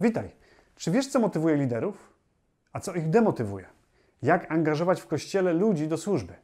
Witaj. 0.00 0.30
Czy 0.76 0.90
wiesz, 0.90 1.08
co 1.08 1.20
motywuje 1.20 1.56
liderów? 1.56 2.12
A 2.72 2.80
co 2.80 2.94
ich 2.94 3.10
demotywuje? 3.10 3.66
Jak 4.22 4.52
angażować 4.52 5.00
w 5.00 5.06
kościele 5.06 5.52
ludzi 5.52 5.88
do 5.88 5.96
służby? 5.96 6.34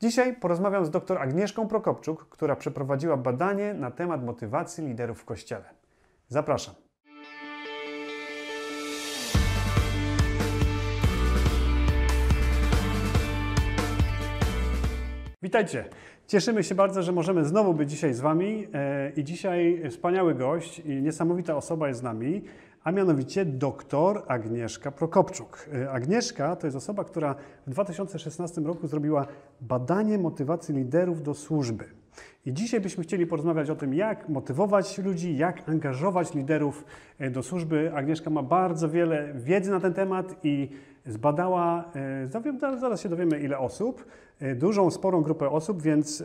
Dzisiaj 0.00 0.36
porozmawiam 0.36 0.86
z 0.86 0.90
dr 0.90 1.18
Agnieszką 1.18 1.68
Prokopczuk, 1.68 2.28
która 2.28 2.56
przeprowadziła 2.56 3.16
badanie 3.16 3.74
na 3.74 3.90
temat 3.90 4.24
motywacji 4.24 4.86
liderów 4.86 5.20
w 5.20 5.24
kościele. 5.24 5.64
Zapraszam. 6.28 6.74
Witajcie. 15.42 15.84
Cieszymy 16.26 16.64
się 16.64 16.74
bardzo, 16.74 17.02
że 17.02 17.12
możemy 17.12 17.44
znowu 17.44 17.74
być 17.74 17.90
dzisiaj 17.90 18.14
z 18.14 18.20
Wami. 18.20 18.66
E, 18.74 19.12
I 19.16 19.24
dzisiaj 19.24 19.82
wspaniały 19.90 20.34
gość 20.34 20.78
i 20.78 21.02
niesamowita 21.02 21.56
osoba 21.56 21.88
jest 21.88 22.00
z 22.00 22.02
nami, 22.02 22.42
a 22.84 22.92
mianowicie 22.92 23.44
doktor 23.44 24.22
Agnieszka 24.26 24.90
Prokopczuk. 24.90 25.68
E, 25.74 25.90
Agnieszka 25.90 26.56
to 26.56 26.66
jest 26.66 26.76
osoba, 26.76 27.04
która 27.04 27.34
w 27.66 27.70
2016 27.70 28.60
roku 28.60 28.86
zrobiła 28.86 29.26
badanie 29.60 30.18
motywacji 30.18 30.74
liderów 30.74 31.22
do 31.22 31.34
służby. 31.34 31.84
I 32.46 32.52
dzisiaj 32.52 32.80
byśmy 32.80 33.04
chcieli 33.04 33.26
porozmawiać 33.26 33.70
o 33.70 33.76
tym, 33.76 33.94
jak 33.94 34.28
motywować 34.28 34.98
ludzi, 34.98 35.36
jak 35.36 35.68
angażować 35.68 36.34
liderów 36.34 36.84
e, 37.18 37.30
do 37.30 37.42
służby. 37.42 37.92
Agnieszka 37.94 38.30
ma 38.30 38.42
bardzo 38.42 38.88
wiele 38.88 39.34
wiedzy 39.34 39.70
na 39.70 39.80
ten 39.80 39.94
temat 39.94 40.36
i 40.42 40.68
zbadała, 41.06 41.92
zaraz 42.80 43.00
się 43.00 43.08
dowiemy 43.08 43.40
ile 43.40 43.58
osób, 43.58 44.06
dużą, 44.56 44.90
sporą 44.90 45.22
grupę 45.22 45.50
osób, 45.50 45.82
więc 45.82 46.24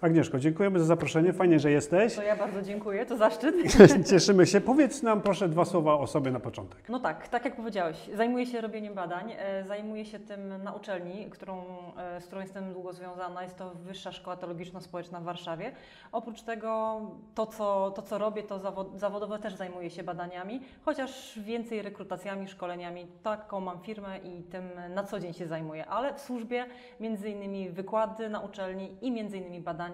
Agnieszko, 0.00 0.38
dziękujemy 0.38 0.78
za 0.78 0.84
zaproszenie. 0.84 1.32
Fajnie, 1.32 1.58
że 1.58 1.70
jesteś. 1.70 2.14
To 2.14 2.22
ja 2.22 2.36
bardzo 2.36 2.62
dziękuję, 2.62 3.06
to 3.06 3.16
zaszczyt. 3.16 3.54
Cieszymy 4.10 4.46
się. 4.46 4.60
Powiedz 4.60 5.02
nam 5.02 5.20
proszę 5.20 5.48
dwa 5.48 5.64
słowa 5.64 5.98
o 5.98 6.06
sobie 6.06 6.30
na 6.30 6.40
początek. 6.40 6.88
No 6.88 7.00
tak, 7.00 7.28
tak 7.28 7.44
jak 7.44 7.56
powiedziałeś, 7.56 8.10
zajmuję 8.14 8.46
się 8.46 8.60
robieniem 8.60 8.94
badań, 8.94 9.32
e, 9.38 9.64
zajmuję 9.64 10.04
się 10.04 10.18
tym 10.18 10.62
na 10.62 10.72
uczelni, 10.72 11.30
którą, 11.30 11.64
e, 11.96 12.20
z 12.20 12.26
którą 12.26 12.40
jestem 12.40 12.72
długo 12.72 12.92
związana. 12.92 13.42
Jest 13.42 13.56
to 13.56 13.74
Wyższa 13.74 14.12
Szkoła 14.12 14.36
Teologiczno-Społeczna 14.36 15.20
w 15.20 15.24
Warszawie. 15.24 15.72
Oprócz 16.12 16.42
tego 16.42 17.00
to, 17.34 17.46
co, 17.46 17.90
to, 17.90 18.02
co 18.02 18.18
robię, 18.18 18.42
to 18.42 18.58
zawod, 18.58 19.00
zawodowo 19.00 19.38
też 19.38 19.54
zajmuję 19.54 19.90
się 19.90 20.02
badaniami, 20.02 20.60
chociaż 20.84 21.38
więcej 21.38 21.82
rekrutacjami, 21.82 22.48
szkoleniami. 22.48 23.06
Taką 23.22 23.60
mam 23.60 23.80
firmę 23.80 24.18
i 24.18 24.42
tym 24.42 24.64
na 24.94 25.04
co 25.04 25.20
dzień 25.20 25.32
się 25.32 25.46
zajmuję, 25.46 25.86
ale 25.86 26.14
w 26.14 26.20
służbie 26.20 26.66
między 27.00 27.30
innymi 27.30 27.70
wykłady 27.70 28.28
na 28.28 28.40
uczelni 28.40 28.96
i 29.00 29.10
między 29.10 29.38
innymi 29.38 29.60
badania 29.60 29.85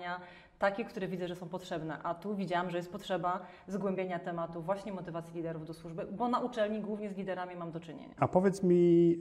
takie, 0.62 0.84
które 0.84 1.08
widzę, 1.08 1.28
że 1.28 1.36
są 1.36 1.48
potrzebne. 1.48 1.98
A 2.02 2.14
tu 2.14 2.34
widziałam, 2.34 2.70
że 2.70 2.76
jest 2.76 2.92
potrzeba 2.92 3.40
zgłębienia 3.66 4.18
tematu 4.18 4.62
właśnie 4.62 4.92
motywacji 4.92 5.34
liderów 5.36 5.66
do 5.66 5.74
służby, 5.74 6.06
bo 6.12 6.28
na 6.28 6.40
uczelni 6.40 6.80
głównie 6.80 7.10
z 7.10 7.16
liderami 7.16 7.56
mam 7.56 7.70
do 7.72 7.80
czynienia. 7.80 8.14
A 8.18 8.28
powiedz 8.28 8.62
mi, 8.62 9.16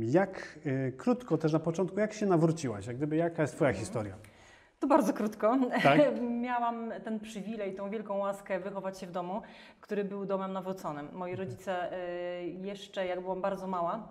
jak 0.00 0.58
e, 0.64 0.92
krótko 0.92 1.38
też 1.38 1.52
na 1.52 1.58
początku, 1.58 2.00
jak 2.00 2.12
się 2.12 2.26
nawróciłaś? 2.26 2.86
Jak 2.86 2.96
gdyby, 2.96 3.16
jaka 3.16 3.42
jest 3.42 3.54
Twoja 3.54 3.70
mhm. 3.70 3.84
historia? 3.84 4.14
To 4.80 4.86
bardzo 4.86 5.12
krótko. 5.12 5.58
Tak? 5.82 6.00
Miałam 6.46 6.92
ten 7.04 7.20
przywilej, 7.20 7.74
tą 7.74 7.90
wielką 7.90 8.18
łaskę 8.18 8.60
wychować 8.60 8.98
się 9.00 9.06
w 9.06 9.10
domu, 9.10 9.42
który 9.80 10.04
był 10.04 10.26
domem 10.26 10.52
nawróconym. 10.52 11.08
Moi 11.12 11.36
rodzice 11.36 11.92
e, 11.92 12.46
jeszcze, 12.46 13.06
jak 13.06 13.20
byłam 13.20 13.40
bardzo 13.40 13.66
mała, 13.66 14.08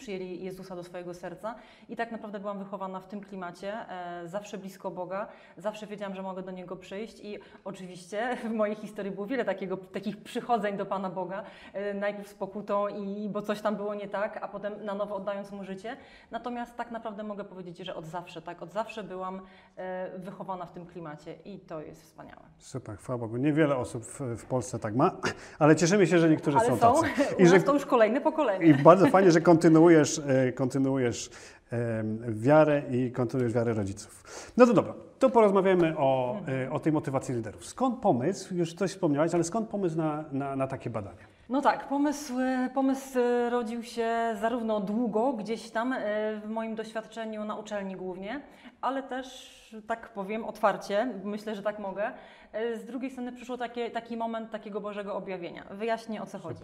przyjęli 0.00 0.44
Jezusa 0.44 0.76
do 0.76 0.82
swojego 0.82 1.14
serca 1.14 1.54
i 1.88 1.96
tak 1.96 2.12
naprawdę 2.12 2.40
byłam 2.40 2.58
wychowana 2.58 3.00
w 3.00 3.06
tym 3.06 3.20
klimacie, 3.20 3.74
e, 3.88 4.28
zawsze 4.28 4.58
blisko 4.58 4.90
Boga, 4.90 5.28
zawsze 5.56 5.86
wiedziałam, 5.86 6.14
że 6.14 6.22
mogę 6.22 6.42
do 6.42 6.50
Niego 6.50 6.76
przyjść 6.76 7.20
i 7.20 7.38
oczywiście 7.64 8.36
w 8.50 8.52
mojej 8.52 8.76
historii 8.76 9.12
było 9.12 9.26
wiele 9.26 9.44
takiego, 9.44 9.76
takich 9.76 10.22
przychodzeń 10.22 10.76
do 10.76 10.86
Pana 10.86 11.10
Boga, 11.10 11.42
e, 11.72 11.94
najpierw 11.94 12.28
z 12.28 12.34
pokutą 12.34 12.88
i 12.88 13.28
bo 13.28 13.42
coś 13.42 13.60
tam 13.60 13.76
było 13.76 13.94
nie 13.94 14.08
tak, 14.08 14.38
a 14.42 14.48
potem 14.48 14.84
na 14.84 14.94
nowo 14.94 15.16
oddając 15.16 15.50
Mu 15.50 15.64
życie. 15.64 15.96
Natomiast 16.30 16.76
tak 16.76 16.90
naprawdę 16.90 17.22
mogę 17.22 17.44
powiedzieć, 17.44 17.78
że 17.78 17.94
od 17.94 18.06
zawsze, 18.06 18.42
tak, 18.42 18.62
od 18.62 18.72
zawsze 18.72 19.04
byłam 19.04 19.40
e, 19.76 20.18
wychowana 20.18 20.66
w 20.66 20.72
tym 20.72 20.86
klimacie 20.86 21.34
i 21.44 21.58
to 21.58 21.80
jest 21.80 22.02
wspaniałe. 22.02 22.42
Super, 22.58 22.96
chwała 22.96 23.18
Bogu. 23.18 23.36
Niewiele 23.36 23.76
osób 23.76 24.04
w, 24.04 24.20
w 24.36 24.44
Polsce 24.44 24.78
tak 24.78 24.96
ma, 24.96 25.10
ale 25.58 25.76
cieszymy 25.76 26.06
się, 26.06 26.18
że 26.18 26.30
niektórzy 26.30 26.58
ale 26.58 26.68
są, 26.68 26.76
są 26.76 27.02
tacy. 27.02 27.34
I 27.42 27.46
że 27.46 27.60
to 27.60 27.74
już 27.74 27.86
kolejne 27.86 28.20
pokolenie. 28.20 28.66
I 28.66 28.74
bardzo 28.74 29.06
fajnie, 29.06 29.30
że 29.30 29.40
kontynuują 29.40 29.89
kontynuujesz, 29.90 30.20
e, 30.26 30.52
kontynuujesz 30.52 31.30
wiarę 32.28 32.82
i 32.90 33.12
kontynuujesz 33.12 33.52
wiarę 33.52 33.74
rodziców. 33.74 34.24
No 34.56 34.66
to 34.66 34.74
dobra, 34.74 34.94
to 35.18 35.30
porozmawiamy 35.30 35.94
o, 35.98 36.40
e, 36.48 36.72
o 36.72 36.80
tej 36.80 36.92
motywacji 36.92 37.34
liderów. 37.34 37.66
Skąd 37.66 37.98
pomysł, 37.98 38.54
już 38.54 38.74
coś 38.74 38.90
wspomniałaś, 38.90 39.34
ale 39.34 39.44
skąd 39.44 39.68
pomysł 39.68 39.96
na, 39.96 40.24
na, 40.32 40.56
na 40.56 40.66
takie 40.66 40.90
badania? 40.90 41.24
No 41.48 41.60
tak, 41.60 41.88
pomysł, 41.88 42.40
e, 42.40 42.70
pomysł 42.74 43.18
rodził 43.50 43.82
się 43.82 44.36
zarówno 44.40 44.80
długo, 44.80 45.32
gdzieś 45.32 45.70
tam 45.70 45.94
w 46.44 46.48
moim 46.48 46.74
doświadczeniu 46.74 47.44
na 47.44 47.56
uczelni 47.56 47.96
głównie, 47.96 48.40
ale 48.80 49.02
też, 49.02 49.76
tak 49.86 50.12
powiem 50.12 50.44
otwarcie, 50.44 51.12
myślę, 51.24 51.54
że 51.54 51.62
tak 51.62 51.78
mogę, 51.78 52.12
z 52.52 52.84
drugiej 52.84 53.10
strony 53.10 53.32
przyszło 53.32 53.58
takie, 53.58 53.90
taki 53.90 54.16
moment 54.16 54.50
takiego 54.50 54.80
Bożego 54.80 55.14
objawienia. 55.14 55.64
Wyjaśnię 55.70 56.22
o 56.22 56.26
co 56.26 56.38
chodzi. 56.38 56.62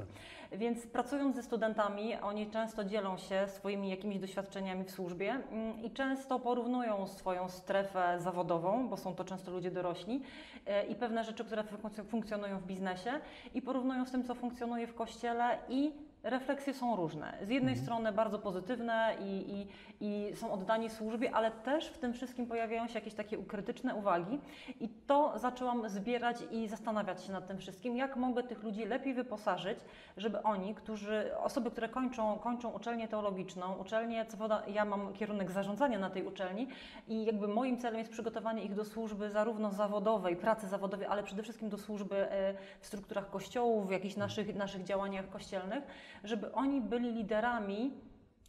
Więc 0.53 0.87
pracując 0.87 1.37
ze 1.37 1.43
studentami, 1.43 2.15
oni 2.15 2.51
często 2.51 2.85
dzielą 2.85 3.17
się 3.17 3.49
swoimi 3.49 3.91
jakimiś 3.91 4.19
doświadczeniami 4.19 4.85
w 4.85 4.91
służbie 4.91 5.31
mm, 5.31 5.83
i 5.83 5.91
często 5.91 6.39
porównują 6.39 7.07
swoją 7.07 7.49
strefę 7.49 8.17
zawodową, 8.21 8.89
bo 8.89 8.97
są 8.97 9.15
to 9.15 9.25
często 9.25 9.51
ludzie 9.51 9.71
dorośli 9.71 10.23
e, 10.67 10.87
i 10.87 10.95
pewne 10.95 11.25
rzeczy, 11.25 11.45
które 11.45 11.65
funkcjonują 12.09 12.59
w 12.59 12.67
biznesie 12.67 13.13
i 13.55 13.63
porównują 13.63 14.05
z 14.07 14.11
tym, 14.11 14.25
co 14.25 14.35
funkcjonuje 14.35 14.87
w 14.87 14.95
kościele 14.95 15.59
i 15.69 15.93
refleksje 16.27 16.75
są 16.75 16.97
różne. 16.97 17.39
Z 17.43 17.49
jednej 17.49 17.73
mhm. 17.73 17.85
strony 17.85 18.13
bardzo 18.13 18.39
pozytywne 18.39 19.17
i, 19.21 19.53
i, 19.53 19.67
i, 20.01 20.37
są 20.37 20.53
oddani 20.53 20.91
służbie, 20.91 21.35
ale 21.35 21.51
też 21.51 21.89
w 21.89 21.99
tym 21.99 22.13
wszystkim 22.13 22.47
pojawiają 22.47 22.89
się 22.89 22.95
jakieś 22.95 23.15
takie 23.15 23.37
krytyczne 23.39 23.95
uwagi 23.95 24.41
i 24.81 24.89
to 24.89 25.39
zaczęłam 25.39 25.89
zbierać 25.89 26.37
i 26.51 26.69
zastanawiać 26.69 27.25
się 27.25 27.33
nad 27.33 27.47
tym 27.47 27.59
wszystkim, 27.59 27.97
jak 27.97 28.17
mogę 28.17 28.43
tych 28.43 28.63
ludzi 28.63 28.85
lepiej 28.85 29.15
wyposażyć, 29.15 29.79
żeby 30.17 30.43
oni, 30.43 30.75
którzy, 30.75 31.37
osoby, 31.39 31.71
które 31.71 31.89
kończą, 31.89 32.39
kończą 32.39 32.71
uczelnię 32.71 33.09
teologiczną, 33.09 33.75
uczelnię, 33.75 34.27
co 34.27 34.37
woda, 34.37 34.63
ja 34.69 34.85
mam 34.85 35.13
kierunek 35.13 35.51
zarządzania 35.51 35.99
na 35.99 36.11
tej 36.11 36.23
uczelni 36.25 36.69
i 37.09 37.25
jakby 37.25 37.49
moim 37.49 37.79
celem 37.79 37.99
jest 37.99 38.11
przygotowanie 38.11 38.63
ich 38.63 38.75
do 38.75 38.85
służby 38.85 39.31
zarówno 39.31 39.71
zawodowej, 39.71 40.37
pracy 40.37 40.69
zawodowej, 40.69 41.07
ale 41.07 41.23
przede 41.23 41.43
wszystkim 41.43 41.69
do 41.69 41.79
służby 41.79 42.17
e, 42.17 42.55
w 42.81 42.87
strukturach 42.87 43.31
kościołów, 43.31 43.89
w 43.89 43.91
jakichś 43.91 44.17
naszych, 44.17 44.55
naszych 44.55 44.85
działaniach 44.85 45.29
kościelnych, 45.29 45.85
żeby 46.25 46.53
oni 46.53 46.81
byli 46.81 47.13
liderami 47.13 47.93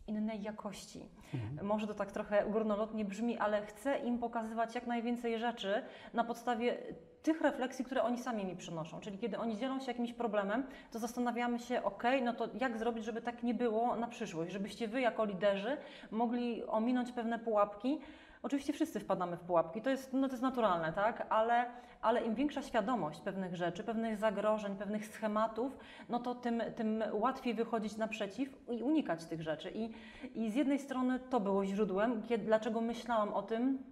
innej 0.08 0.42
jakości. 0.42 1.10
Mhm. 1.34 1.68
Może 1.68 1.88
to 1.88 1.94
tak 1.94 2.12
trochę 2.12 2.46
górnolotnie 2.50 3.06
brzmi, 3.06 3.38
ale 3.38 3.66
chcę 3.66 4.00
im 4.00 4.20
pokazywać 4.20 4.76
jak 4.76 4.88
najwięcej 4.88 5.40
rzeczy 5.40 5.84
na 6.14 6.24
podstawie 6.24 6.78
tych 7.24 7.42
refleksji, 7.42 7.86
które 7.86 8.04
oni 8.04 8.18
sami 8.18 8.46
mi 8.46 8.56
przynoszą. 8.56 9.00
Czyli 9.00 9.18
kiedy 9.18 9.38
oni 9.38 9.58
dzielą 9.58 9.80
się 9.80 9.88
jakimś 9.88 10.14
problemem, 10.14 10.64
to 10.92 11.00
zastanawiamy 11.00 11.60
się, 11.60 11.84
ok, 11.84 12.04
no 12.24 12.34
to 12.34 12.48
jak 12.60 12.78
zrobić, 12.78 13.06
żeby 13.06 13.22
tak 13.22 13.44
nie 13.44 13.54
było 13.54 13.96
na 13.96 14.08
przyszłość, 14.08 14.52
żebyście 14.52 14.88
wy 14.88 15.02
jako 15.02 15.26
liderzy 15.26 15.78
mogli 16.12 16.64
ominąć 16.64 17.12
pewne 17.12 17.40
pułapki, 17.40 18.00
Oczywiście 18.44 18.74
wszyscy 18.74 19.00
wpadamy 19.00 19.38
w 19.38 19.40
pułapki, 19.40 19.82
to 19.82 19.90
jest, 19.90 20.14
no 20.14 20.28
to 20.28 20.34
jest 20.34 20.44
naturalne, 20.44 20.94
tak? 20.94 21.28
Ale, 21.30 21.66
ale 22.02 22.26
im 22.26 22.36
większa 22.36 22.62
świadomość 22.62 23.20
pewnych 23.20 23.56
rzeczy, 23.56 23.84
pewnych 23.84 24.18
zagrożeń, 24.18 24.76
pewnych 24.76 25.06
schematów, 25.06 25.78
no 26.10 26.20
to 26.20 26.36
tym, 26.36 26.64
tym 26.76 27.04
łatwiej 27.12 27.54
wychodzić 27.54 27.98
naprzeciw 27.98 28.50
i 28.70 28.84
unikać 28.84 29.26
tych 29.26 29.42
rzeczy. 29.42 29.72
I, 29.72 29.94
i 30.36 30.50
z 30.52 30.56
jednej 30.56 30.80
strony 30.80 31.20
to 31.20 31.40
było 31.40 31.66
źródłem, 31.66 32.24
kiedy, 32.24 32.46
dlaczego 32.46 32.82
myślałam 32.82 33.34
o 33.34 33.42
tym, 33.42 33.84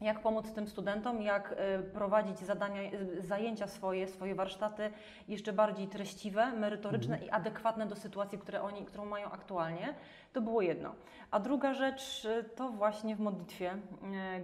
jak 0.00 0.20
pomóc 0.20 0.52
tym 0.52 0.66
studentom, 0.66 1.22
jak 1.22 1.52
y, 1.52 1.82
prowadzić 1.82 2.38
zadania, 2.38 2.82
y, 2.82 3.22
zajęcia 3.22 3.66
swoje, 3.66 4.08
swoje 4.08 4.34
warsztaty 4.34 4.90
jeszcze 5.28 5.52
bardziej 5.52 5.88
treściwe, 5.88 6.52
merytoryczne 6.52 7.14
mhm. 7.14 7.30
i 7.30 7.30
adekwatne 7.30 7.86
do 7.86 7.96
sytuacji, 7.96 8.38
które 8.38 8.62
oni, 8.62 8.84
którą 8.84 9.04
mają 9.04 9.30
aktualnie. 9.30 9.94
To 10.32 10.40
było 10.40 10.62
jedno. 10.62 10.94
A 11.30 11.40
druga 11.40 11.74
rzecz 11.74 12.24
y, 12.24 12.44
to 12.44 12.68
właśnie 12.70 13.16
w 13.16 13.20
modlitwie, 13.20 13.74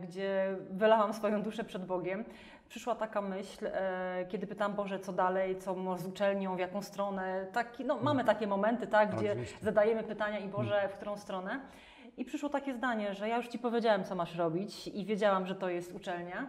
gdzie 0.03 0.57
wylałam 0.71 1.15
swoją 1.15 1.43
duszę 1.43 1.65
przed 1.65 1.87
Bogiem. 1.87 2.25
Przyszła 2.69 2.95
taka 2.95 3.21
myśl, 3.21 3.67
kiedy 4.29 4.47
pytam 4.47 4.75
Boże, 4.75 4.99
co 4.99 5.13
dalej, 5.13 5.59
co 5.59 5.99
z 5.99 6.07
uczelnią, 6.07 6.57
w 6.57 6.59
jaką 6.59 6.83
stronę. 6.83 7.47
Taki, 7.53 7.85
no, 7.85 7.99
mamy 8.03 8.25
takie 8.25 8.47
momenty, 8.47 8.87
tak, 8.87 9.17
gdzie 9.17 9.31
Oczywiście. 9.31 9.59
zadajemy 9.61 10.03
pytania 10.03 10.39
i 10.39 10.49
Boże, 10.49 10.75
mhm. 10.75 10.93
w 10.93 10.95
którą 10.95 11.17
stronę. 11.17 11.61
I 12.17 12.25
przyszło 12.25 12.49
takie 12.49 12.75
zdanie, 12.75 13.15
że 13.15 13.29
ja 13.29 13.37
już 13.37 13.49
Ci 13.49 13.59
powiedziałem, 13.59 14.05
co 14.05 14.15
masz 14.15 14.37
robić 14.37 14.89
i 14.89 15.05
wiedziałam, 15.05 15.47
że 15.47 15.55
to 15.55 15.69
jest 15.69 15.95
uczelnia. 15.95 16.47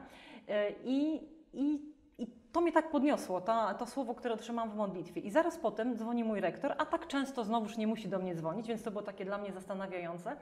E, 0.48 0.72
I, 0.84 1.16
i, 1.54 1.82
i 2.18 2.28
to 2.52 2.62
mnie 2.62 2.72
tak 2.72 2.90
podniosło, 2.90 3.42
ta, 3.42 3.74
to 3.74 3.86
słowo, 3.86 4.16
które 4.16 4.34
otrzymałam 4.34 4.72
w 4.72 4.76
modlitwie. 4.76 5.22
I 5.22 5.32
zaraz 5.32 5.58
potem 5.58 5.98
dzwoni 5.98 6.24
mój 6.24 6.42
rektor, 6.42 6.76
a 6.78 6.86
tak 6.86 7.08
często 7.08 7.44
znowuż 7.44 7.78
nie 7.78 7.88
musi 7.88 8.10
do 8.10 8.20
mnie 8.20 8.36
dzwonić, 8.36 8.68
więc 8.68 8.84
to 8.84 8.92
było 8.92 9.04
takie 9.04 9.26
dla 9.26 9.38
mnie 9.38 9.52
zastanawiające. 9.52 10.36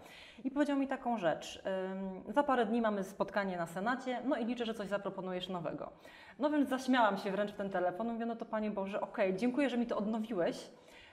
I 0.43 0.51
powiedział 0.51 0.77
mi 0.77 0.87
taką 0.87 1.17
rzecz. 1.17 1.63
Za 2.27 2.43
parę 2.43 2.65
dni 2.65 2.81
mamy 2.81 3.03
spotkanie 3.03 3.57
na 3.57 3.65
Senacie, 3.65 4.21
no 4.25 4.37
i 4.37 4.45
liczę, 4.45 4.65
że 4.65 4.73
coś 4.73 4.87
zaproponujesz 4.87 5.49
nowego. 5.49 5.91
No 6.39 6.49
więc 6.49 6.69
zaśmiałam 6.69 7.17
się 7.17 7.31
wręcz 7.31 7.51
w 7.51 7.55
ten 7.55 7.69
telefon. 7.69 8.13
Mówię, 8.13 8.25
no 8.25 8.35
to 8.35 8.45
Panie 8.45 8.71
Boże, 8.71 9.01
okej, 9.01 9.35
dziękuję, 9.35 9.69
że 9.69 9.77
mi 9.77 9.87
to 9.87 9.97
odnowiłeś, 9.97 10.71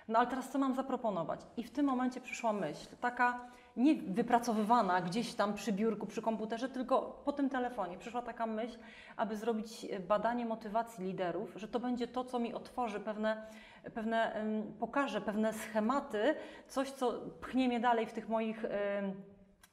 no 0.09 0.19
ale 0.19 0.29
teraz 0.29 0.49
co 0.49 0.59
mam 0.59 0.75
zaproponować? 0.75 1.41
I 1.57 1.65
w 1.65 1.71
tym 1.71 1.87
momencie 1.87 2.21
przyszła 2.21 2.53
myśl, 2.53 2.89
taka 3.01 3.41
nie 3.77 3.95
wypracowywana 3.95 5.01
gdzieś 5.01 5.35
tam 5.35 5.55
przy 5.55 5.73
biurku, 5.73 6.07
przy 6.07 6.23
komputerze, 6.23 6.69
tylko 6.69 7.23
po 7.25 7.33
tym 7.33 7.51
telefonie. 7.51 7.99
Przyszła 7.99 8.23
taka 8.23 8.47
myśl, 8.47 8.79
aby 9.17 9.37
zrobić 9.37 9.87
badanie 10.09 10.47
motywacji 10.47 11.05
liderów, 11.05 11.53
że 11.57 11.69
to 11.69 11.81
będzie 11.81 12.07
to, 12.07 12.25
co 12.25 12.39
mi 12.39 12.55
otworzy 12.55 13.01
pewne, 13.01 13.47
pewne 13.95 14.45
pokaże 14.79 15.21
pewne 15.21 15.53
schematy, 15.53 16.35
coś, 16.69 16.91
co 16.91 17.13
pchnie 17.41 17.69
mnie 17.69 17.81
dalej 17.81 18.07
w 18.07 18.13
tych 18.13 18.29
moich 18.29 18.65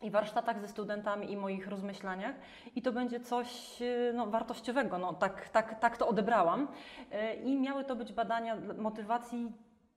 i 0.02 0.12
warsztatach 0.12 0.62
ze 0.62 0.68
studentami 0.68 1.32
i 1.32 1.38
moich 1.38 1.68
rozmyślaniach 1.68 2.36
i 2.76 2.82
to 2.82 2.92
będzie 2.92 3.20
coś 3.20 3.82
e, 3.82 4.14
no, 4.14 4.28
wartościowego, 4.28 4.98
no, 4.98 5.14
tak, 5.14 5.50
tak, 5.50 5.80
tak 5.80 5.98
to 5.98 6.08
odebrałam 6.08 6.68
E, 7.12 7.36
i 7.36 7.58
miały 7.58 7.84
to 7.84 7.96
być 7.96 8.14
badania 8.14 8.58
motywacji 8.78 9.52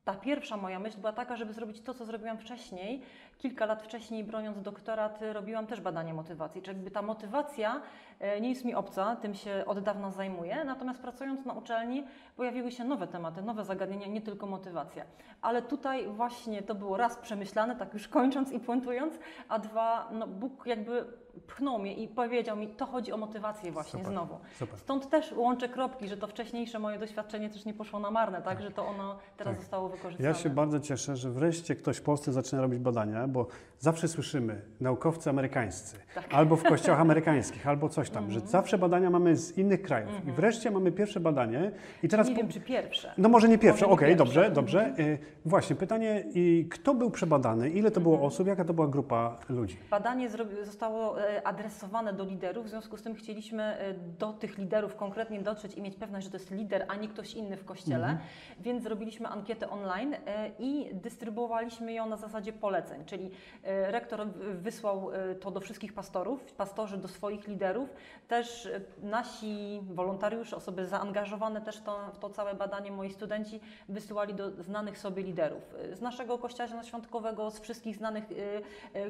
ta 0.04 0.14
pierwsza 0.14 0.56
moja 0.56 0.78
myśl 0.78 0.98
była 0.98 1.12
taka, 1.12 1.36
żeby 1.36 1.52
zrobić 1.52 1.80
to, 1.80 1.94
co 1.94 2.04
zrobiłam 2.04 2.38
wcześniej. 2.38 3.02
Kilka 3.40 3.66
lat 3.66 3.82
wcześniej, 3.82 4.24
broniąc 4.24 4.62
doktorat, 4.62 5.18
robiłam 5.32 5.66
też 5.66 5.80
badanie 5.80 6.14
motywacji. 6.14 6.62
Czyli 6.62 6.76
jakby 6.76 6.90
ta 6.90 7.02
motywacja 7.02 7.80
e, 8.18 8.40
nie 8.40 8.48
jest 8.48 8.64
mi 8.64 8.74
obca, 8.74 9.16
tym 9.16 9.34
się 9.34 9.64
od 9.66 9.80
dawna 9.80 10.10
zajmuję. 10.10 10.64
Natomiast 10.64 11.00
pracując 11.00 11.44
na 11.46 11.52
uczelni 11.52 12.04
pojawiły 12.36 12.70
się 12.72 12.84
nowe 12.84 13.06
tematy, 13.06 13.42
nowe 13.42 13.64
zagadnienia, 13.64 14.06
nie 14.06 14.20
tylko 14.20 14.46
motywacja. 14.46 15.04
Ale 15.42 15.62
tutaj 15.62 16.08
właśnie 16.08 16.62
to 16.62 16.74
było 16.74 16.96
raz 16.96 17.16
przemyślane, 17.16 17.76
tak 17.76 17.94
już 17.94 18.08
kończąc 18.08 18.52
i 18.52 18.60
puentując, 18.60 19.14
a 19.48 19.58
dwa, 19.58 20.08
no 20.12 20.26
Bóg 20.26 20.66
jakby 20.66 21.04
pchnął 21.46 21.78
mnie 21.78 21.94
i 21.94 22.08
powiedział 22.08 22.56
mi, 22.56 22.68
to 22.68 22.86
chodzi 22.86 23.12
o 23.12 23.16
motywację 23.16 23.72
właśnie 23.72 24.00
Super, 24.00 24.12
znowu. 24.12 24.38
Super. 24.58 24.78
Stąd 24.78 25.10
też 25.10 25.32
łączę 25.32 25.68
kropki, 25.68 26.08
że 26.08 26.16
to 26.16 26.26
wcześniejsze 26.26 26.78
moje 26.78 26.98
doświadczenie 26.98 27.50
też 27.50 27.64
nie 27.64 27.74
poszło 27.74 28.00
na 28.00 28.10
marne, 28.10 28.42
tak, 28.42 28.62
że 28.62 28.70
to 28.70 28.86
ono 28.86 29.16
teraz 29.36 29.54
Tak. 29.54 29.60
zostało 29.60 29.88
wykorzystane. 29.88 30.28
Ja 30.28 30.34
się 30.34 30.50
bardzo 30.50 30.80
cieszę, 30.80 31.16
że 31.16 31.30
wreszcie 31.30 31.76
ktoś 31.76 31.96
w 31.96 32.02
Polsce 32.02 32.32
zaczyna 32.32 32.62
robić 32.62 32.78
badania, 32.80 33.28
bo 33.30 33.46
zawsze 33.78 34.08
słyszymy 34.08 34.60
naukowcy 34.80 35.30
amerykańscy, 35.30 35.96
Tak. 36.14 36.24
albo 36.34 36.56
w 36.56 36.62
kościołach 36.62 37.00
amerykańskich, 37.06 37.66
albo 37.68 37.88
coś 37.88 38.10
tam, 38.10 38.24
Mhm. 38.24 38.40
że 38.40 38.46
zawsze 38.46 38.78
badania 38.78 39.10
mamy 39.10 39.36
z 39.36 39.58
innych 39.58 39.82
krajów. 39.82 40.10
I 40.28 40.32
wreszcie 40.32 40.70
mamy 40.70 40.92
pierwsze 40.92 41.20
badanie 41.20 41.70
i 42.02 42.08
teraz... 42.08 42.28
nie 42.28 42.34
po- 42.34 42.40
wiem, 42.40 42.50
czy 42.50 42.60
pierwsze. 42.60 43.12
No 43.18 43.28
może 43.28 43.48
nie 43.48 43.58
pierwsze, 43.58 43.86
okej, 43.86 44.08
pierwsze. 44.08 44.16
dobrze, 44.24 44.50
dobrze. 44.50 44.94
Y, 44.98 45.18
właśnie, 45.44 45.76
pytanie, 45.76 46.24
y, 46.36 46.64
kto 46.70 46.94
był 46.94 47.10
przebadany, 47.10 47.70
ile 47.70 47.90
to 47.90 48.00
było 48.00 48.14
Mhm. 48.14 48.28
osób, 48.28 48.46
jaka 48.46 48.64
to 48.64 48.74
była 48.74 48.88
grupa 48.88 49.36
ludzi? 49.48 49.76
Badanie 49.90 50.28
zostało 50.62 51.22
e, 51.22 51.46
adresowane 51.46 52.12
do 52.12 52.24
liderów, 52.24 52.66
w 52.66 52.68
związku 52.68 52.96
z 52.96 53.02
tym 53.02 53.14
chcieliśmy 53.14 53.62
e, 53.62 53.94
do 54.18 54.32
tych 54.32 54.58
liderów 54.58 54.96
konkretnie 54.96 55.40
dotrzeć 55.40 55.74
i 55.74 55.82
mieć 55.82 55.96
pewność, 55.96 56.24
że 56.24 56.30
to 56.30 56.36
jest 56.38 56.50
lider, 56.50 56.84
a 56.88 56.96
nie 56.96 57.08
ktoś 57.08 57.34
inny 57.34 57.56
w 57.56 57.64
kościele, 57.64 58.06
Mhm. 58.06 58.18
więc 58.60 58.82
zrobiliśmy 58.82 59.28
ankietę 59.28 59.70
online 59.70 60.14
e, 60.14 60.50
i 60.58 60.90
dystrybuowaliśmy 60.94 61.92
ją 61.92 62.08
na 62.08 62.16
zasadzie 62.16 62.52
poleceń, 62.52 63.04
czyli 63.04 63.19
e, 63.62 63.90
rektor 63.90 64.26
wysłał 64.54 65.10
e, 65.12 65.34
to 65.34 65.50
do 65.50 65.60
wszystkich 65.60 65.92
pastorów, 65.92 66.52
pastorzy 66.52 66.96
do 66.96 67.08
swoich 67.08 67.48
liderów, 67.48 67.88
też 68.28 68.66
e, 68.66 68.80
nasi 69.02 69.80
wolontariusze, 69.90 70.56
osoby 70.56 70.86
zaangażowane 70.86 71.60
też 71.60 71.80
to, 71.80 72.10
w 72.14 72.18
to 72.18 72.30
całe 72.30 72.54
badanie, 72.54 72.92
moi 72.92 73.10
studenci 73.10 73.60
wysyłali 73.88 74.34
do 74.34 74.50
znanych 74.50 74.98
sobie 74.98 75.22
liderów. 75.22 75.74
Z 75.92 76.00
naszego 76.00 76.38
kościoła 76.38 76.82
świątkowego, 76.82 77.50
z 77.50 77.60
wszystkich 77.60 77.96
znanych 77.96 78.24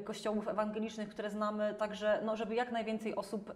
kościołów 0.05 0.49
ewangelicznych, 0.49 1.09
które 1.09 1.31
znamy, 1.31 1.75
także 1.79 2.23
no, 2.25 2.37
żeby 2.37 2.55
jak 2.55 2.73
najwięcej 2.73 3.17
osób, 3.17 3.55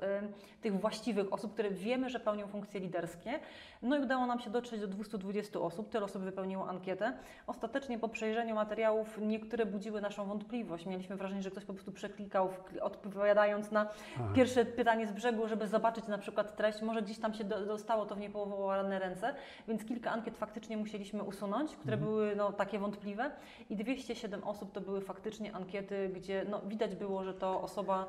tych 0.61 0.81
właściwych 0.81 1.33
osób, 1.33 1.53
które 1.53 1.71
wiemy, 1.71 2.11
że 2.11 2.21
pełnią 2.21 2.47
funkcje 2.47 2.81
liderskie. 2.81 3.41
No 3.83 3.97
i 3.97 4.01
udało 4.01 4.27
nam 4.27 4.41
się 4.41 4.51
dotrzeć 4.51 4.81
do 4.81 4.87
220 4.87 5.61
osób, 5.61 5.89
tyle 5.89 6.05
osób 6.05 6.23
wypełniło 6.23 6.69
ankietę. 6.69 7.12
Ostatecznie 7.47 7.99
po 7.99 8.09
przejrzeniu 8.09 8.55
materiałów 8.55 9.19
niektóre 9.23 9.67
budziły 9.67 10.01
naszą 10.01 10.27
wątpliwość. 10.27 10.44
Mieliśmy 10.87 11.17
wrażenie, 11.17 11.43
że 11.43 11.50
ktoś 11.50 11.64
po 11.64 11.73
prostu 11.73 11.93
przeklikał, 11.93 12.49
odpowiadając 12.81 13.70
na 13.70 13.88
Aha. 14.14 14.29
pierwsze 14.35 14.64
pytanie 14.64 15.06
z 15.06 15.12
brzegu, 15.12 15.49
żeby 15.49 15.69
zobaczyć 15.69 16.06
na 16.06 16.19
przykład 16.19 16.56
treść. 16.56 16.82
Może 16.82 17.02
gdzieś 17.02 17.19
tam 17.19 17.35
się 17.35 17.44
do, 17.44 17.67
dostało 17.67 18.06
to 18.06 18.14
w 18.14 18.19
niepowołane 18.19 18.99
ręce, 18.99 19.35
więc 19.69 19.85
kilka 19.85 20.11
ankiet 20.11 20.37
faktycznie 20.37 20.76
musieliśmy 20.76 21.23
usunąć, 21.23 21.76
które 21.76 21.94
Mhm. 21.96 22.11
były 22.12 22.37
no, 22.37 22.52
takie 22.52 22.79
wątpliwe 22.79 23.31
i 23.70 23.76
207 23.76 24.44
osób 24.44 24.73
to 24.73 24.81
były 24.81 25.00
faktycznie 25.00 25.55
ankiety, 25.55 26.11
gdzie 26.14 26.44
no, 26.49 26.61
widać 26.67 26.94
było, 26.96 27.25
że 27.25 27.35
to 27.35 27.62
osoba 27.62 28.06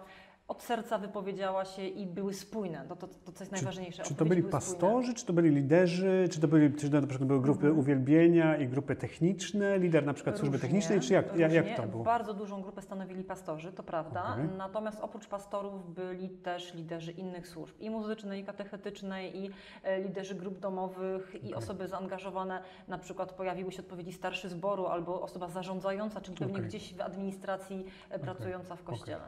od 0.48 0.64
serca 0.64 0.98
wypowiedziała 0.98 1.66
się 1.66 1.88
i 1.88 2.06
były 2.08 2.34
spójne. 2.34 2.86
To, 2.90 2.96
to, 2.96 3.08
to 3.08 3.32
co 3.32 3.44
jest 3.44 3.52
najważniejsze. 3.52 4.04
Czy 4.04 4.10
to 4.10 4.14
Odpowiedzi 4.14 4.30
byli 4.30 4.42
były 4.42 4.62
spójne. 4.62 4.80
pastorzy, 4.82 5.14
czy 5.14 5.26
to 5.26 5.34
byli 5.34 5.50
liderzy, 5.50 6.28
czy 6.32 6.40
to 6.40 6.48
byli, 6.48 6.74
czy 6.76 6.90
to 6.90 7.02
na 7.02 7.08
przykład 7.08 7.28
były 7.28 7.42
grupy 7.42 7.60
Mhm. 7.66 7.80
uwielbienia 7.80 8.58
i 8.58 8.68
grupy 8.68 8.96
techniczne, 8.96 9.80
lider 9.80 10.06
na 10.06 10.14
przykład 10.14 10.38
służby 10.38 10.58
Różnie, 10.58 10.70
technicznej, 10.70 11.00
czy 11.00 11.14
jak, 11.14 11.38
jak, 11.38 11.78
to 11.78 11.88
było? 11.88 12.04
Bardzo 12.04 12.34
dużą 12.34 12.62
grupę 12.62 12.82
stanowili 12.82 13.24
pastorzy, 13.24 13.72
to 13.72 13.84
prawda. 13.84 14.34
Okej. 14.34 14.58
Natomiast 14.58 15.00
oprócz 15.02 15.28
pastorów 15.28 15.94
byli 15.94 16.30
też 16.30 16.74
liderzy 16.74 17.12
innych 17.12 17.48
służb, 17.48 17.76
i 17.80 17.90
muzycznej, 17.90 18.42
i 18.42 18.46
katechetycznej, 18.46 19.38
i 19.38 19.50
e, 19.84 20.02
liderzy 20.02 20.36
grup 20.36 20.60
domowych, 20.60 21.36
i 21.36 21.38
Okej. 21.38 21.54
osoby 21.54 21.88
zaangażowane. 21.88 22.62
Na 22.88 22.98
przykład 22.98 23.34
pojawiły 23.34 23.72
się 23.72 23.82
odpowiedzi 23.82 24.14
starszy 24.14 24.50
zboru 24.50 24.86
albo 24.88 25.22
osoba 25.22 25.48
zarządzająca, 25.48 26.22
czyli 26.22 26.38
pewnie 26.38 26.56
Okej. 26.56 26.68
gdzieś 26.68 26.94
w 26.94 27.02
administracji 27.02 27.86
e, 28.10 28.20
pracująca 28.20 28.76
w 28.76 28.84
kościele. 28.84 29.22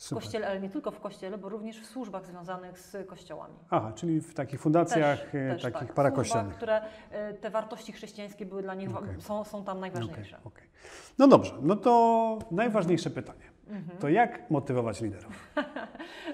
W 0.00 0.14
kościele, 0.14 0.61
nie 0.62 0.70
tylko 0.70 0.90
w 0.90 1.00
kościele, 1.00 1.38
bo 1.38 1.48
również 1.48 1.80
w 1.80 1.86
służbach 1.86 2.26
związanych 2.26 2.78
z 2.78 3.08
kościołami. 3.08 3.54
Aha, 3.70 3.92
czyli 3.94 4.20
w 4.20 4.34
takich 4.34 4.60
fundacjach, 4.60 5.30
Też- 5.30 5.64
e, 5.64 5.72
takich 5.72 5.88
tak. 5.88 5.94
parakościelnych. 5.94 6.56
Które 6.56 6.80
e, 7.10 7.34
te 7.34 7.50
wartości 7.50 7.92
chrześcijańskie 7.92 8.46
były 8.46 8.62
dla 8.62 8.74
nich, 8.74 8.96
Okej. 8.96 9.20
są, 9.20 9.44
są 9.44 9.64
tam 9.64 9.80
najważniejsze. 9.80 10.36
Okej, 10.36 10.52
okej. 10.52 10.68
No 11.18 11.28
dobrze, 11.28 11.54
no 11.62 11.76
to 11.76 12.38
najważniejsze 12.50 13.10
pytanie. 13.10 13.52
Mhm. 13.68 13.98
To 13.98 14.08
jak 14.08 14.50
motywować 14.50 15.00
liderów? 15.00 15.32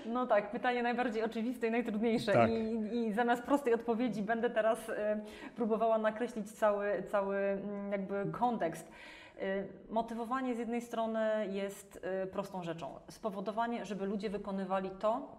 No 0.06 0.26
tak, 0.26 0.50
pytanie 0.50 0.82
najbardziej 0.82 1.24
oczywiste 1.24 1.66
i 1.66 1.70
najtrudniejsze. 1.70 2.32
Tak. 2.32 2.50
I, 2.50 2.96
I 2.96 3.12
zamiast 3.12 3.42
prostej 3.42 3.74
odpowiedzi 3.74 4.22
będę 4.22 4.50
teraz 4.50 4.88
e, 4.88 5.20
próbowała 5.56 5.98
nakreślić 5.98 6.52
cały, 6.52 7.02
cały 7.10 7.36
mm, 7.36 7.92
jakby 7.92 8.26
kontekst. 8.32 8.92
E, 9.38 9.64
Motywowanie 9.90 10.54
z 10.54 10.58
jednej 10.58 10.80
strony 10.80 11.48
jest 11.50 12.00
e, 12.02 12.26
prostą 12.26 12.62
rzeczą. 12.62 12.94
Spowodowanie, 13.10 13.84
żeby 13.84 14.06
ludzie 14.06 14.30
wykonywali 14.30 14.90
to, 14.90 15.38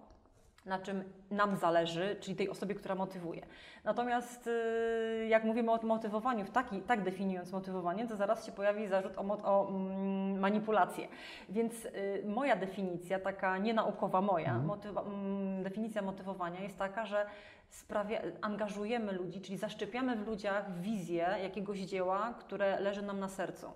na 0.66 0.80
czym 0.80 1.04
nam 1.32 1.56
zależy, 1.58 2.16
czyli 2.20 2.36
tej 2.36 2.50
osobie, 2.50 2.76
która 2.76 2.96
motywuje. 2.96 3.46
Natomiast 3.84 4.48
y, 4.48 5.28
jak 5.30 5.44
mówimy 5.44 5.72
o 5.72 5.80
motywowaniu, 5.84 6.46
taki, 6.46 6.82
tak 6.82 7.04
definiując 7.04 7.52
motywowanie, 7.52 8.08
to 8.08 8.16
zaraz 8.16 8.46
się 8.46 8.52
pojawi 8.52 8.88
zarzut 8.88 9.18
o, 9.18 9.22
o 9.44 9.70
mm, 9.70 10.40
manipulację. 10.40 11.08
Więc 11.50 11.86
y, 11.86 12.24
moja 12.28 12.56
definicja, 12.56 13.20
taka 13.20 13.58
nienaukowa 13.58 14.22
moja, 14.22 14.50
Mhm. 14.50 14.66
motywa, 14.66 15.02
mm, 15.02 15.64
definicja 15.64 16.02
motywowania 16.02 16.60
jest 16.60 16.78
taka, 16.78 17.06
że 17.06 17.26
sprawia, 17.70 18.22
angażujemy 18.42 19.12
ludzi, 19.12 19.42
czyli 19.42 19.58
zaszczepiamy 19.58 20.16
w 20.16 20.28
ludziach 20.28 20.80
wizję 20.82 21.36
jakiegoś 21.44 21.80
dzieła, 21.80 22.34
które 22.40 22.80
leży 22.80 23.02
nam 23.02 23.20
na 23.20 23.28
sercu. 23.28 23.72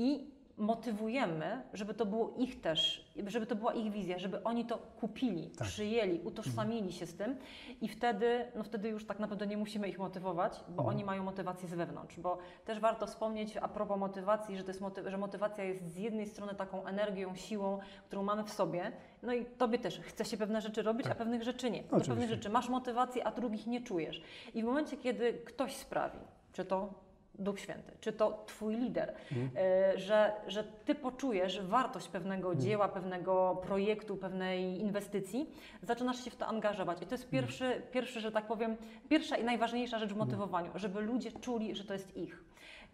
I 0.00 0.30
motywujemy, 0.56 1.62
żeby 1.72 1.94
to 1.94 2.06
było 2.06 2.34
ich 2.38 2.60
też, 2.60 3.10
żeby 3.26 3.46
to 3.46 3.56
była 3.56 3.72
ich 3.74 3.92
wizja, 3.92 4.18
żeby 4.18 4.42
oni 4.42 4.64
to 4.64 4.78
kupili, 5.00 5.50
Tak. 5.50 5.68
przyjęli, 5.68 6.20
utożsamili 6.24 6.92
się 6.92 7.06
z 7.06 7.14
tym 7.14 7.36
i 7.80 7.88
wtedy, 7.88 8.44
no 8.54 8.62
wtedy 8.64 8.88
już 8.88 9.06
tak 9.06 9.18
naprawdę 9.18 9.46
nie 9.46 9.56
musimy 9.56 9.88
ich 9.88 9.98
motywować, 9.98 10.52
bo 10.68 10.82
Mhm. 10.82 10.88
oni 10.88 11.04
mają 11.04 11.22
motywację 11.24 11.68
z 11.68 11.74
wewnątrz, 11.74 12.18
bo 12.20 12.38
też 12.64 12.80
warto 12.80 13.06
wspomnieć 13.06 13.56
a 13.56 13.68
propos 13.68 13.98
motywacji, 13.98 14.56
że, 14.56 14.64
to 14.64 14.70
jest 14.70 14.80
moty- 14.80 15.10
że 15.10 15.18
motywacja 15.18 15.64
jest 15.64 15.84
z 15.92 15.96
jednej 15.96 16.26
strony 16.26 16.54
taką 16.54 16.86
energią, 16.86 17.34
siłą, 17.36 17.78
którą 18.06 18.22
mamy 18.22 18.44
w 18.44 18.50
sobie, 18.52 18.92
no 19.22 19.32
i 19.32 19.44
tobie 19.44 19.78
też 19.78 20.00
chce 20.00 20.24
się 20.24 20.36
pewne 20.36 20.60
rzeczy 20.60 20.82
robić, 20.82 21.02
Tak. 21.04 21.12
a 21.12 21.14
pewnych 21.18 21.42
rzeczy 21.42 21.70
nie. 21.70 21.82
Do 21.82 22.00
pewnych 22.00 22.28
rzeczy 22.28 22.48
masz 22.50 22.68
motywację, 22.68 23.26
a 23.26 23.30
drugich 23.30 23.66
nie 23.66 23.80
czujesz. 23.80 24.22
I 24.54 24.62
w 24.62 24.64
momencie, 24.66 24.96
kiedy 24.96 25.32
ktoś 25.32 25.76
sprawi, 25.76 26.18
czy 26.52 26.64
to 26.64 27.09
Duch 27.40 27.60
Święty, 27.60 27.92
czy 28.00 28.12
to 28.12 28.44
Twój 28.46 28.76
lider, 28.76 29.14
Mhm. 29.32 29.50
e, 29.56 29.98
że, 29.98 30.32
że 30.46 30.64
Ty 30.64 30.94
poczujesz 30.94 31.60
wartość 31.60 32.08
pewnego 32.08 32.48
Mhm. 32.48 32.60
dzieła, 32.60 32.88
pewnego 32.88 33.60
projektu, 33.62 34.16
pewnej 34.16 34.80
inwestycji, 34.80 35.50
zaczynasz 35.82 36.24
się 36.24 36.30
w 36.30 36.36
to 36.36 36.46
angażować. 36.46 37.02
I 37.02 37.06
to 37.06 37.14
jest 37.14 37.24
Mhm. 37.24 37.42
pierwszy, 37.42 37.82
pierwszy 37.92 38.20
że 38.20 38.32
tak 38.32 38.46
powiem, 38.46 38.76
pierwsza 39.08 39.36
i 39.36 39.44
najważniejsza 39.44 39.98
rzecz 39.98 40.12
w 40.12 40.16
motywowaniu, 40.16 40.70
żeby 40.74 41.00
ludzie 41.00 41.32
czuli, 41.32 41.74
że 41.74 41.84
to 41.84 41.92
jest 41.92 42.16
ich. 42.16 42.44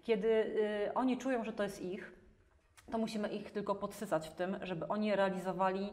Kiedy 0.03 0.29
y, 0.89 0.95
oni 0.95 1.19
czują, 1.19 1.45
że 1.45 1.53
to 1.53 1.63
jest 1.63 1.83
ich, 1.83 2.13
to 2.91 2.99
musimy 2.99 3.29
ich 3.29 3.51
tylko 3.51 3.75
podsycać 3.75 4.29
w 4.29 4.35
tym, 4.35 4.57
żeby 4.63 4.89
oni 4.89 5.17
realizowali 5.17 5.93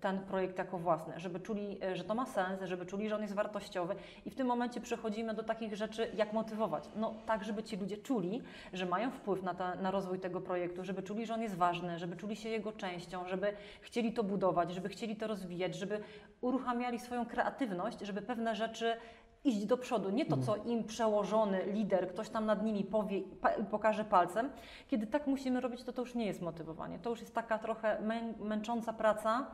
ten 0.00 0.20
projekt 0.20 0.58
jako 0.58 0.78
własny, 0.78 1.14
żeby 1.16 1.40
czuli, 1.40 1.78
e, 1.84 1.96
że 1.96 2.04
to 2.04 2.14
ma 2.14 2.26
sens, 2.26 2.60
żeby 2.64 2.86
czuli, 2.86 3.08
że 3.08 3.14
on 3.14 3.22
jest 3.22 3.34
wartościowy 3.34 3.94
i 4.26 4.30
w 4.30 4.34
tym 4.34 4.46
momencie 4.46 4.80
przechodzimy 4.80 5.34
do 5.34 5.42
takich 5.42 5.76
rzeczy, 5.76 6.10
jak 6.16 6.32
motywować. 6.32 6.84
No 6.96 7.14
tak, 7.26 7.44
żeby 7.44 7.62
ci 7.62 7.76
ludzie 7.76 7.96
czuli, 7.96 8.42
że 8.72 8.86
mają 8.86 9.10
wpływ 9.10 9.42
na, 9.42 9.54
ta, 9.54 9.74
na 9.74 9.90
rozwój 9.90 10.18
tego 10.18 10.40
projektu, 10.40 10.84
żeby 10.84 11.02
czuli, 11.02 11.26
że 11.26 11.34
on 11.34 11.42
jest 11.42 11.56
ważny, 11.56 11.98
żeby 11.98 12.16
czuli 12.16 12.36
się 12.36 12.48
jego 12.48 12.72
częścią, 12.72 13.28
żeby 13.28 13.52
chcieli 13.80 14.12
to 14.12 14.24
budować, 14.24 14.70
żeby 14.74 14.88
chcieli 14.88 15.16
to 15.16 15.26
rozwijać, 15.26 15.74
żeby 15.74 16.00
uruchamiali 16.40 16.98
swoją 16.98 17.26
kreatywność, 17.26 18.00
żeby 18.00 18.22
pewne 18.22 18.54
rzeczy 18.54 18.96
iść 19.44 19.66
do 19.66 19.76
przodu. 19.76 20.10
Nie 20.10 20.26
to, 20.26 20.36
co 20.36 20.56
im 20.56 20.84
przełożony 20.84 21.62
lider, 21.66 22.08
ktoś 22.08 22.28
tam 22.28 22.46
nad 22.46 22.64
nimi 22.64 22.84
powie, 22.84 23.22
pokaże 23.70 24.04
palcem. 24.04 24.50
Kiedy 24.88 25.06
tak 25.06 25.26
musimy 25.26 25.60
robić, 25.60 25.82
to 25.84 25.92
to 25.92 26.02
już 26.02 26.14
nie 26.14 26.26
jest 26.26 26.42
motywowanie. 26.42 26.98
To 26.98 27.10
już 27.10 27.20
jest 27.20 27.34
taka 27.34 27.58
trochę 27.58 28.00
mę, 28.00 28.34
męcząca 28.40 28.92
praca, 28.92 29.46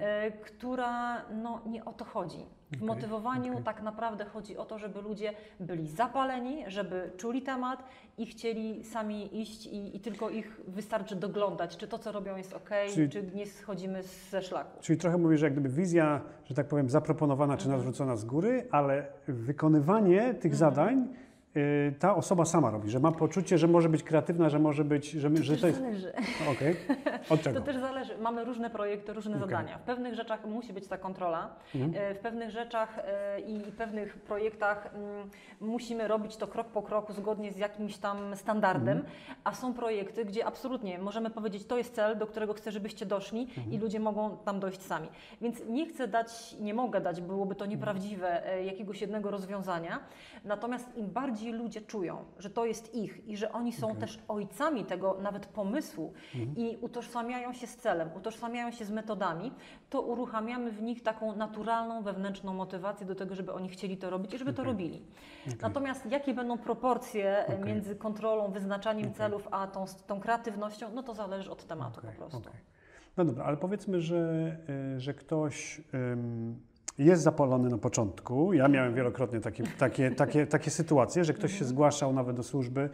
e, 0.00 0.30
która 0.30 1.24
no, 1.30 1.60
nie 1.66 1.84
o 1.84 1.92
to 1.92 2.04
chodzi. 2.04 2.46
W 2.74 2.76
Okej, 2.76 2.86
motywowaniu 2.86 3.52
okej. 3.52 3.64
tak 3.64 3.82
naprawdę 3.82 4.24
chodzi 4.24 4.56
o 4.56 4.64
to, 4.64 4.78
żeby 4.78 5.00
ludzie 5.00 5.32
byli 5.60 5.88
zapaleni, 5.88 6.64
żeby 6.66 7.10
czuli 7.16 7.42
temat 7.42 7.84
i 8.18 8.26
chcieli 8.26 8.84
sami 8.84 9.40
iść 9.40 9.66
i, 9.66 9.96
i 9.96 10.00
tylko 10.00 10.30
ich 10.30 10.60
wystarczy 10.68 11.16
doglądać, 11.16 11.76
czy 11.76 11.88
to, 11.88 11.98
co 11.98 12.12
robią 12.12 12.36
jest 12.36 12.52
ok, 12.52 12.70
Czyli- 12.94 13.08
czy 13.08 13.22
nie 13.34 13.46
schodzimy 13.46 14.02
ze 14.30 14.42
szlaku. 14.42 14.78
Czyli 14.80 14.98
trochę 14.98 15.18
mówisz, 15.18 15.40
że 15.40 15.46
jak 15.46 15.52
gdyby 15.52 15.68
wizja, 15.68 16.20
że 16.44 16.54
tak 16.54 16.68
powiem, 16.68 16.90
zaproponowana 16.90 17.56
czy 17.56 17.68
narzucona 17.68 18.16
z 18.16 18.24
góry, 18.24 18.66
ale 18.70 19.06
wykonywanie 19.28 20.34
tych 20.34 20.54
zadań 20.54 21.02
y, 21.02 21.33
ta 21.98 22.16
osoba 22.16 22.44
sama 22.44 22.70
robi, 22.70 22.90
że 22.90 23.00
ma 23.00 23.12
poczucie, 23.12 23.58
że 23.58 23.68
może 23.68 23.88
być 23.88 24.02
kreatywna, 24.02 24.48
że 24.48 24.58
może 24.58 24.84
być, 24.84 25.10
że, 25.10 25.36
że 25.36 25.52
Też 25.52 25.60
to 25.60 25.66
jest... 25.66 25.78
zależy. 25.78 26.12
No, 26.44 26.50
Okej, 26.52 26.76
od 27.30 27.40
czego? 27.42 27.60
To 27.60 27.66
też 27.66 27.76
zależy. 27.76 28.18
Mamy 28.18 28.44
różne 28.44 28.70
projekty, 28.70 29.12
różne 29.12 29.36
Okej. 29.36 29.48
zadania. 29.48 29.78
W 29.78 29.82
pewnych 29.82 30.14
rzeczach 30.14 30.44
musi 30.46 30.72
być 30.72 30.88
ta 30.88 30.98
kontrola, 30.98 31.48
Mhm. 31.74 31.92
e, 32.10 32.14
w 32.14 32.18
pewnych 32.18 32.50
rzeczach 32.50 32.98
e, 32.98 33.40
i 33.40 33.60
pewnych 33.60 34.16
projektach 34.18 34.90
mm, 34.94 35.30
musimy 35.60 36.08
robić 36.08 36.36
to 36.36 36.46
krok 36.46 36.66
po 36.66 36.82
kroku 36.82 37.12
zgodnie 37.12 37.52
z 37.52 37.56
jakimś 37.58 37.96
tam 37.98 38.36
standardem, 38.36 38.98
Mhm. 38.98 39.14
a 39.44 39.54
są 39.54 39.74
projekty, 39.74 40.24
gdzie 40.24 40.46
absolutnie 40.46 40.98
możemy 40.98 41.30
powiedzieć, 41.30 41.66
to 41.66 41.78
jest 41.78 41.94
cel, 41.94 42.18
do 42.18 42.26
którego 42.26 42.54
chcę, 42.54 42.72
żebyście 42.72 43.06
doszli 43.06 43.40
Mhm. 43.42 43.72
i 43.72 43.78
ludzie 43.78 44.00
mogą 44.00 44.36
tam 44.36 44.60
dojść 44.60 44.82
sami. 44.82 45.08
Więc 45.40 45.62
nie 45.68 45.86
chcę 45.86 46.08
dać, 46.08 46.56
nie 46.60 46.74
mogę 46.74 47.00
dać, 47.00 47.20
byłoby 47.20 47.54
to 47.54 47.66
nieprawdziwe, 47.66 48.46
e, 48.52 48.64
jakiegoś 48.64 49.00
jednego 49.00 49.30
rozwiązania. 49.30 50.00
Natomiast 50.44 50.96
im 50.96 51.06
bardziej 51.06 51.43
ludzie 51.52 51.80
czują, 51.80 52.24
że 52.38 52.50
to 52.50 52.66
jest 52.66 52.94
ich 52.94 53.28
i 53.28 53.36
że 53.36 53.52
oni 53.52 53.72
są 53.72 53.86
Okej. 53.86 54.00
też 54.00 54.18
ojcami 54.28 54.84
tego 54.84 55.18
nawet 55.22 55.46
pomysłu 55.46 56.12
i 56.56 56.78
utożsamiają 56.80 57.52
się 57.52 57.66
z 57.66 57.76
celem, 57.76 58.10
utożsamiają 58.16 58.70
się 58.70 58.84
z 58.84 58.90
metodami, 58.90 59.52
to 59.90 60.00
uruchamiamy 60.00 60.70
w 60.70 60.82
nich 60.82 61.02
taką 61.02 61.36
naturalną, 61.36 62.02
wewnętrzną 62.02 62.54
motywację 62.54 63.06
do 63.06 63.14
tego, 63.14 63.34
żeby 63.34 63.52
oni 63.52 63.68
chcieli 63.68 63.96
to 63.96 64.10
robić 64.10 64.34
i 64.34 64.38
żeby 64.38 64.52
to 64.52 64.62
Okej. 64.62 64.72
robili. 64.72 65.02
Okej. 65.46 65.58
Natomiast 65.62 66.06
jakie 66.06 66.34
będą 66.34 66.58
proporcje 66.58 67.46
e, 67.46 67.58
między 67.64 67.96
kontrolą, 67.96 68.50
wyznaczaniem 68.50 69.14
celów, 69.14 69.48
a 69.50 69.66
tą, 69.66 69.84
tą 70.06 70.20
kreatywnością, 70.20 70.90
no 70.94 71.02
to 71.02 71.14
zależy 71.14 71.50
od 71.50 71.64
tematu 71.64 72.00
po 72.00 72.12
prostu. 72.12 72.42
No 73.16 73.24
dobra, 73.24 73.44
ale 73.44 73.56
powiedzmy, 73.56 74.00
że, 74.00 74.56
y, 74.96 75.00
że 75.00 75.14
ktoś 75.14 75.82
ym, 75.94 76.60
jest 76.98 77.22
zapalony 77.22 77.68
na 77.68 77.78
początku. 77.78 78.52
Ja 78.52 78.68
miałem 78.68 78.94
wielokrotnie 78.94 79.40
takie, 79.40 79.64
takie, 79.78 80.10
takie, 80.10 80.46
takie 80.46 80.70
sytuacje, 80.70 81.24
że 81.24 81.34
ktoś 81.34 81.58
się 81.58 81.64
zgłaszał 81.64 82.12
nawet 82.12 82.36
do 82.36 82.42
służby. 82.42 82.90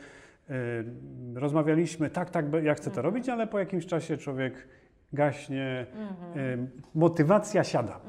Rozmawialiśmy, 1.35 2.11
tak, 2.11 2.31
tak, 2.31 2.45
ja 2.63 2.75
chcę 2.75 2.91
to 2.91 3.03
robić, 3.03 3.29
ale 3.29 3.47
po 3.47 3.59
jakimś 3.59 3.87
czasie 3.87 4.17
człowiek 4.17 4.69
gaśnie, 5.13 5.87
ym, 6.37 6.71
motywacja 6.95 7.65
siada. 7.65 8.01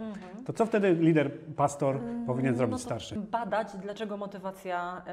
To 0.46 0.54
co 0.54 0.66
wtedy 0.66 0.94
lider, 0.94 1.32
pastor 1.56 2.00
powinien 2.28 2.56
zrobić 2.56 2.72
no 2.72 2.80
starszy? 2.80 3.16
Badać, 3.20 3.68
dlaczego 3.78 4.18
motywacja 4.18 4.98
e, 5.02 5.04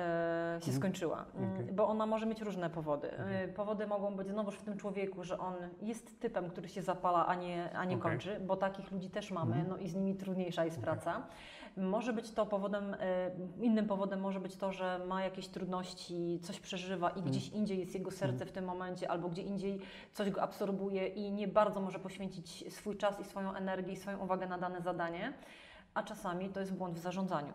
się 0.60 0.70
Mhm. 0.70 0.76
skończyła, 0.76 1.24
Mm, 1.36 1.54
Okej. 1.54 1.72
bo 1.74 1.88
ona 1.88 2.06
może 2.06 2.26
mieć 2.26 2.40
różne 2.40 2.70
powody. 2.70 3.10
E, 3.18 3.48
powody 3.48 3.86
mogą 3.86 4.16
być 4.16 4.28
znowuż 4.28 4.54
w 4.54 4.62
tym 4.62 4.76
człowieku, 4.76 5.24
że 5.24 5.38
on 5.38 5.54
jest 5.82 6.20
typem, 6.20 6.50
który 6.50 6.68
się 6.68 6.82
zapala, 6.82 7.26
a 7.26 7.34
nie, 7.34 7.70
a 7.76 7.84
nie 7.84 7.96
Okej. 7.96 8.10
kończy, 8.10 8.40
bo 8.40 8.56
takich 8.56 8.92
ludzi 8.92 9.10
też 9.10 9.30
mamy, 9.30 9.52
Mhm. 9.54 9.68
no 9.68 9.76
i 9.76 9.88
z 9.88 9.94
nimi 9.94 10.14
trudniejsza 10.14 10.64
jest 10.64 10.80
praca. 10.80 11.22
Może 11.76 12.12
być 12.12 12.30
to 12.30 12.46
powodem, 12.46 12.96
e, 13.00 13.30
innym 13.60 13.86
powodem 13.86 14.20
może 14.20 14.40
być 14.40 14.56
to, 14.56 14.72
że 14.72 15.00
ma 15.06 15.22
jakieś 15.22 15.48
trudności, 15.48 16.40
coś 16.42 16.60
przeżywa 16.60 17.10
i 17.10 17.22
gdzieś 17.22 17.48
indziej 17.48 17.78
jest 17.78 17.94
jego 17.94 18.10
serce 18.10 18.46
w 18.46 18.52
tym 18.52 18.64
momencie, 18.64 19.10
albo 19.10 19.28
gdzie 19.28 19.42
indziej 19.42 19.80
coś 20.12 20.30
go 20.30 20.42
absorbuje 20.42 21.06
i 21.06 21.32
nie 21.32 21.48
bardzo 21.48 21.80
może 21.80 21.98
poświęcić 21.98 22.74
swój 22.74 22.96
czas 22.96 23.20
i 23.20 23.24
swoją 23.24 23.54
energię 23.54 23.92
i 23.92 23.96
swoją 23.96 24.18
uwagę 24.18 24.46
na 24.46 24.58
dane 24.58 24.80
zadanie, 24.80 25.32
a 25.94 26.02
czasami 26.02 26.48
to 26.48 26.60
jest 26.60 26.74
błąd 26.74 26.94
w 26.94 26.98
zarządzaniu. 26.98 27.52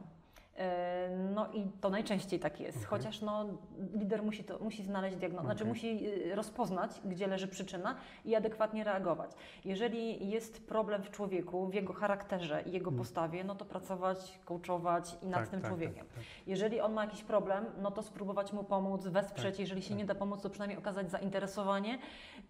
E, 0.57 1.09
No 1.33 1.51
i 1.51 1.67
to 1.81 1.89
najczęściej 1.89 2.39
tak 2.39 2.59
jest, 2.59 2.77
Okej. 2.77 2.87
chociaż 2.89 3.21
no, 3.21 3.45
lider 3.93 4.23
musi, 4.23 4.43
to, 4.43 4.59
musi 4.59 4.83
znaleźć 4.83 5.17
diagnozę, 5.17 5.45
znaczy 5.45 5.63
Okej. 5.63 5.73
musi 5.73 6.07
y, 6.31 6.35
rozpoznać, 6.35 6.91
gdzie 7.05 7.27
leży 7.27 7.47
przyczyna 7.47 7.95
i 8.25 8.35
adekwatnie 8.35 8.83
reagować. 8.83 9.31
Jeżeli 9.65 10.29
jest 10.29 10.67
problem 10.67 11.03
w 11.03 11.11
człowieku, 11.11 11.67
w 11.67 11.73
jego 11.73 11.93
charakterze 11.93 12.61
i 12.61 12.71
jego 12.71 12.91
postawie, 12.91 13.43
no 13.43 13.55
to 13.55 13.65
pracować, 13.65 14.39
coachować 14.45 15.17
i 15.21 15.25
nad 15.27 15.39
Tak, 15.39 15.49
tym 15.49 15.61
tak, 15.61 15.69
człowiekiem. 15.71 16.05
tak, 16.05 16.15
tak. 16.15 16.23
Jeżeli 16.47 16.81
on 16.81 16.93
ma 16.93 17.03
jakiś 17.05 17.23
problem, 17.23 17.65
no 17.81 17.91
to 17.91 18.01
spróbować 18.03 18.53
mu 18.53 18.63
pomóc, 18.63 19.07
wesprzeć. 19.07 19.59
Jeżeli 19.59 19.81
się 19.81 19.95
nie 19.95 20.05
da 20.05 20.15
pomóc, 20.15 20.41
to 20.41 20.49
przynajmniej 20.49 20.79
okazać 20.79 21.11
zainteresowanie 21.11 21.97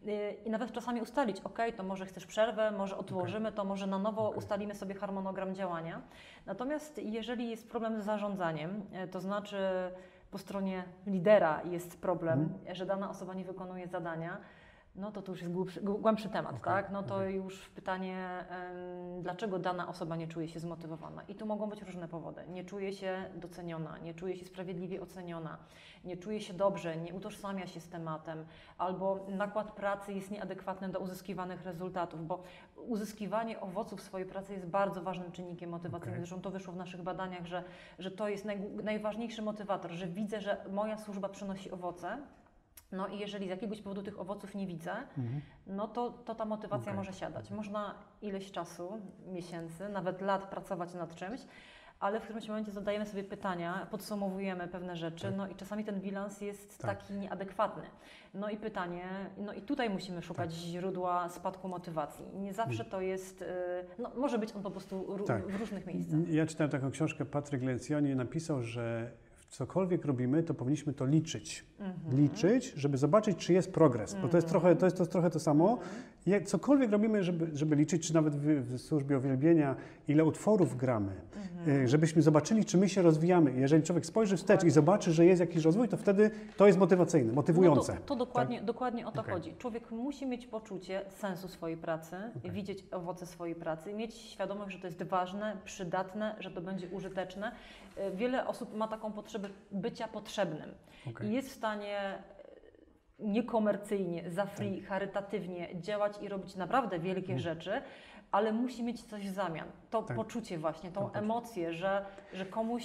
yy, 0.03 0.13
i 0.45 0.49
nawet 0.49 0.71
czasami 0.71 1.01
ustalić, 1.01 1.39
ok, 1.41 1.59
to 1.77 1.83
może 1.83 2.05
chcesz 2.05 2.25
przerwę, 2.25 2.71
może 2.71 2.97
odłożymy 2.97 3.51
to, 3.51 3.65
może 3.65 3.87
na 3.87 3.99
nowo 3.99 4.29
ustalimy 4.29 4.75
sobie 4.75 4.95
harmonogram 4.95 5.55
działania. 5.55 6.01
Natomiast 6.45 6.97
jeżeli 6.97 7.49
jest 7.49 7.69
problem 7.69 8.01
z 8.01 8.05
zarządzaniem, 8.05 8.81
yy, 8.91 9.07
to 9.07 9.19
znaczy 9.19 9.57
po 10.31 10.37
stronie 10.37 10.83
lidera 11.07 11.61
jest 11.63 12.01
problem, 12.01 12.39
Mhm. 12.39 12.75
że 12.75 12.85
dana 12.85 13.09
osoba 13.09 13.33
nie 13.33 13.45
wykonuje 13.45 13.87
zadania, 13.87 14.37
no 14.95 15.11
to 15.11 15.21
to 15.21 15.31
już 15.31 15.41
jest 15.41 15.53
głębszy, 15.53 15.81
głębszy 15.81 16.29
temat, 16.29 16.51
Okej, 16.51 16.63
tak? 16.63 16.91
No 16.91 17.03
to 17.03 17.15
okej. 17.15 17.35
już 17.35 17.69
pytanie, 17.69 18.45
dlaczego 19.21 19.59
dana 19.59 19.87
osoba 19.87 20.15
nie 20.15 20.27
czuje 20.27 20.47
się 20.47 20.59
zmotywowana. 20.59 21.23
I 21.27 21.35
tu 21.35 21.45
mogą 21.45 21.69
być 21.69 21.81
różne 21.81 22.07
powody. 22.07 22.41
Nie 22.47 22.63
czuje 22.63 22.93
się 22.93 23.25
doceniona, 23.35 23.97
nie 23.97 24.13
czuje 24.13 24.35
się 24.37 24.45
sprawiedliwie 24.45 25.01
oceniona, 25.01 25.57
nie 26.03 26.17
czuje 26.17 26.41
się 26.41 26.53
dobrze, 26.53 26.97
nie 26.97 27.13
utożsamia 27.13 27.67
się 27.67 27.79
z 27.79 27.89
tematem, 27.89 28.45
albo 28.77 29.25
nakład 29.27 29.71
pracy 29.71 30.13
jest 30.13 30.31
nieadekwatny 30.31 30.89
do 30.89 30.99
uzyskiwanych 30.99 31.63
rezultatów, 31.63 32.27
bo 32.27 32.43
uzyskiwanie 32.75 33.59
owoców 33.61 34.01
swojej 34.01 34.27
pracy 34.27 34.53
jest 34.53 34.65
bardzo 34.65 35.01
ważnym 35.01 35.31
czynnikiem 35.31 35.69
motywacyjnym. 35.69 36.13
Okej. 36.13 36.25
Zresztą 36.27 36.41
to 36.41 36.51
wyszło 36.51 36.73
w 36.73 36.77
naszych 36.77 37.01
badaniach, 37.01 37.45
że, 37.45 37.63
że 37.99 38.11
to 38.11 38.29
jest 38.29 38.45
naj, 38.45 38.61
najważniejszy 38.83 39.41
motywator, 39.41 39.91
że 39.91 40.07
widzę, 40.07 40.41
że 40.41 40.65
moja 40.71 40.97
służba 40.97 41.29
przynosi 41.29 41.71
owoce. 41.71 42.17
No 42.93 43.07
i 43.07 43.19
jeżeli 43.19 43.47
z 43.47 43.49
jakiegoś 43.49 43.81
powodu 43.81 44.03
tych 44.03 44.19
owoców 44.19 44.55
nie 44.55 44.67
widzę, 44.67 44.91
Mhm. 45.17 45.41
no 45.67 45.87
to, 45.87 46.09
to 46.11 46.35
ta 46.35 46.45
motywacja 46.45 46.91
Okej. 46.91 46.97
może 46.97 47.13
siadać. 47.13 47.51
Można 47.51 47.95
ileś 48.21 48.51
czasu, 48.51 48.99
miesięcy, 49.27 49.89
nawet 49.89 50.21
lat 50.21 50.45
pracować 50.49 50.93
nad 50.93 51.15
czymś, 51.15 51.39
ale 51.99 52.19
w 52.19 52.23
którymś 52.23 52.47
momencie 52.47 52.71
zadajemy 52.71 53.05
sobie 53.05 53.23
pytania, 53.23 53.87
podsumowujemy 53.91 54.67
pewne 54.67 54.95
rzeczy, 54.95 55.27
Tak. 55.27 55.35
no 55.37 55.47
i 55.47 55.55
czasami 55.55 55.83
ten 55.85 56.01
bilans 56.01 56.41
jest 56.41 56.77
Tak. 56.81 56.97
taki 56.99 57.13
nieadekwatny. 57.13 57.83
No 58.33 58.49
i 58.49 58.57
pytanie, 58.57 59.05
no 59.37 59.53
i 59.53 59.61
tutaj 59.61 59.89
musimy 59.89 60.21
szukać 60.21 60.49
Tak. 60.49 60.59
źródła 60.59 61.29
spadku 61.29 61.67
motywacji. 61.67 62.25
Nie 62.33 62.53
zawsze 62.53 62.85
to 62.85 63.01
jest, 63.01 63.41
y, 63.41 63.45
no 63.99 64.11
może 64.17 64.39
być 64.39 64.55
on 64.55 64.63
po 64.63 64.71
prostu 64.71 65.17
Tak. 65.27 65.47
w 65.47 65.59
różnych 65.59 65.85
miejscach. 65.85 66.19
Ja 66.29 66.45
czytałem 66.45 66.71
taką 66.71 66.91
książkę, 66.91 67.25
Patryk 67.25 67.63
Lencioni 67.63 68.15
napisał, 68.15 68.63
że 68.63 69.11
cokolwiek 69.57 70.05
robimy, 70.05 70.43
to 70.43 70.53
powinniśmy 70.53 70.93
to 70.93 71.05
liczyć. 71.05 71.65
Mhm. 71.79 72.17
Liczyć, 72.21 72.73
żeby 72.75 72.97
zobaczyć, 72.97 73.37
czy 73.37 73.53
jest 73.53 73.71
progres, 73.73 74.15
bo 74.21 74.27
to 74.27 74.37
jest 74.37 74.47
trochę 74.47 74.75
to, 74.75 74.85
jest 74.85 74.97
to, 74.97 75.05
trochę 75.05 75.29
to 75.29 75.39
samo. 75.39 75.71
Mhm. 75.71 75.89
Jak, 76.25 76.45
cokolwiek 76.45 76.91
robimy, 76.91 77.23
żeby, 77.23 77.47
żeby 77.53 77.75
liczyć, 77.75 78.07
czy 78.07 78.13
nawet 78.13 78.35
w, 78.35 78.45
w 78.45 78.81
służbie 78.81 79.17
uwielbienia, 79.17 79.75
ile 80.07 80.25
utworów 80.25 80.77
gramy, 80.77 81.11
Mhm. 81.35 81.81
y, 81.83 81.87
żebyśmy 81.87 82.21
zobaczyli, 82.21 82.65
czy 82.65 82.77
my 82.77 82.89
się 82.89 83.01
rozwijamy. 83.01 83.53
Jeżeli 83.53 83.83
człowiek 83.83 84.05
spojrzy 84.05 84.37
wstecz 84.37 84.63
i 84.63 84.69
zobaczy, 84.69 85.11
że 85.11 85.25
jest 85.25 85.39
jakiś 85.39 85.63
rozwój, 85.65 85.89
to 85.89 85.97
wtedy 85.97 86.31
to 86.57 86.67
jest 86.67 86.79
motywacyjne, 86.79 87.33
motywujące. 87.33 87.93
No 87.93 87.99
to, 87.99 88.05
to 88.05 88.15
dokładnie, 88.15 88.61
dokładnie 88.61 89.07
o 89.07 89.11
to 89.11 89.21
Okej. 89.21 89.33
chodzi. 89.33 89.55
Człowiek 89.57 89.91
musi 89.91 90.25
mieć 90.25 90.47
poczucie 90.47 91.01
sensu 91.09 91.47
swojej 91.47 91.77
pracy, 91.77 92.15
widzieć 92.53 92.85
owoce 92.91 93.25
swojej 93.25 93.55
pracy, 93.55 93.93
mieć 93.93 94.13
świadomość, 94.13 94.75
że 94.75 94.81
to 94.81 94.87
jest 94.87 95.03
ważne, 95.03 95.57
przydatne, 95.65 96.35
że 96.39 96.51
to 96.51 96.61
będzie 96.61 96.87
użyteczne. 96.89 97.51
E, 97.97 98.11
Wiele 98.11 98.47
osób 98.47 98.75
ma 98.77 98.87
taką 98.87 99.11
potrzebę 99.11 99.49
bycia 99.71 100.07
potrzebnym 100.07 100.69
Okej. 101.09 101.27
i 101.29 101.33
jest 101.33 101.49
w 101.49 101.53
stanie 101.53 101.97
e, 101.99 102.23
niekomercyjnie, 103.19 104.31
za 104.31 104.45
free, 104.45 104.77
Tak. 104.79 104.89
charytatywnie 104.89 105.67
działać 105.81 106.13
i 106.21 106.29
robić 106.29 106.55
naprawdę 106.55 106.99
wielkie 106.99 107.39
rzeczy, 107.39 107.71
ale 108.31 108.53
musi 108.53 108.83
mieć 108.83 109.03
coś 109.03 109.29
w 109.29 109.33
zamian. 109.33 109.67
To 109.89 109.97
Mhm. 109.99 110.07
Tak. 110.07 110.17
poczucie 110.27 110.57
właśnie, 110.57 110.91
tą 110.91 111.01
poczucie. 111.01 111.19
emocję, 111.19 111.73
że, 111.73 112.05
że 112.33 112.45
komuś 112.45 112.83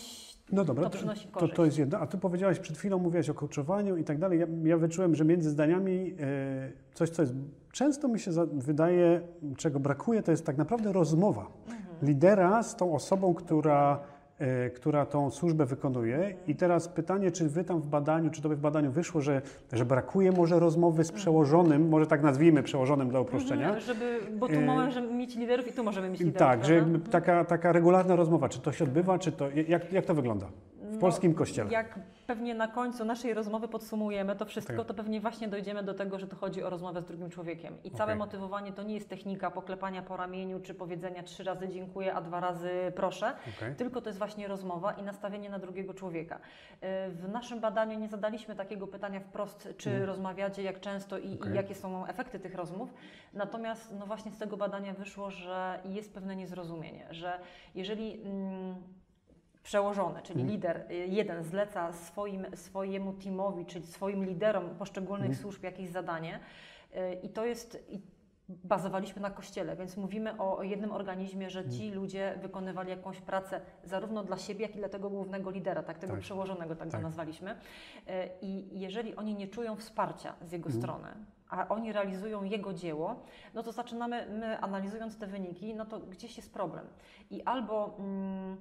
No 0.52 0.64
dobra, 0.64 0.84
to 0.84 0.90
to, 0.90 0.96
przynosi 0.96 1.26
to, 1.28 1.32
korzyść. 1.32 1.54
to 1.56 1.64
jest 1.64 1.78
jedno. 1.78 1.98
A 1.98 2.06
ty 2.06 2.18
powiedziałaś 2.18 2.58
przed 2.58 2.78
chwilą, 2.78 2.98
mówiłaś 2.98 3.30
o 3.30 3.34
coachowaniu 3.34 3.96
i 3.96 4.04
tak 4.04 4.18
dalej. 4.18 4.38
Ja, 4.40 4.46
ja 4.64 4.76
wyczułem, 4.76 5.14
że 5.14 5.24
między 5.24 5.50
zdaniami 5.50 6.14
e, 6.20 6.94
coś, 6.94 7.10
co 7.10 7.22
jest 7.22 7.34
często 7.72 8.08
mi 8.08 8.20
się 8.20 8.32
za- 8.32 8.46
wydaje, 8.46 9.20
czego 9.56 9.80
brakuje, 9.80 10.22
to 10.22 10.30
jest 10.30 10.46
tak 10.46 10.56
naprawdę 10.56 10.92
rozmowa 10.92 11.46
lidera 12.02 12.62
z 12.62 12.76
tą 12.76 12.94
osobą, 12.94 13.34
która, 13.34 14.00
która 14.74 15.06
tą 15.06 15.30
służbę 15.30 15.66
wykonuje. 15.66 16.34
I 16.46 16.54
teraz 16.54 16.88
pytanie, 16.88 17.30
czy 17.30 17.48
wy 17.48 17.64
tam 17.64 17.80
w 17.80 17.86
badaniu, 17.86 18.30
czy 18.30 18.42
to 18.42 18.48
w 18.48 18.56
badaniu 18.56 18.90
wyszło, 18.90 19.20
że, 19.20 19.42
że 19.72 19.84
brakuje 19.84 20.32
może 20.32 20.58
rozmowy 20.58 21.04
z 21.04 21.12
przełożonym, 21.12 21.88
może 21.88 22.06
tak 22.06 22.22
nazwijmy 22.22 22.62
przełożonym 22.62 23.08
dla 23.08 23.20
uproszczenia. 23.20 23.66
Mhm, 23.66 23.80
Żeby, 23.80 24.18
bo 24.38 24.48
tu 24.48 24.54
E, 24.54 24.60
możemy 24.66 25.14
mieć 25.14 25.36
liderów 25.36 25.68
i 25.68 25.72
tu 25.72 25.84
możemy 25.84 26.10
mieć 26.10 26.20
liderów. 26.20 26.38
Tak, 26.38 26.64
że 26.64 26.86
taka, 27.10 27.44
taka 27.44 27.72
regularna 27.72 28.16
rozmowa, 28.16 28.48
czy 28.48 28.60
to 28.60 28.72
się 28.72 28.84
odbywa, 28.84 29.18
czy 29.18 29.32
to, 29.32 29.48
jak, 29.68 29.92
jak 29.92 30.04
to 30.04 30.14
wygląda 30.14 30.46
w 30.98 31.00
No, 31.00 31.06
polskim 31.08 31.34
kościele? 31.34 31.70
Jak 31.70 31.98
pewnie 32.26 32.54
na 32.54 32.68
końcu 32.68 33.04
naszej 33.04 33.34
rozmowy 33.34 33.68
podsumujemy 33.68 34.36
to 34.36 34.44
wszystko, 34.46 34.76
Tak. 34.76 34.86
to 34.86 34.94
pewnie 34.94 35.20
właśnie 35.20 35.48
dojdziemy 35.48 35.82
do 35.82 35.94
tego, 35.94 36.18
że 36.18 36.26
to 36.26 36.36
chodzi 36.36 36.62
o 36.62 36.70
rozmowę 36.70 37.02
z 37.02 37.04
drugim 37.04 37.30
człowiekiem. 37.30 37.74
I 37.84 37.90
całe 37.90 38.04
Okej. 38.12 38.18
motywowanie 38.18 38.72
to 38.72 38.82
nie 38.82 38.94
jest 38.94 39.08
technika 39.08 39.50
poklepania 39.50 40.02
po 40.02 40.16
ramieniu, 40.16 40.60
czy 40.60 40.74
powiedzenia 40.74 41.22
trzy 41.22 41.44
razy 41.44 41.68
dziękuję, 41.68 42.14
a 42.14 42.20
dwa 42.20 42.40
razy 42.40 42.70
proszę, 42.96 43.32
Okej. 43.56 43.74
tylko 43.74 44.00
to 44.00 44.08
jest 44.08 44.18
właśnie 44.18 44.48
rozmowa 44.48 44.92
i 44.92 45.02
nastawienie 45.02 45.50
na 45.50 45.58
drugiego 45.58 45.94
człowieka. 45.94 46.36
Y, 46.36 46.78
W 47.10 47.28
naszym 47.32 47.60
badaniu 47.60 47.98
nie 47.98 48.08
zadaliśmy 48.08 48.56
takiego 48.56 48.86
pytania 48.86 49.20
wprost, 49.20 49.68
czy 49.76 50.06
rozmawiacie, 50.06 50.62
jak 50.62 50.80
często 50.80 51.18
i. 51.18 51.34
Okej. 51.40 51.52
i 51.52 51.54
jakie 51.54 51.74
są 51.74 52.06
efekty 52.06 52.40
tych 52.40 52.54
rozmów. 52.54 52.94
Natomiast 53.34 53.94
no 53.98 54.06
właśnie 54.06 54.32
z 54.32 54.38
tego 54.38 54.56
badania 54.56 54.94
wyszło, 54.94 55.30
że 55.30 55.80
jest 55.84 56.14
pewne 56.14 56.36
niezrozumienie, 56.36 57.06
że 57.10 57.38
jeżeli 57.74 58.20
mm, 58.22 58.76
przełożony, 59.68 60.22
czyli 60.22 60.40
Mhm. 60.40 60.50
lider, 60.56 60.86
y, 60.90 60.94
jeden 60.94 61.44
zleca 61.44 61.92
swoim, 61.92 62.46
swojemu 62.54 63.12
teamowi, 63.12 63.66
czyli 63.66 63.86
swoim 63.86 64.24
liderom 64.24 64.70
poszczególnych 64.78 65.26
Mhm. 65.30 65.42
służb 65.42 65.62
jakieś 65.64 65.88
zadanie 65.88 66.40
y, 66.96 67.14
i 67.22 67.28
to 67.28 67.44
jest... 67.44 67.84
I 67.88 68.00
Bazowaliśmy 68.64 69.22
na 69.22 69.30
kościele, 69.30 69.76
więc 69.76 69.96
mówimy 69.96 70.38
o 70.38 70.62
jednym 70.62 70.92
organizmie, 70.92 71.50
że 71.50 71.68
ci 71.68 71.82
Mhm. 71.84 71.94
ludzie 71.94 72.38
wykonywali 72.42 72.90
jakąś 72.90 73.20
pracę 73.20 73.60
zarówno 73.84 74.24
dla 74.24 74.36
siebie, 74.38 74.62
jak 74.66 74.74
i 74.76 74.78
dla 74.78 74.88
tego 74.88 75.10
głównego 75.10 75.50
lidera, 75.50 75.82
tak, 75.82 75.98
tego 75.98 76.12
Tak. 76.12 76.20
przełożonego, 76.22 76.76
tak, 76.76 76.88
Tak. 76.90 77.00
go 77.00 77.06
nazwaliśmy. 77.08 77.50
Y, 77.50 77.56
I 78.42 78.80
jeżeli 78.80 79.16
oni 79.16 79.34
nie 79.34 79.48
czują 79.48 79.76
wsparcia 79.76 80.34
z 80.42 80.52
jego 80.52 80.70
strony, 80.70 81.08
a 81.48 81.68
oni 81.68 81.92
realizują 81.92 82.42
jego 82.42 82.72
dzieło, 82.74 83.22
no 83.54 83.62
to 83.62 83.72
zaczynamy, 83.72 84.26
my 84.30 84.58
analizując 84.58 85.18
te 85.18 85.26
wyniki, 85.26 85.74
no 85.74 85.86
to 85.86 86.00
gdzieś 86.00 86.36
jest 86.36 86.52
problem. 86.52 86.86
I 87.30 87.42
albo, 87.42 87.94
mm, 87.98 88.56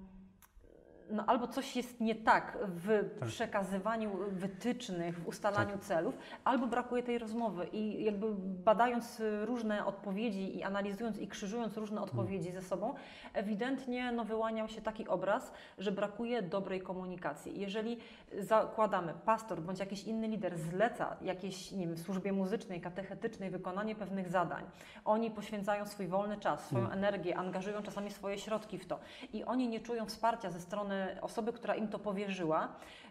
no 1.10 1.24
albo 1.28 1.48
coś 1.48 1.76
jest 1.76 2.00
nie 2.02 2.16
tak 2.16 2.58
w 2.62 3.10
Tak. 3.20 3.30
przekazywaniu 3.30 4.12
wytycznych, 4.32 5.20
w 5.20 5.28
ustalaniu 5.28 5.72
Tak. 5.72 5.82
celów, 5.82 6.18
albo 6.44 6.68
brakuje 6.68 7.04
tej 7.04 7.18
rozmowy. 7.18 7.66
I 7.72 8.04
jakby 8.04 8.28
badając 8.64 9.22
różne 9.46 9.86
odpowiedzi 9.86 10.58
i 10.58 10.64
analizując 10.64 11.18
i 11.20 11.28
krzyżując 11.28 11.78
różne 11.78 11.98
Mhm. 12.02 12.10
odpowiedzi 12.10 12.52
ze 12.52 12.62
sobą, 12.62 12.94
ewidentnie 13.34 14.12
no, 14.12 14.24
wyłaniał 14.26 14.68
się 14.68 14.82
taki 14.82 15.08
obraz, 15.08 15.52
że 15.78 15.92
brakuje 15.92 16.42
dobrej 16.42 16.82
komunikacji. 16.82 17.60
Jeżeli 17.60 17.98
zakładamy, 18.40 19.14
pastor 19.26 19.62
bądź 19.62 19.80
jakiś 19.80 20.04
inny 20.04 20.28
lider 20.28 20.58
zleca 20.58 21.16
jakiejś, 21.22 21.72
nie 21.72 21.88
wiem, 21.88 21.98
służbie 21.98 22.34
muzycznej, 22.34 22.82
katechetycznej 22.82 23.50
wykonanie 23.50 23.96
pewnych 23.96 24.30
zadań, 24.30 24.64
oni 25.06 25.32
poświęcają 25.32 25.86
swój 25.86 26.08
wolny 26.08 26.38
czas, 26.38 26.66
swoją 26.66 26.86
Mm. 26.86 26.98
energię, 26.98 27.38
angażują 27.38 27.82
czasami 27.84 28.12
swoje 28.12 28.38
środki 28.38 28.78
w 28.78 28.86
to 28.86 29.00
i 29.34 29.44
oni 29.44 29.68
nie 29.68 29.80
czują 29.80 30.06
wsparcia 30.06 30.52
ze 30.52 30.60
strony 30.60 30.97
osoby, 31.22 31.54
która 31.54 31.76
im 31.76 31.88
to 31.88 32.00
powierzyła, 32.00 32.68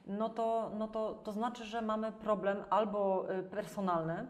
no 0.07 0.29
to, 0.29 0.71
no 0.79 0.89
to, 0.89 1.15
to 1.25 1.33
znaczy, 1.33 1.65
że 1.65 1.83
mamy 1.83 2.13
problem 2.13 2.57
albo 2.71 3.27
y, 3.39 3.43
personalny, 3.43 4.27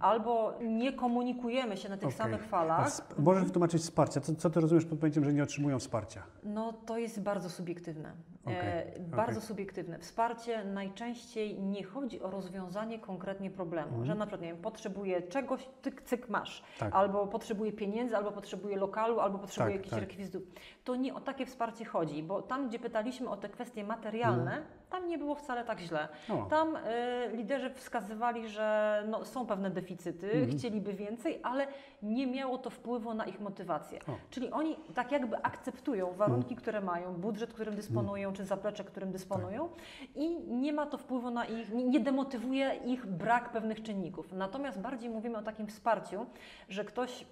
albo 0.00 0.52
nie 0.60 0.92
komunikujemy 0.92 1.76
się 1.76 1.88
na 1.88 1.96
tych 1.96 2.04
Mhm. 2.08 2.20
Okej. 2.22 2.32
samych 2.38 2.50
falach. 2.50 2.86
sp- 2.98 3.14
możesz 3.18 3.44
wytłumaczyć 3.44 3.82
wsparcie. 3.82 4.20
Co, 4.20 4.34
co 4.34 4.50
ty 4.50 4.60
rozumiesz 4.60 4.84
pod 4.84 4.98
pojęciem, 4.98 5.24
że 5.24 5.32
nie 5.32 5.42
otrzymują 5.42 5.78
wsparcia? 5.78 6.22
No 6.44 6.72
to 6.72 6.98
jest 6.98 7.22
bardzo 7.22 7.50
subiektywne. 7.50 8.12
Okej, 8.48 8.68
E, 8.96 9.00
bardzo 9.00 9.40
subiektywne. 9.40 9.98
Wsparcie 9.98 10.64
najczęściej 10.64 11.60
nie 11.60 11.84
chodzi 11.84 12.22
o 12.22 12.30
rozwiązanie 12.30 12.98
konkretnie 12.98 13.50
problemu, 13.50 14.04
że 14.04 14.14
na 14.14 14.26
przykład 14.26 14.40
nie 14.42 14.48
wiem, 14.48 14.62
potrzebuję 14.62 15.22
czegoś, 15.22 15.68
tyk, 15.82 16.02
cyk 16.02 16.28
masz. 16.28 16.62
Tak. 16.78 16.94
albo 16.94 17.26
potrzebuję 17.26 17.72
pieniędzy, 17.72 18.16
albo 18.16 18.32
potrzebuję 18.32 18.76
lokalu, 18.76 19.20
albo 19.20 19.38
potrzebuję 19.38 19.74
Tak, 19.74 19.78
jakichś 19.78 19.94
tak. 19.94 20.00
rekwizytów. 20.00 20.42
To 20.84 20.96
nie 20.96 21.14
o 21.14 21.20
takie 21.20 21.46
wsparcie 21.46 21.84
chodzi, 21.84 22.22
bo 22.22 22.42
tam, 22.42 22.68
gdzie 22.68 22.78
pytaliśmy 22.78 23.28
o 23.28 23.36
te 23.36 23.48
kwestie 23.48 23.84
materialne, 23.84 24.62
tam 24.90 25.08
nie 25.08 25.18
było 25.18 25.34
wcale 25.34 25.64
tak 25.64 25.80
źle. 25.80 26.08
Tam 26.50 26.76
e, 26.76 27.28
liderzy 27.32 27.70
wskazywali, 27.70 28.48
że 28.48 29.02
no, 29.08 29.24
są 29.24 29.46
pewne 29.46 29.70
deficyty, 29.70 30.26
Mhm. 30.32 30.58
chcieliby 30.58 30.92
więcej, 30.92 31.40
ale 31.42 31.66
nie 32.02 32.26
miało 32.26 32.58
to 32.58 32.70
wpływu 32.70 33.14
na 33.14 33.24
ich 33.24 33.40
motywację. 33.40 33.98
O. 34.08 34.12
Czyli 34.30 34.50
oni 34.50 34.76
tak 34.94 35.12
jakby 35.12 35.36
akceptują 35.42 36.12
warunki, 36.12 36.56
które 36.56 36.80
mają, 36.80 37.14
budżet, 37.14 37.52
którym 37.52 37.74
dysponują, 37.74 38.32
czy 38.32 38.44
zaplecze, 38.44 38.84
którym 38.84 39.12
dysponują 39.12 39.68
i 40.14 40.40
nie 40.40 40.72
ma 40.72 40.86
to 40.86 40.98
wpływu 40.98 41.30
na 41.30 41.44
ich, 41.44 41.72
nie, 41.74 42.00
demotywuje 42.00 42.74
ich 42.84 43.06
brak 43.06 43.50
pewnych 43.52 43.82
czynników. 43.82 44.32
Natomiast 44.32 44.80
bardziej 44.80 45.10
mówimy 45.10 45.38
o 45.38 45.42
takim 45.42 45.66
wsparciu, 45.66 46.26
że 46.68 46.84
ktoś 46.84 47.26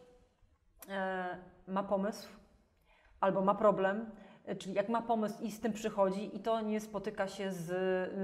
e, 0.89 1.37
ma 1.69 1.83
pomysł 1.83 2.29
albo 3.21 3.41
ma 3.43 3.55
problem, 3.55 4.11
czyli 4.55 4.75
jak 4.75 4.89
ma 4.89 5.03
pomysł 5.03 5.43
i 5.43 5.51
z 5.51 5.61
tym 5.61 5.73
przychodzi 5.73 6.37
i 6.37 6.41
to 6.41 6.61
nie 6.61 6.81
spotyka 6.81 7.29
się 7.29 7.53
z, 7.53 7.65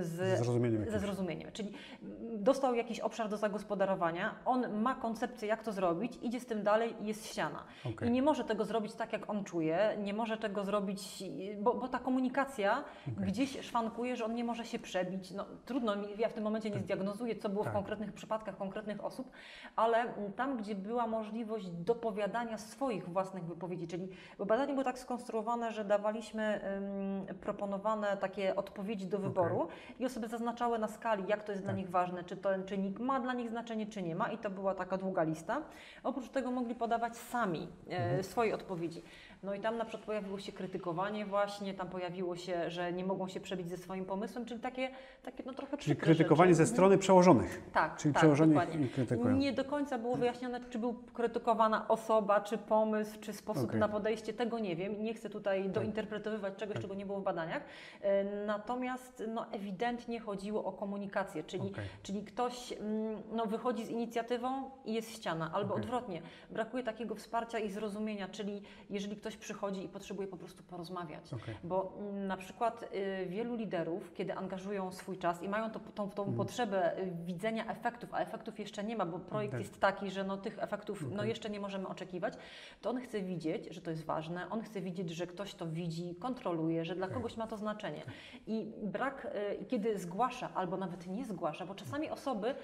z, 0.07 0.39
zrozumieniem 0.39 0.91
ze 0.91 0.99
zrozumieniem. 1.01 1.53
Czyli 1.53 1.73
mm, 2.03 2.45
dostał 2.45 2.75
jakiś 2.75 3.01
obszar 3.01 3.29
do 3.29 3.37
zagospodarowania, 3.37 4.35
on 4.45 4.81
ma 4.83 4.95
koncepcję, 4.95 5.49
jak 5.49 5.63
to 5.63 5.73
zrobić, 5.73 6.19
idzie 6.23 6.41
z 6.41 6.47
tym 6.47 6.63
dalej 6.63 6.95
i 7.01 7.07
jest 7.07 7.27
ściana. 7.27 7.65
Okej. 7.85 8.09
I 8.09 8.11
nie 8.11 8.23
może 8.23 8.45
tego 8.45 8.65
zrobić 8.65 8.95
tak, 8.95 9.13
jak 9.13 9.31
on 9.31 9.45
czuje, 9.45 9.97
nie 10.03 10.15
może 10.15 10.39
tego 10.39 10.65
zrobić, 10.65 11.25
bo, 11.61 11.75
bo 11.75 11.89
ta 11.89 11.99
komunikacja 11.99 12.85
gdzieś 13.07 13.61
szwankuje, 13.61 14.17
że 14.17 14.25
on 14.25 14.35
nie 14.35 14.45
może 14.45 14.65
się 14.65 14.79
przebić. 14.79 15.31
No, 15.31 15.47
trudno 15.65 15.97
mi, 15.97 16.09
ja 16.19 16.29
w 16.29 16.33
tym 16.33 16.45
momencie 16.45 16.71
nie 16.71 16.79
zdiagnozuję, 16.81 17.37
co 17.37 17.49
było 17.49 17.65
Tak. 17.65 17.73
w 17.73 17.77
konkretnych 17.77 18.13
przypadkach 18.13 18.57
konkretnych 18.57 19.05
osób, 19.05 19.31
ale 19.77 19.99
mm, 19.99 20.33
tam, 20.33 20.57
gdzie 20.57 20.75
była 20.75 21.07
możliwość 21.07 21.71
dopowiadania 21.71 22.59
swoich 22.59 23.09
własnych 23.09 23.45
wypowiedzi, 23.45 23.87
czyli 23.87 24.09
bo 24.39 24.47
badanie 24.47 24.73
było 24.73 24.85
tak 24.85 24.99
skonstruowane, 24.99 25.73
że 25.73 25.85
dawaliśmy 25.85 26.12
ym, 26.21 27.27
proponowane 27.41 28.17
takie 28.17 28.57
odpowiedzi 28.57 29.07
do 29.07 29.19
wyboru 29.19 29.69
i 29.99 30.07
osoby 30.07 30.29
zaznaczały 30.29 30.79
na 30.79 30.89
skali, 30.89 31.25
jak 31.29 31.45
to 31.45 31.53
jest 31.53 31.65
dla 31.65 31.71
Tak. 31.73 31.77
nich 31.79 31.91
ważne, 31.91 32.25
czy 32.25 32.37
ten 32.37 32.65
czynnik 32.65 32.99
ma 33.01 33.21
dla 33.21 33.33
nich 33.35 33.51
znaczenie, 33.51 33.87
czy 33.87 34.03
nie 34.03 34.15
ma 34.15 34.29
i 34.33 34.39
to 34.39 34.51
była 34.51 34.75
taka 34.75 34.99
długa 34.99 35.23
lista. 35.23 35.63
Oprócz 36.05 36.29
tego 36.29 36.51
mogli 36.51 36.75
podawać 36.75 37.17
sami 37.17 37.69
e, 37.91 37.97
Mhm. 37.97 38.23
swoje 38.23 38.55
odpowiedzi. 38.55 39.03
No 39.43 39.55
i 39.55 39.61
tam 39.61 39.77
na 39.79 39.85
przykład 39.85 40.07
pojawiło 40.07 40.39
się 40.39 40.53
krytykowanie 40.53 41.27
właśnie, 41.27 41.75
tam 41.75 41.89
pojawiło 41.89 42.37
się, 42.37 42.71
że 42.71 42.93
nie 42.93 43.05
mogą 43.05 43.29
się 43.29 43.41
przebić 43.41 43.69
ze 43.69 43.77
swoim 43.77 44.05
pomysłem, 44.05 44.45
czyli 44.45 44.61
takie, 44.61 44.91
takie 45.23 45.43
no 45.47 45.55
trochę 45.55 45.77
Czyli 45.77 45.97
krytykowanie 45.97 46.55
rzeczy. 46.55 46.67
ze 46.67 46.73
strony 46.73 46.99
przełożonych. 46.99 47.63
Tak, 47.73 47.97
Czyli 47.97 48.15
tak, 48.15 48.21
przełożeni 48.21 48.55
dokładnie. 48.55 48.89
krytykują. 48.89 49.37
Nie 49.37 49.53
do 49.53 49.65
końca 49.65 49.99
było 49.99 50.17
wyjaśnione, 50.17 50.61
czy 50.71 50.79
był 50.79 50.95
krytykowana 50.95 51.89
osoba, 51.89 52.41
czy 52.41 52.59
pomysł, 52.59 53.21
czy 53.21 53.33
sposób 53.33 53.65
Okej. 53.65 53.81
na 53.81 53.89
podejście, 53.89 54.33
tego 54.33 54.59
nie 54.59 54.77
wiem. 54.77 55.03
Nie 55.03 55.15
chcę 55.15 55.31
tutaj 55.31 55.69
dointerpretowywać 55.69 56.57
czegoś, 56.57 56.79
czego 56.79 56.95
nie 56.95 57.07
było 57.07 57.21
w 57.21 57.25
badaniach. 57.25 57.63
E, 58.01 58.25
Natomiast 58.47 59.23
no, 59.29 59.47
ewidentnie 59.53 60.21
chodziło 60.21 60.65
o 60.65 60.73
komunikację, 60.73 61.45
czyli, 61.45 61.71
Okej. 61.73 61.85
czyli 62.03 62.23
ktoś 62.25 62.73
mm, 62.73 63.23
no, 63.33 63.47
wychodzi 63.47 63.85
z 63.85 63.91
inicjatywą 63.91 64.71
i 64.85 64.95
jest 64.95 65.11
ściana, 65.11 65.51
albo 65.55 65.75
Okej. 65.75 65.85
odwrotnie. 65.85 66.23
Brakuje 66.51 66.83
takiego 66.83 67.15
wsparcia 67.15 67.59
i 67.59 67.71
zrozumienia, 67.71 68.29
czyli 68.29 68.63
jeżeli 68.91 69.17
ktoś 69.17 69.32
przychodzi 69.37 69.85
i 69.85 69.89
potrzebuje 69.89 70.29
po 70.29 70.37
prostu 70.37 70.63
porozmawiać. 70.63 71.33
Okej. 71.33 71.55
Bo 71.65 71.93
mm, 71.99 72.27
na 72.27 72.37
przykład 72.37 72.83
y, 72.83 73.27
wielu 73.27 73.57
liderów, 73.57 74.15
kiedy 74.15 74.35
angażują 74.35 74.93
swój 74.93 75.19
czas 75.19 75.43
i 75.43 75.49
mają 75.49 75.71
to, 75.71 75.81
tą, 75.81 76.11
tą 76.11 76.23
Mhm. 76.23 76.37
potrzebę 76.37 76.99
y, 76.99 77.13
widzenia 77.25 77.67
efektów, 77.67 78.15
a 78.15 78.19
efektów 78.19 78.59
jeszcze 78.59 78.85
nie 78.85 78.97
ma, 78.97 79.07
bo 79.07 79.19
projekt 79.19 79.53
Tak. 79.53 79.61
jest 79.61 79.81
taki, 79.81 80.11
że 80.11 80.25
no, 80.25 80.37
tych 80.37 80.59
efektów 80.59 81.03
no, 81.11 81.17
Okej. 81.17 81.29
jeszcze 81.29 81.51
nie 81.51 81.61
możemy 81.61 81.89
oczekiwać, 81.89 82.35
to 82.81 82.91
on 82.91 83.01
chce 83.01 83.21
widzieć, 83.23 83.75
że 83.75 83.81
to 83.81 83.91
jest 83.91 84.05
ważne, 84.05 84.51
on 84.51 84.63
chce 84.63 84.81
widzieć, 84.81 85.11
że 85.11 85.27
ktoś 85.27 85.55
to 85.55 85.67
widzi, 85.67 86.15
kontroluje, 86.15 86.85
że 86.85 86.95
dla 86.95 87.07
Tak. 87.07 87.15
kogoś 87.17 87.37
ma 87.37 87.47
to 87.47 87.57
znaczenie. 87.57 88.03
I 88.47 88.73
brak, 88.83 89.29
y, 89.61 89.65
kiedy 89.65 89.99
zgłasza 89.99 90.51
albo 90.55 90.77
nawet 90.77 91.07
nie 91.07 91.25
zgłasza, 91.25 91.67
bo 91.67 91.75
czasami 91.75 92.11
osoby 92.11 92.55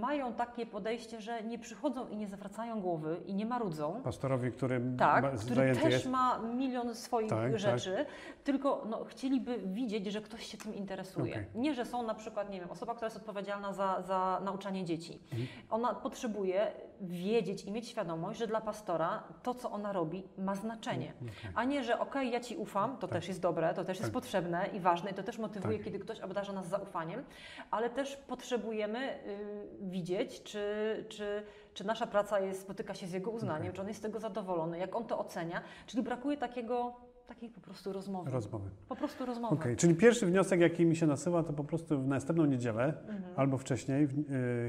mają 0.00 0.32
takie 0.32 0.66
podejście, 0.66 1.20
że 1.20 1.42
nie 1.42 1.58
przychodzą 1.58 2.08
i 2.08 2.16
nie 2.16 2.28
zawracają 2.28 2.80
głowy 2.80 3.20
i 3.26 3.34
nie 3.34 3.46
marudzą, 3.46 4.00
Pastorowi, 4.04 4.52
który 4.52 4.80
tak, 4.98 5.22
ba- 5.22 5.30
który 5.38 5.74
też 5.74 5.92
jest. 5.92 6.06
ma 6.06 6.38
milion 6.38 6.94
swoich 6.94 7.30
Tak, 7.30 7.58
rzeczy, 7.58 8.06
tylko 8.44 8.86
no, 8.90 9.04
chcieliby 9.04 9.58
widzieć, 9.58 10.06
że 10.06 10.20
ktoś 10.20 10.46
się 10.46 10.58
tym 10.58 10.74
interesuje. 10.74 11.32
Okej. 11.32 11.46
Nie, 11.54 11.74
że 11.74 11.84
są 11.84 12.02
na 12.02 12.14
przykład, 12.14 12.50
nie 12.50 12.60
wiem, 12.60 12.70
osoba, 12.70 12.94
która 12.94 13.06
jest 13.06 13.16
odpowiedzialna 13.16 13.72
za, 13.72 14.02
za 14.02 14.40
nauczanie 14.44 14.84
dzieci. 14.84 15.18
Mhm. 15.32 15.48
Ona 15.70 15.94
potrzebuje 15.94 16.72
wiedzieć 17.00 17.64
i 17.64 17.72
mieć 17.72 17.88
świadomość, 17.88 18.38
że 18.38 18.46
dla 18.46 18.60
pastora 18.60 19.22
to, 19.42 19.54
co 19.54 19.70
ona 19.70 19.92
robi, 19.92 20.24
ma 20.38 20.54
znaczenie. 20.54 21.12
Okej. 21.22 21.50
A 21.54 21.64
nie, 21.64 21.84
że 21.84 21.98
okej, 21.98 22.30
ja 22.30 22.40
Ci 22.40 22.56
ufam, 22.56 22.96
to 22.96 23.08
też 23.08 23.28
jest 23.28 23.40
dobre, 23.40 23.74
to 23.74 23.84
też 23.84 23.98
jest 23.98 24.10
Tak. 24.10 24.12
potrzebne 24.12 24.66
i 24.72 24.80
ważne 24.80 25.10
i 25.10 25.14
to 25.14 25.22
też 25.22 25.38
motywuje, 25.38 25.76
Tak. 25.76 25.84
kiedy 25.84 25.98
ktoś 25.98 26.20
obdarza 26.20 26.52
nas 26.52 26.68
zaufaniem, 26.68 27.24
ale 27.70 27.90
też 27.90 28.16
potrzebujemy 28.16 28.98
y, 29.26 29.68
widzieć, 29.80 30.42
czy, 30.42 30.64
czy, 31.08 31.42
czy 31.74 31.84
nasza 31.86 32.06
praca 32.06 32.40
jest, 32.40 32.60
spotyka 32.60 32.94
się 32.94 33.06
z 33.06 33.12
jego 33.12 33.30
uznaniem, 33.30 33.62
Okej. 33.62 33.74
czy 33.74 33.80
on 33.82 33.88
jest 33.88 34.00
z 34.00 34.02
tego 34.02 34.20
zadowolony, 34.20 34.78
jak 34.78 34.96
on 34.96 35.04
to 35.04 35.18
ocenia, 35.18 35.62
czyli 35.86 36.02
brakuje 36.02 36.36
takiego, 36.36 36.96
takiej 37.30 37.50
po 37.50 37.60
prostu 37.60 37.92
rozmowy. 37.92 38.30
Rozmowy. 38.30 38.70
po 38.88 38.96
prostu 38.96 39.26
rozmowy. 39.26 39.54
Okej, 39.54 39.76
czyli 39.76 39.94
pierwszy 39.94 40.26
wniosek, 40.26 40.60
jaki 40.60 40.86
mi 40.86 40.96
się 40.96 41.06
nasuwa, 41.06 41.42
to 41.42 41.52
po 41.52 41.64
prostu 41.64 42.00
w 42.02 42.06
następną 42.06 42.44
niedzielę 42.44 42.84
Mhm. 43.08 43.22
albo 43.36 43.58
wcześniej, 43.58 44.04
y, 44.04 44.08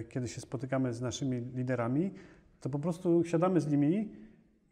kiedy 0.10 0.28
się 0.28 0.42
spotykamy 0.42 0.94
z 0.94 1.02
naszymi 1.02 1.42
liderami, 1.42 2.12
to 2.62 2.70
po 2.70 2.80
prostu 2.80 3.24
siadamy 3.24 3.62
z 3.62 3.68
nimi 3.68 4.12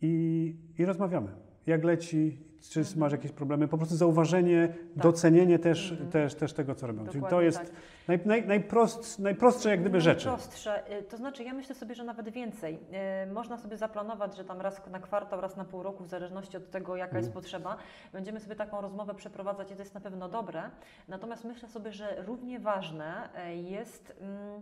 i, 0.01 0.55
i 0.79 0.85
rozmawiamy. 0.85 1.27
Jak 1.67 1.83
leci, 1.83 2.37
czy 2.61 2.79
Mhm. 2.79 2.99
masz 2.99 3.11
jakieś 3.11 3.31
problemy, 3.31 3.67
po 3.67 3.77
prostu 3.77 3.95
zauważenie, 3.95 4.73
docenienie 4.95 5.59
też, 5.59 5.91
Mhm. 5.91 6.09
też, 6.11 6.35
też 6.35 6.53
tego, 6.53 6.75
co 6.75 6.87
robią. 6.87 6.99
Czyli 6.99 7.13
to 7.13 7.19
Dokładnie 7.21 7.45
jest 7.45 7.57
tak. 7.57 7.69
naj, 8.07 8.19
naj, 8.25 8.47
najprost, 8.47 9.19
najprostsze 9.19 9.69
jak 9.69 9.79
gdyby 9.81 10.01
rzeczy. 10.01 10.27
Najprostsze. 10.27 10.99
Y, 10.99 11.03
To 11.03 11.17
znaczy, 11.17 11.43
ja 11.43 11.53
myślę 11.53 11.75
sobie, 11.75 11.95
że 11.95 12.03
nawet 12.03 12.29
więcej. 12.29 12.79
Y, 13.23 13.33
Można 13.33 13.57
sobie 13.57 13.77
zaplanować, 13.77 14.37
że 14.37 14.45
tam 14.45 14.61
raz 14.61 14.87
na 14.87 14.99
kwartał, 14.99 15.41
raz 15.41 15.55
na 15.57 15.65
pół 15.65 15.83
roku, 15.83 16.03
w 16.03 16.07
zależności 16.07 16.57
od 16.57 16.71
tego, 16.71 16.95
jaka 16.95 17.17
jest 17.17 17.27
Mhm. 17.29 17.43
potrzeba, 17.43 17.77
będziemy 18.13 18.39
sobie 18.39 18.55
taką 18.55 18.81
rozmowę 18.81 19.15
przeprowadzać 19.15 19.71
i 19.71 19.75
to 19.75 19.81
jest 19.81 19.93
na 19.93 20.01
pewno 20.01 20.29
dobre. 20.29 20.63
Natomiast 21.07 21.45
myślę 21.45 21.69
sobie, 21.69 21.91
że 21.91 22.23
równie 22.27 22.59
ważne 22.59 23.29
y, 23.49 23.55
jest 23.55 24.13
mm, 24.21 24.61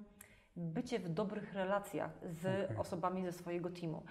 bycie 0.55 0.99
w 0.99 1.09
dobrych 1.09 1.53
relacjach 1.53 2.11
z 2.23 2.65
Okej. 2.65 2.77
osobami 2.77 3.25
ze 3.25 3.31
swojego 3.31 3.69
teamu. 3.69 4.01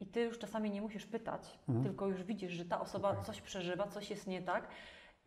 I 0.00 0.06
ty 0.06 0.20
już 0.20 0.38
czasami 0.38 0.70
nie 0.70 0.82
musisz 0.82 1.06
pytać, 1.06 1.58
Mhm. 1.68 1.84
tylko 1.86 2.06
już 2.06 2.22
widzisz, 2.22 2.52
że 2.52 2.64
ta 2.64 2.80
osoba 2.80 3.10
Okej. 3.10 3.24
coś 3.24 3.40
przeżywa, 3.40 3.86
coś 3.86 4.10
jest 4.10 4.26
nie 4.26 4.42
tak. 4.42 4.68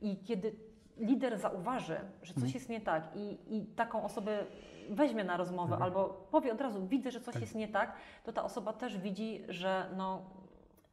I 0.02 0.18
kiedy 0.18 0.56
lider 0.98 1.38
zauważy, 1.40 2.00
że 2.22 2.34
coś 2.34 2.44
Mhm. 2.44 2.54
jest 2.54 2.70
nie 2.70 2.82
tak 2.82 3.04
i, 3.16 3.56
i 3.58 3.66
taką 3.66 4.04
osobę 4.04 4.46
weźmie 4.90 5.24
na 5.24 5.38
rozmowę 5.38 5.74
Mhm. 5.74 5.82
albo 5.84 6.28
powie 6.32 6.54
od 6.54 6.62
razu, 6.62 6.88
widzę, 6.88 7.12
że 7.12 7.22
coś 7.22 7.34
Tak. 7.34 7.42
jest 7.42 7.56
nie 7.56 7.68
tak, 7.68 7.94
to 8.24 8.34
ta 8.34 8.44
osoba 8.44 8.74
też 8.74 8.98
widzi, 8.98 9.44
że, 9.50 9.90
no, 9.98 10.22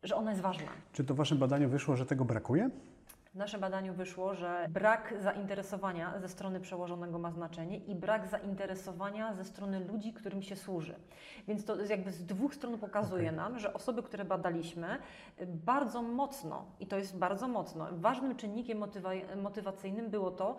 że 0.03 0.17
ona 0.17 0.31
jest 0.31 0.43
ważna. 0.43 0.69
Czy 0.93 1.05
to 1.05 1.15
w 1.15 1.17
Waszym 1.17 1.39
badaniu 1.39 1.69
wyszło, 1.69 1.97
że 1.97 2.07
tego 2.07 2.25
brakuje? 2.25 2.71
W 3.37 3.39
naszym 3.39 3.61
badaniu 3.61 3.95
wyszło, 3.95 4.35
że 4.35 4.67
brak 4.71 5.15
zainteresowania 5.21 6.19
ze 6.19 6.29
strony 6.29 6.61
przełożonego 6.61 7.19
ma 7.19 7.31
znaczenie 7.31 7.77
i 7.79 7.95
brak 7.95 8.27
zainteresowania 8.27 9.35
ze 9.35 9.45
strony 9.45 9.81
ludzi, 9.81 10.13
którym 10.13 10.43
się 10.43 10.57
służy. 10.57 10.95
Więc 11.49 11.65
to 11.65 11.85
jakby 11.85 12.13
z 12.13 12.25
dwóch 12.25 12.55
stron 12.55 12.79
pokazuje 12.79 13.25
Okej. 13.25 13.37
nam, 13.37 13.59
że 13.59 13.75
osoby, 13.75 14.03
które 14.03 14.25
badaliśmy, 14.25 14.99
bardzo 15.47 16.03
mocno, 16.03 16.65
i 16.81 16.87
to 16.87 16.99
jest 16.99 17.19
bardzo 17.19 17.49
mocno, 17.49 17.87
ważnym 17.93 18.37
czynnikiem 18.37 18.79
motywa- 18.79 19.37
motywacyjnym 19.43 20.11
było 20.11 20.31
to, 20.31 20.57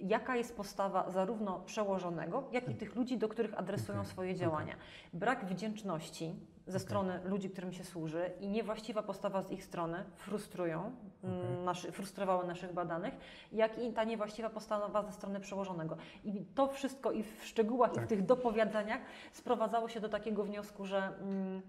jaka 0.00 0.36
jest 0.36 0.56
postawa 0.56 1.10
zarówno 1.10 1.60
przełożonego, 1.60 2.48
jak 2.52 2.68
i 2.68 2.74
tych 2.74 2.94
ludzi, 2.94 3.18
do 3.18 3.28
których 3.28 3.58
adresują 3.58 3.98
Okej, 3.98 4.10
swoje 4.10 4.34
działania. 4.34 4.74
Brak 5.12 5.44
wdzięczności 5.46 6.34
ze 6.66 6.78
strony 6.78 7.20
ludzi, 7.24 7.50
którym 7.50 7.72
się 7.72 7.84
służy 7.84 8.30
i 8.40 8.48
niewłaściwa 8.48 9.02
postawa 9.02 9.42
z 9.42 9.50
ich 9.50 9.64
strony 9.64 10.04
frustrują, 10.16 10.92
mm, 11.24 11.40
Okej. 11.40 11.64
naszy, 11.64 11.92
frustrowały 11.92 12.46
naszych 12.46 12.72
badanych, 12.72 13.14
jak 13.52 13.78
i 13.78 13.92
ta 13.92 14.04
niewłaściwa 14.04 14.50
postawa 14.50 15.02
ze 15.02 15.12
strony 15.12 15.40
przełożonego. 15.40 15.96
I 16.24 16.44
to 16.54 16.68
wszystko 16.68 17.12
i 17.12 17.22
w 17.22 17.44
szczegółach, 17.44 17.92
i 17.92 17.94
Tak. 17.94 18.04
w 18.04 18.08
tych 18.08 18.26
dopowiadaniach 18.26 19.00
sprowadzało 19.32 19.88
się 19.88 20.00
do 20.00 20.08
takiego 20.08 20.44
wniosku, 20.44 20.86
że 20.86 20.98
mm, 21.20 21.62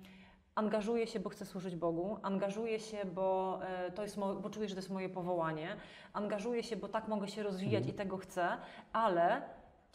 angażuję 0.56 1.08
się, 1.08 1.20
bo 1.20 1.30
chcę 1.30 1.46
służyć 1.46 1.76
Bogu, 1.76 2.18
angażuję 2.24 2.80
się, 2.80 3.06
bo, 3.06 3.60
e, 3.64 3.92
to 3.92 4.04
jest 4.04 4.18
mo- 4.18 4.36
bo 4.36 4.50
czuję, 4.50 4.68
że 4.70 4.76
to 4.76 4.80
jest 4.80 4.90
moje 4.92 5.10
powołanie, 5.10 5.76
angażuję 6.14 6.64
się, 6.64 6.76
bo 6.76 6.88
tak 6.88 7.08
mogę 7.08 7.28
się 7.28 7.44
rozwijać 7.44 7.82
Mhm. 7.84 7.96
i 7.96 7.98
tego 7.98 8.18
chcę, 8.18 8.48
ale 8.94 9.42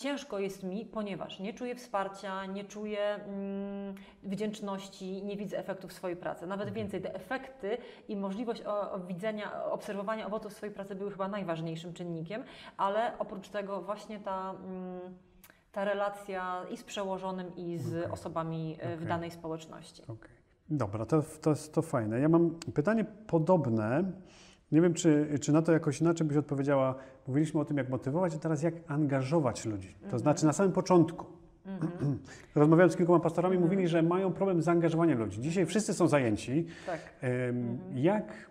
ciężko 0.00 0.38
jest 0.38 0.62
mi, 0.62 0.86
ponieważ 0.86 1.40
nie 1.40 1.54
czuję 1.54 1.74
wsparcia, 1.74 2.46
nie 2.46 2.64
czuję 2.64 3.00
mm, 3.14 3.94
wdzięczności, 4.22 5.22
nie 5.24 5.36
widzę 5.36 5.58
efektów 5.58 5.92
swojej 5.92 6.16
pracy. 6.16 6.46
Nawet 6.46 6.68
Mhm. 6.68 6.74
więcej, 6.74 7.00
te 7.02 7.14
efekty 7.14 7.78
i 8.08 8.16
możliwość 8.16 8.62
o, 8.66 8.92
o 8.92 8.98
widzenia, 9.00 9.64
obserwowania 9.64 10.26
owoców 10.26 10.52
swojej 10.52 10.74
pracy 10.74 10.94
były 10.94 11.10
chyba 11.10 11.28
najważniejszym 11.28 11.92
czynnikiem, 11.92 12.42
ale 12.76 13.12
oprócz 13.18 13.48
tego 13.48 13.82
właśnie 13.82 14.20
ta, 14.20 14.50
mm, 14.50 15.00
ta 15.72 15.84
relacja 15.84 16.62
i 16.70 16.76
z 16.76 16.84
przełożonym, 16.84 17.56
i 17.56 17.78
z 17.78 17.96
Okej. 17.96 18.10
osobami 18.12 18.76
e, 18.80 18.96
w 18.96 19.04
danej 19.06 19.30
społeczności. 19.30 20.02
Okej. 20.02 20.30
Dobra, 20.70 21.06
to, 21.06 21.22
to, 21.42 21.50
jest- 21.50 21.74
to 21.74 21.82
fajne. 21.82 22.20
Ja 22.20 22.28
mam 22.28 22.50
pytanie 22.74 23.04
podobne. 23.26 24.04
Nie 24.72 24.80
wiem, 24.80 24.94
czy, 24.94 25.38
czy 25.40 25.52
na 25.52 25.62
to 25.62 25.72
jakoś 25.72 26.00
inaczej 26.00 26.26
byś 26.26 26.36
odpowiedziała. 26.36 26.94
Mówiliśmy 27.30 27.60
o 27.60 27.64
tym, 27.64 27.76
jak 27.76 27.88
motywować, 27.88 28.34
a 28.34 28.38
teraz 28.38 28.62
jak 28.62 28.74
angażować 28.88 29.64
ludzi. 29.66 29.88
To 30.00 30.04
Mhm. 30.04 30.18
znaczy 30.22 30.46
na 30.46 30.52
samym 30.52 30.72
początku. 30.72 31.26
Rozmawiając 32.54 32.92
z 32.92 32.96
kilkoma 32.96 33.20
pastorami, 33.20 33.56
Mhm. 33.56 33.70
mówili, 33.70 33.88
że 33.88 34.02
mają 34.02 34.32
problem 34.32 34.62
z 34.62 34.64
zaangażowaniem 34.64 35.18
ludzi. 35.18 35.40
Dzisiaj 35.40 35.66
wszyscy 35.66 35.94
są 35.94 36.08
zajęci. 36.08 36.66
Tak. 36.86 36.98
Mhm. 37.22 37.78
jak, 37.94 38.49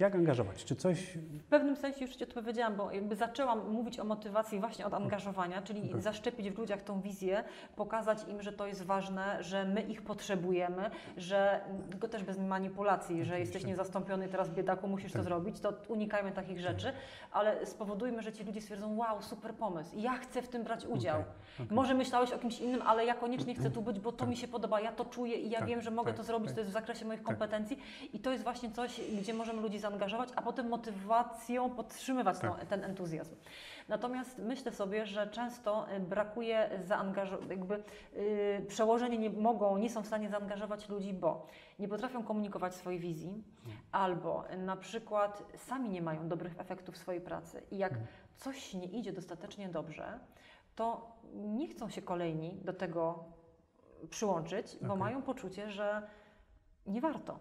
jak 0.00 0.14
angażować? 0.14 0.64
Czy 0.64 0.76
coś. 0.76 1.00
W 1.16 1.44
pewnym 1.44 1.76
sensie 1.76 2.04
już 2.04 2.16
Ci 2.16 2.24
odpowiedziałam, 2.24 2.76
bo 2.76 2.92
jakby 2.92 3.16
zaczęłam 3.16 3.70
mówić 3.72 4.00
o 4.00 4.04
motywacji 4.04 4.60
właśnie 4.60 4.86
od 4.86 4.94
angażowania, 4.94 5.62
czyli 5.62 5.88
Okej. 5.90 6.02
zaszczepić 6.02 6.50
w 6.50 6.58
ludziach 6.58 6.82
tą 6.82 7.00
wizję, 7.00 7.44
pokazać 7.76 8.18
im, 8.28 8.42
że 8.42 8.52
to 8.52 8.66
jest 8.66 8.82
ważne, 8.82 9.42
że 9.44 9.64
my 9.64 9.80
ich 9.82 10.02
potrzebujemy, 10.02 10.90
że 11.16 11.60
tylko 11.90 12.08
też 12.08 12.24
bez 12.24 12.38
manipulacji, 12.38 13.24
że 13.24 13.40
jesteś 13.40 13.64
niezastąpiony, 13.64 14.28
teraz 14.28 14.50
biedaku 14.50 14.88
musisz 14.88 15.12
Tak. 15.12 15.20
to 15.20 15.24
zrobić, 15.24 15.60
to 15.60 15.72
unikajmy 15.88 16.32
takich 16.32 16.60
rzeczy, 16.60 16.92
ale 17.32 17.66
spowodujmy, 17.66 18.22
że 18.22 18.32
ci 18.32 18.44
ludzie 18.44 18.60
stwierdzą, 18.60 18.96
wow, 18.96 19.22
super 19.22 19.54
pomysł, 19.54 19.90
ja 19.98 20.12
chcę 20.18 20.42
w 20.42 20.48
tym 20.48 20.64
brać 20.64 20.86
udział. 20.86 21.20
Okej. 21.20 21.66
Może 21.76 21.94
myślałeś 21.94 22.32
o 22.32 22.38
kimś 22.38 22.60
innym, 22.60 22.82
ale 22.82 23.04
ja 23.04 23.14
koniecznie 23.14 23.54
chcę 23.54 23.70
tu 23.70 23.82
być, 23.82 24.00
bo 24.00 24.12
to 24.12 24.26
mi 24.26 24.36
się 24.36 24.48
podoba, 24.48 24.80
ja 24.80 24.92
to 24.92 25.04
czuję 25.04 25.36
i 25.36 25.50
ja 25.50 25.58
Tak, 25.58 25.68
wiem, 25.68 25.80
że 25.80 25.90
mogę 25.90 26.10
tak, 26.10 26.16
to 26.16 26.22
zrobić, 26.22 26.46
tak. 26.48 26.54
to 26.54 26.60
jest 26.60 26.70
w 26.70 26.74
zakresie 26.74 27.04
moich 27.04 27.20
Tak. 27.20 27.26
kompetencji 27.26 27.78
i 28.12 28.18
to 28.18 28.32
jest 28.32 28.44
właśnie 28.44 28.70
coś, 28.70 29.00
gdzie 29.20 29.34
możemy 29.34 29.62
ludzi 29.62 29.78
zaangażować, 29.78 29.89
a 30.36 30.42
potem 30.42 30.68
motywacją 30.68 31.70
podtrzymywać 31.70 32.38
tą, 32.38 32.48
Tak. 32.48 32.64
ten 32.66 32.84
entuzjazm. 32.84 33.36
Natomiast 33.88 34.38
myślę 34.38 34.72
sobie, 34.72 35.06
że 35.06 35.26
często 35.26 35.92
y, 35.96 36.00
brakuje 36.00 36.70
zaangażowania, 36.84 37.48
jakby 37.50 37.82
yy, 38.12 38.66
przełożeni 38.68 39.18
nie 39.18 39.30
mogą, 39.30 39.78
nie 39.78 39.90
są 39.90 40.02
w 40.02 40.06
stanie 40.06 40.28
zaangażować 40.28 40.88
ludzi, 40.88 41.12
bo 41.12 41.46
nie 41.78 41.88
potrafią 41.88 42.22
komunikować 42.24 42.74
swojej 42.74 43.00
wizji, 43.00 43.44
albo 43.92 44.52
y, 44.52 44.58
na 44.58 44.76
przykład 44.76 45.42
sami 45.56 45.90
nie 45.90 46.02
mają 46.02 46.28
dobrych 46.28 46.60
efektów 46.60 46.96
swojej 46.96 47.20
pracy 47.20 47.62
i 47.70 47.78
jak 47.78 47.92
coś 48.36 48.74
nie 48.74 48.86
idzie 48.86 49.12
dostatecznie 49.12 49.68
dobrze, 49.68 50.18
to 50.76 51.16
nie 51.34 51.68
chcą 51.68 51.90
się 51.90 52.02
kolejni 52.02 52.60
do 52.64 52.72
tego 52.72 53.24
przyłączyć, 54.10 54.76
bo 54.80 54.86
Okej. 54.86 54.98
mają 54.98 55.22
poczucie, 55.22 55.70
że 55.70 56.02
nie 56.86 57.00
warto. 57.00 57.38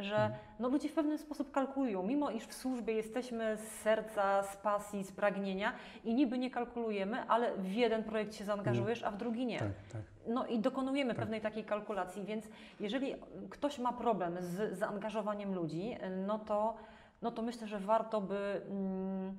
Że 0.00 0.30
no, 0.58 0.68
ludzie 0.68 0.88
w 0.88 0.92
pewien 0.94 1.18
sposób 1.18 1.50
kalkulują, 1.50 2.02
mimo 2.02 2.30
iż 2.30 2.44
w 2.46 2.54
służbie 2.54 2.92
jesteśmy 2.94 3.56
z 3.56 3.68
serca, 3.80 4.42
z 4.42 4.56
pasji, 4.56 5.04
z 5.04 5.12
pragnienia 5.12 5.72
i 6.04 6.14
niby 6.14 6.38
nie 6.38 6.50
kalkulujemy, 6.50 7.22
ale 7.28 7.56
w 7.56 7.72
jeden 7.72 8.04
projekt 8.04 8.34
się 8.34 8.44
zaangażujesz, 8.44 9.02
a 9.02 9.10
w 9.10 9.16
drugi 9.16 9.46
nie. 9.46 9.58
Tak, 9.58 9.68
tak. 9.92 10.02
No 10.26 10.46
i 10.46 10.58
dokonujemy 10.58 11.10
Tak. 11.14 11.20
pewnej 11.20 11.40
takiej 11.40 11.64
kalkulacji, 11.64 12.24
więc 12.24 12.48
jeżeli 12.80 13.14
ktoś 13.50 13.78
ma 13.78 13.92
problem 13.92 14.36
z 14.40 14.78
zaangażowaniem 14.78 15.54
ludzi, 15.54 15.96
no 16.26 16.38
to, 16.38 16.74
no 17.22 17.30
to 17.30 17.42
myślę, 17.42 17.66
że 17.66 17.78
warto 17.78 18.20
by 18.20 18.62
mm, 18.70 19.36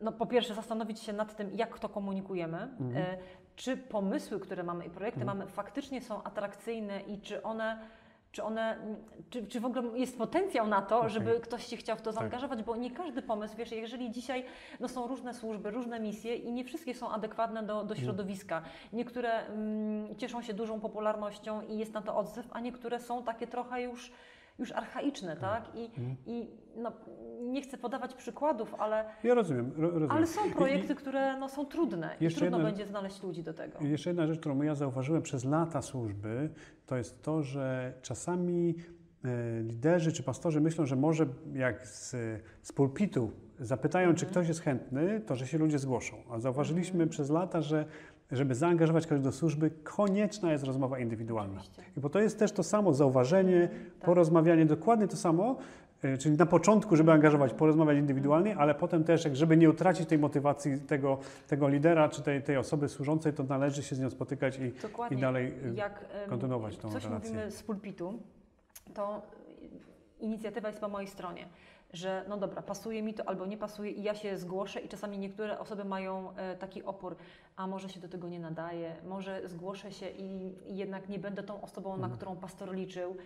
no 0.00 0.12
po 0.12 0.26
pierwsze 0.26 0.54
zastanowić 0.54 1.00
się 1.00 1.12
nad 1.12 1.36
tym, 1.36 1.50
jak 1.54 1.78
to 1.78 1.88
komunikujemy, 1.88 2.58
Mhm. 2.80 2.96
e, 2.96 3.18
czy 3.56 3.76
pomysły, 3.76 4.40
które 4.40 4.62
mamy 4.62 4.84
i 4.86 4.90
projekty 4.90 5.20
Mhm. 5.20 5.38
mamy 5.38 5.50
faktycznie 5.50 6.02
są 6.02 6.22
atrakcyjne 6.22 7.00
i 7.00 7.20
czy 7.20 7.42
one 7.42 7.78
czy, 8.32 8.42
one, 8.42 8.76
czy, 9.30 9.46
czy 9.46 9.60
w 9.60 9.64
ogóle 9.64 9.98
jest 9.98 10.18
potencjał 10.18 10.68
na 10.68 10.82
to, 10.82 10.98
Okej. 10.98 11.10
żeby 11.10 11.40
ktoś 11.40 11.66
się 11.66 11.76
chciał 11.76 11.96
w 11.96 12.02
to 12.02 12.12
Tak. 12.12 12.14
zaangażować, 12.14 12.62
bo 12.62 12.76
nie 12.76 12.90
każdy 12.90 13.22
pomysł, 13.22 13.56
wiesz, 13.56 13.72
jeżeli 13.72 14.10
dzisiaj 14.10 14.44
no, 14.80 14.88
są 14.88 15.06
różne 15.06 15.34
służby, 15.34 15.70
różne 15.70 16.00
misje 16.00 16.36
i 16.36 16.52
nie 16.52 16.64
wszystkie 16.64 16.94
są 16.94 17.10
adekwatne 17.10 17.62
do, 17.62 17.84
do 17.84 17.94
środowiska. 17.94 18.62
Niektóre 18.92 19.46
mm, 19.46 20.16
cieszą 20.16 20.42
się 20.42 20.54
dużą 20.54 20.80
popularnością 20.80 21.62
i 21.62 21.78
jest 21.78 21.94
na 21.94 22.02
to 22.02 22.16
odzew, 22.16 22.46
a 22.50 22.60
niektóre 22.60 23.00
są 23.00 23.22
takie 23.22 23.46
trochę 23.46 23.82
już, 23.82 24.12
już 24.58 24.72
archaiczne, 24.72 25.36
tak? 25.36 25.64
I, 25.74 25.84
Mhm. 25.84 26.16
i 26.26 26.50
no, 26.76 26.92
nie 27.42 27.62
chcę 27.62 27.78
podawać 27.78 28.14
przykładów, 28.14 28.74
ale, 28.74 29.04
Ja 29.24 29.34
rozumiem. 29.34 29.72
Ro, 29.76 29.90
rozumiem. 29.90 30.10
ale 30.10 30.26
są 30.26 30.48
I- 30.48 30.52
projekty, 30.52 30.94
które 30.94 31.36
no, 31.38 31.48
są 31.48 31.64
trudne 31.66 32.16
i 32.20 32.28
trudno 32.28 32.44
jedna- 32.58 32.70
będzie 32.70 32.86
znaleźć 32.86 33.22
ludzi 33.22 33.42
do 33.42 33.54
tego. 33.54 33.78
I 33.78 33.90
jeszcze 33.90 34.10
jedna 34.10 34.26
rzecz, 34.26 34.38
którą 34.40 34.62
ja 34.62 34.74
zauważyłem 34.74 35.22
przez 35.22 35.44
lata 35.44 35.82
służby, 35.82 36.50
to 36.86 36.96
jest 36.96 37.22
to, 37.22 37.42
że 37.42 37.92
czasami 38.02 38.74
e, 39.24 39.62
liderzy 39.62 40.12
czy 40.12 40.22
pastorzy 40.22 40.60
myślą, 40.60 40.86
że 40.86 40.96
może 40.96 41.26
jak 41.54 41.86
z, 41.86 42.10
z 42.62 42.72
pulpitu 42.72 43.30
zapytają, 43.60 44.08
czy 44.08 44.12
Mhm. 44.26 44.30
ktoś 44.30 44.48
jest 44.48 44.60
chętny, 44.60 45.20
to 45.20 45.36
że 45.36 45.46
się 45.46 45.58
ludzie 45.58 45.78
zgłoszą. 45.78 46.16
A 46.30 46.38
zauważyliśmy 46.40 46.92
Mhm. 46.94 47.08
przez 47.08 47.30
lata, 47.30 47.60
że 47.62 47.84
żeby 48.32 48.54
zaangażować 48.54 49.06
kogoś 49.06 49.24
do 49.24 49.32
służby, 49.32 49.70
konieczna 49.70 50.52
jest 50.52 50.64
rozmowa 50.64 50.98
indywidualna. 50.98 51.60
Oczywiście. 51.60 51.82
I 51.96 52.00
bo 52.00 52.10
to 52.10 52.20
jest 52.20 52.38
też 52.38 52.52
to 52.52 52.62
samo 52.62 52.94
zauważenie, 52.94 53.68
tak. 53.68 54.06
porozmawianie, 54.06 54.66
dokładnie 54.66 55.08
to 55.08 55.16
samo, 55.16 55.56
y, 56.04 56.18
czyli 56.18 56.36
na 56.36 56.46
początku, 56.46 56.96
żeby 56.96 57.12
angażować, 57.12 57.52
porozmawiać 57.54 57.98
indywidualnie, 57.98 58.56
ale 58.56 58.74
potem 58.74 59.04
też, 59.04 59.24
jak 59.24 59.36
żeby 59.36 59.56
nie 59.56 59.70
utracić 59.70 60.08
tej 60.08 60.18
motywacji 60.18 60.80
tego, 60.80 61.18
tego 61.48 61.68
lidera 61.68 62.08
czy 62.08 62.22
tej, 62.22 62.42
tej 62.42 62.56
osoby 62.56 62.88
służącej, 62.88 63.32
to 63.32 63.42
należy 63.42 63.82
się 63.82 63.96
z 63.96 64.00
nią 64.00 64.10
spotykać 64.10 64.58
i, 64.58 64.72
Dokładnie. 64.82 65.16
i 65.16 65.20
dalej 65.20 65.46
y, 65.46 65.74
jak 65.74 66.04
kontynuować 66.28 66.76
tą 66.76 66.92
coś 66.92 67.04
relację. 67.04 67.30
mówimy 67.30 67.50
z 67.50 67.62
pulpitu, 67.62 68.18
to 68.94 69.22
inicjatywa 70.20 70.68
jest 70.68 70.80
po 70.80 70.88
mojej 70.88 71.08
stronie, 71.08 71.46
że 71.92 72.24
no 72.28 72.36
dobra, 72.36 72.62
pasuje 72.62 73.02
mi 73.02 73.14
to 73.14 73.28
albo 73.28 73.46
nie 73.46 73.56
pasuje 73.56 73.90
i 73.90 74.02
ja 74.02 74.14
się 74.14 74.38
zgłoszę 74.38 74.80
i 74.80 74.88
czasami 74.88 75.18
niektóre 75.18 75.58
osoby 75.58 75.84
mają 75.84 76.36
e, 76.36 76.56
taki 76.56 76.82
opór, 76.82 77.16
a 77.56 77.66
może 77.66 77.88
się 77.88 78.00
do 78.00 78.08
tego 78.08 78.28
nie 78.28 78.40
nadaje, 78.40 78.96
może 79.06 79.48
zgłoszę 79.48 79.92
się 79.92 80.10
i, 80.10 80.54
jednak 80.66 81.08
nie 81.08 81.18
będę 81.18 81.42
tą 81.42 81.60
osobą, 81.62 81.92
Mhm. 81.94 82.10
na 82.10 82.16
którą 82.16 82.36
pastor 82.36 82.74
liczył, 82.74 83.16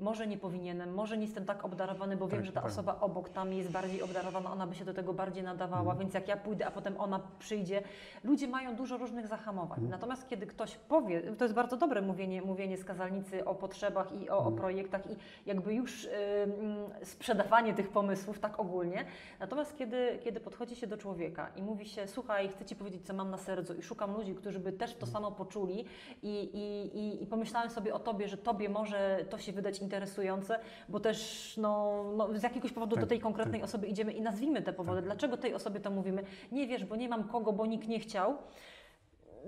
może 0.00 0.26
nie 0.26 0.38
powinienem, 0.38 0.94
może 0.94 1.16
nie 1.18 1.24
jestem 1.24 1.44
tak 1.44 1.64
obdarowany, 1.64 2.16
bo 2.16 2.28
wiem, 2.28 2.36
Tak, 2.38 2.46
że 2.46 2.52
ta 2.52 2.60
tak. 2.60 2.70
osoba 2.70 2.98
obok 3.00 3.28
tam 3.28 3.52
jest 3.52 3.70
bardziej 3.70 4.02
obdarowana, 4.02 4.52
ona 4.52 4.66
by 4.66 4.74
się 4.74 4.84
do 4.84 4.94
tego 4.94 5.12
bardziej 5.12 5.42
nadawała, 5.42 5.80
Mhm. 5.80 5.98
więc 5.98 6.14
jak 6.14 6.28
ja 6.28 6.36
pójdę, 6.36 6.66
a 6.66 6.70
potem 6.70 6.94
ona 7.00 7.20
przyjdzie. 7.38 7.82
Ludzie 8.24 8.48
mają 8.48 8.76
dużo 8.76 8.96
różnych 8.98 9.26
zahamowań. 9.26 9.78
Mhm. 9.78 9.90
Natomiast 9.90 10.28
kiedy 10.28 10.46
ktoś 10.46 10.76
powie, 10.76 11.22
to 11.22 11.44
jest 11.44 11.54
bardzo 11.54 11.76
dobre 11.76 12.02
mówienie, 12.02 12.42
mówienie 12.42 12.76
z 12.78 12.84
kazalnicy 12.84 13.44
o 13.44 13.54
potrzebach 13.54 14.12
i 14.12 14.30
o, 14.30 14.34
o 14.34 14.38
Mhm. 14.38 14.56
projektach 14.56 15.10
i 15.10 15.16
jakby 15.46 15.74
już 15.74 16.04
y, 16.04 16.10
mm, 16.10 16.76
sprzedawanie 17.04 17.74
tych 17.74 17.88
pomysłów 17.88 18.38
tak 18.38 18.60
ogólnie. 18.60 19.04
Natomiast 19.40 19.76
kiedy, 19.78 20.18
kiedy 20.24 20.40
podchodzi 20.40 20.76
się 20.76 20.86
do 20.86 20.96
człowieka 20.96 21.48
i 21.56 21.62
mówi 21.62 21.86
się, 21.86 22.06
słuchaj, 22.08 22.48
chcę 22.48 22.64
Ci 22.64 22.76
powiedzieć, 22.76 23.06
co 23.06 23.14
mam 23.14 23.30
na 23.30 23.36
sercu 23.38 23.74
i 23.74 23.82
szukam 23.82 24.14
ludzi, 24.14 24.34
którzy 24.34 24.58
by 24.58 24.72
też 24.72 24.94
to 24.94 25.06
samo 25.06 25.32
poczuli 25.32 25.84
i, 26.22 26.28
i, 26.28 26.98
i, 26.98 27.22
i 27.22 27.26
pomyślałem 27.26 27.70
sobie 27.70 27.94
o 27.94 27.98
Tobie, 27.98 28.28
że 28.28 28.36
Tobie 28.36 28.68
może 28.68 29.24
to 29.30 29.38
się 29.38 29.52
wydać 29.52 29.80
interesujące, 29.88 30.58
bo 30.88 31.00
też 31.00 31.54
no, 31.56 32.04
no, 32.16 32.28
z 32.38 32.42
jakiegoś 32.42 32.72
powodu 32.72 32.94
Tak, 32.96 33.04
do 33.04 33.08
tej 33.08 33.20
konkretnej 33.20 33.62
osoby 33.62 33.86
idziemy 33.86 34.12
i 34.12 34.22
nazwijmy 34.22 34.62
te 34.62 34.72
powody. 34.72 34.96
Tak. 35.00 35.04
Dlaczego 35.04 35.36
tej 35.36 35.54
osobie 35.54 35.80
to 35.80 35.90
mówimy? 35.90 36.22
Nie 36.52 36.66
wiesz, 36.66 36.84
bo 36.84 36.96
nie 36.96 37.08
mam 37.08 37.24
kogo, 37.24 37.52
bo 37.52 37.66
nikt 37.66 37.88
nie 37.88 38.00
chciał. 38.00 38.36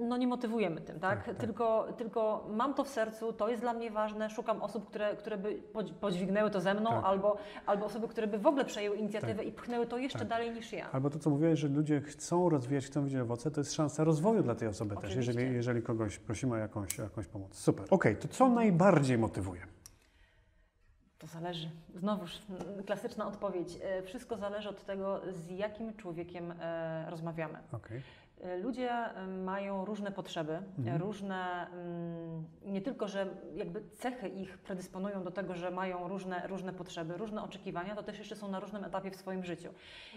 No 0.01 0.17
nie 0.17 0.27
motywujemy 0.27 0.81
tym, 0.81 1.01
tak? 1.01 1.17
Tak, 1.19 1.27
tak. 1.27 1.37
Tylko, 1.37 1.87
tylko 1.97 2.47
mam 2.51 2.75
to 2.75 2.85
w 2.85 2.89
sercu, 2.89 3.33
to 3.33 3.49
jest 3.49 3.63
dla 3.63 3.73
mnie 3.73 3.91
ważne, 3.91 4.31
szukam 4.31 4.63
osób, 4.63 4.87
które, 4.89 5.17
które 5.17 5.39
by 5.39 5.63
podź- 5.73 5.93
podźwignęły 5.93 6.51
to 6.51 6.61
ze 6.61 6.75
mną, 6.75 6.91
Tak. 6.91 7.05
albo, 7.05 7.37
albo 7.67 7.87
osoby, 7.87 8.09
które 8.09 8.27
by 8.27 8.39
w 8.39 8.47
ogóle 8.47 8.65
przejęły 8.65 8.97
inicjatywę 8.97 9.35
Tak. 9.35 9.47
i 9.47 9.53
pchnęły 9.53 9.87
to 9.87 9.99
jeszcze 9.99 10.19
Tak. 10.19 10.29
dalej 10.29 10.51
niż 10.51 10.73
ja. 10.73 10.91
Albo 10.93 11.11
to, 11.11 11.19
co 11.19 11.31
mówiłeś, 11.31 11.59
że 11.59 11.69
ludzie 11.69 12.01
chcą 12.01 12.49
rozwijać, 12.49 12.87
chcą 12.87 13.05
widzieć 13.05 13.21
owoce, 13.21 13.51
to 13.51 13.61
jest 13.61 13.73
szansa 13.73 14.05
rozwoju 14.05 14.43
dla 14.43 14.55
tej 14.55 14.69
osoby 14.69 14.95
też, 14.97 15.05
Oczywiście. 15.05 15.33
jeżeli, 15.33 15.55
jeżeli 15.57 15.83
kogoś 15.83 16.19
prosimy 16.19 16.55
o 16.55 16.59
jakąś, 16.59 17.01
o 17.01 17.03
jakąś 17.03 17.27
pomoc. 17.27 17.55
Super. 17.59 17.87
Okej, 17.91 18.17
to 18.17 18.29
co 18.29 18.49
najbardziej 18.49 19.19
motywuje? 19.19 19.61
To 21.21 21.27
zależy. 21.27 21.71
Znowuż 21.95 22.39
mm, 22.51 22.85
klasyczna 22.85 23.27
odpowiedź. 23.27 23.79
E, 23.83 24.03
Wszystko 24.03 24.37
zależy 24.37 24.69
od 24.69 24.85
tego, 24.85 25.21
z 25.29 25.51
jakim 25.51 25.97
człowiekiem 25.97 26.53
e, 26.61 27.11
rozmawiamy. 27.11 27.59
Okej. 27.73 28.03
E, 28.41 28.57
Ludzie 28.57 28.91
mają 29.45 29.85
różne 29.85 30.13
potrzeby, 30.13 30.63
Mhm. 30.79 31.01
różne, 31.03 31.67
mm, 31.73 32.45
nie 32.65 32.81
tylko, 32.81 33.09
że 33.09 33.27
jakby 33.55 33.83
cechy 33.99 34.29
ich 34.29 34.59
predysponują 34.59 35.23
do 35.23 35.31
tego, 35.31 35.55
że 35.55 35.71
mają 35.71 36.09
różne, 36.09 36.47
różne 36.47 36.73
potrzeby, 36.73 37.17
różne 37.17 37.43
oczekiwania, 37.43 37.95
to 37.97 38.03
też 38.03 38.19
jeszcze 38.19 38.37
są 38.37 38.49
na 38.49 38.61
różnym 38.61 38.85
etapie 38.85 39.11
w 39.11 39.17
swoim 39.17 39.45
życiu. 39.45 39.69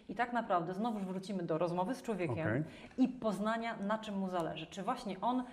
I 0.09 0.15
tak 0.15 0.33
naprawdę 0.33 0.73
znowuż 0.73 1.03
wrócimy 1.05 1.43
do 1.43 1.57
rozmowy 1.57 1.95
z 1.95 2.01
człowiekiem 2.01 2.47
Okej. 2.47 2.63
i 2.97 3.07
poznania, 3.07 3.77
na 3.77 3.97
czym 3.99 4.17
mu 4.17 4.29
zależy. 4.29 4.65
Czy 4.67 4.83
właśnie 4.83 5.21
on 5.21 5.43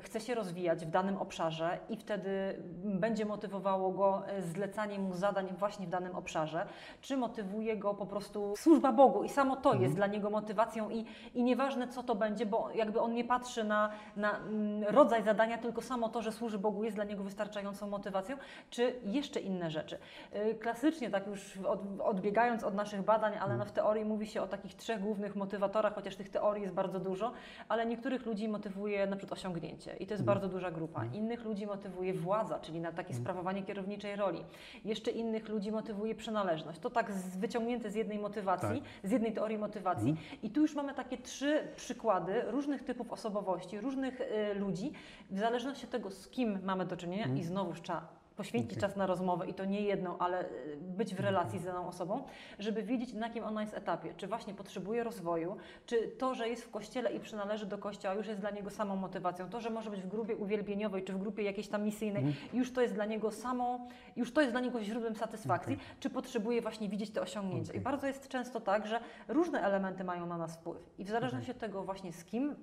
chce 0.00 0.20
się 0.20 0.34
rozwijać 0.34 0.86
w 0.86 0.90
danym 0.90 1.16
obszarze 1.16 1.78
i 1.88 1.96
wtedy 1.96 2.62
będzie 2.84 3.24
motywowało 3.24 3.90
go 3.90 4.22
y, 4.38 4.42
zlecanie 4.42 4.98
mu 4.98 5.14
zadań 5.14 5.48
właśnie 5.58 5.86
w 5.86 5.90
danym 5.90 6.16
obszarze, 6.16 6.66
czy 7.00 7.16
motywuje 7.16 7.76
go 7.76 7.94
po 7.94 8.06
prostu 8.06 8.54
służba 8.56 8.92
Bogu 8.92 9.24
i 9.24 9.28
samo 9.28 9.56
to 9.56 9.68
Mhm. 9.72 9.82
jest 9.82 9.94
dla 9.94 10.06
niego 10.06 10.30
motywacją 10.30 10.90
i, 10.90 11.06
i 11.34 11.42
nieważne 11.42 11.88
co 11.88 12.02
to 12.02 12.14
będzie, 12.14 12.46
bo 12.46 12.70
jakby 12.74 13.00
on 13.00 13.14
nie 13.14 13.24
patrzy 13.24 13.64
na, 13.64 13.90
na 14.16 14.38
mm, 14.38 14.82
rodzaj 14.84 15.22
zadania, 15.22 15.58
tylko 15.58 15.82
samo 15.82 16.08
to, 16.08 16.22
że 16.22 16.32
służy 16.32 16.58
Bogu 16.58 16.84
jest 16.84 16.96
dla 16.96 17.04
niego 17.04 17.22
wystarczającą 17.24 17.88
motywacją, 17.88 18.36
czy 18.70 18.94
jeszcze 19.04 19.40
inne 19.40 19.70
rzeczy. 19.70 19.98
Y, 20.36 20.54
Klasycznie, 20.54 21.10
tak 21.10 21.26
już 21.26 21.56
od, 21.56 21.80
odbiegając 22.00 22.64
od 22.64 22.74
naszych 22.74 23.02
badań, 23.02 23.32
ale 23.40 23.56
no 23.56 23.64
w 23.64 23.72
teorii 23.72 24.04
mówi 24.04 24.26
się 24.26 24.42
o 24.42 24.46
takich 24.46 24.74
trzech 24.74 25.00
głównych 25.00 25.36
motywatorach, 25.36 25.94
chociaż 25.94 26.16
tych 26.16 26.28
teorii 26.28 26.62
jest 26.62 26.74
bardzo 26.74 27.00
dużo, 27.00 27.32
ale 27.68 27.86
niektórych 27.86 28.26
ludzi 28.26 28.48
motywuje 28.48 29.06
na 29.06 29.16
przykład 29.16 29.31
osiągnięcie 29.32 29.96
i 29.96 30.06
to 30.06 30.14
jest 30.14 30.24
bardzo 30.24 30.48
duża 30.48 30.70
grupa. 30.70 31.04
Innych 31.04 31.44
ludzi 31.44 31.66
motywuje 31.66 32.14
władza, 32.14 32.60
czyli 32.60 32.80
na 32.80 32.92
takie 32.92 33.14
sprawowanie 33.14 33.62
kierowniczej 33.62 34.16
roli. 34.16 34.44
Jeszcze 34.84 35.10
innych 35.10 35.48
ludzi 35.48 35.72
motywuje 35.72 36.14
przynależność. 36.14 36.78
To 36.78 36.90
tak 36.90 37.12
z, 37.12 37.36
wyciągnięte 37.36 37.90
z 37.90 37.94
jednej 37.94 38.18
motywacji, 38.18 38.82
z 39.04 39.10
jednej 39.10 39.32
teorii 39.32 39.58
motywacji. 39.58 40.16
I 40.42 40.50
tu 40.50 40.60
już 40.60 40.74
mamy 40.74 40.94
takie 40.94 41.18
trzy 41.18 41.68
przykłady 41.76 42.42
różnych 42.46 42.84
typów 42.84 43.12
osobowości, 43.12 43.80
różnych 43.80 44.20
y, 44.20 44.54
ludzi, 44.54 44.92
w 45.30 45.38
zależności 45.38 45.84
od 45.84 45.90
tego, 45.92 46.10
z 46.10 46.28
kim 46.28 46.58
mamy 46.64 46.86
do 46.86 46.96
czynienia 46.96 47.26
i 47.26 47.42
znowuż 47.42 47.80
trzeba 47.82 48.21
poświęcić 48.36 48.72
Okej. 48.72 48.80
czas 48.80 48.96
na 48.96 49.06
rozmowę 49.06 49.46
i 49.46 49.54
to 49.54 49.64
nie 49.64 49.80
jedną, 49.80 50.18
ale 50.18 50.44
y, 50.44 50.76
być 50.80 51.14
w 51.14 51.20
relacji 51.20 51.58
z 51.58 51.64
daną 51.64 51.88
osobą, 51.88 52.24
żeby 52.58 52.82
wiedzieć, 52.82 53.12
na 53.12 53.26
jakim 53.26 53.44
ona 53.44 53.60
jest 53.60 53.74
etapie. 53.74 54.14
Czy 54.16 54.26
właśnie 54.26 54.54
potrzebuje 54.54 55.04
rozwoju, 55.04 55.56
czy 55.86 56.08
to, 56.08 56.34
że 56.34 56.48
jest 56.48 56.64
w 56.64 56.70
kościele 56.70 57.12
i 57.12 57.20
przynależy 57.20 57.66
do 57.66 57.78
kościoła, 57.78 58.14
już 58.14 58.26
jest 58.26 58.40
dla 58.40 58.50
niego 58.50 58.70
samą 58.70 58.96
motywacją. 58.96 59.48
To, 59.48 59.60
że 59.60 59.70
może 59.70 59.90
być 59.90 60.00
w 60.02 60.08
grupie 60.08 60.36
uwielbieniowej, 60.36 61.04
czy 61.04 61.12
w 61.12 61.18
grupie 61.18 61.42
jakiejś 61.42 61.68
tam 61.68 61.82
misyjnej, 61.84 62.34
już 62.52 62.72
to 62.72 62.80
jest 62.80 62.94
dla 62.94 63.04
niego 63.04 63.30
samą, 63.30 63.88
już 64.16 64.32
to 64.32 64.40
jest 64.40 64.52
dla 64.52 64.60
niego 64.60 64.82
źródłem 64.82 65.16
satysfakcji, 65.16 65.78
czy 66.00 66.10
potrzebuje 66.10 66.62
właśnie 66.62 66.88
widzieć 66.88 67.10
te 67.10 67.22
osiągnięcia. 67.22 67.72
I 67.72 67.76
Okej. 67.76 67.80
bardzo 67.80 68.06
jest 68.06 68.28
często 68.28 68.60
tak, 68.60 68.86
że 68.86 69.00
różne 69.28 69.60
elementy 69.62 70.04
mają 70.04 70.26
na 70.26 70.38
nas 70.38 70.56
wpływ. 70.56 70.82
I 70.98 71.04
w 71.04 71.08
zależności 71.10 71.50
od 71.50 71.58
tego 71.58 71.82
właśnie 71.82 72.12
z 72.12 72.24
kim 72.24 72.54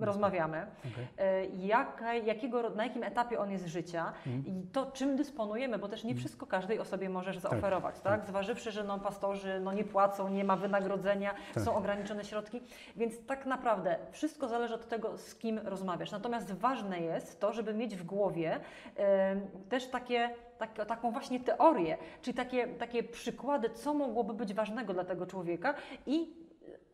rozmawiamy, 0.00 0.66
Okej. 0.92 1.06
e, 1.18 1.46
jaka, 1.46 2.14
jakiego, 2.14 2.70
na 2.70 2.84
jakim 2.84 3.02
etapie 3.02 3.38
on 3.40 3.50
jest 3.50 3.66
życia 3.66 4.12
Mhm. 4.26 4.46
i 4.46 4.66
to, 4.72 4.86
czym 4.92 5.16
dysponujemy, 5.16 5.78
bo 5.78 5.88
też 5.88 6.04
nie 6.04 6.14
wszystko 6.14 6.46
każdej 6.46 6.78
osobie 6.78 7.08
możesz 7.08 7.38
zaoferować, 7.38 8.00
tak? 8.00 8.24
Zważywszy, 8.24 8.70
że 8.72 8.84
no, 8.84 8.98
pastorzy 8.98 9.60
no, 9.60 9.72
nie 9.72 9.84
płacą, 9.84 10.28
nie 10.28 10.44
ma 10.44 10.56
wynagrodzenia, 10.56 11.34
Tak. 11.54 11.62
są 11.64 11.74
ograniczone 11.76 12.24
środki, 12.24 12.60
więc 12.96 13.26
tak 13.26 13.46
naprawdę 13.46 13.96
wszystko 14.10 14.48
zależy 14.48 14.74
od 14.74 14.88
tego, 14.88 15.18
z 15.18 15.34
kim 15.34 15.58
rozmawiasz. 15.64 16.10
Natomiast 16.12 16.52
ważne 16.52 17.00
jest 17.00 17.40
to, 17.40 17.52
żeby 17.52 17.74
mieć 17.74 17.96
w 17.96 18.04
głowie 18.04 18.60
em, 18.96 19.40
też 19.68 19.86
takie 19.90 20.30
tak, 20.58 20.86
taką 20.86 21.10
właśnie 21.10 21.40
teorię, 21.40 21.98
czyli 22.22 22.34
takie, 22.36 22.66
takie 22.68 23.02
przykłady, 23.02 23.70
co 23.70 23.94
mogłoby 23.94 24.34
być 24.34 24.54
ważnego 24.54 24.94
dla 24.94 25.04
tego 25.04 25.26
człowieka 25.26 25.74
i 26.06 26.45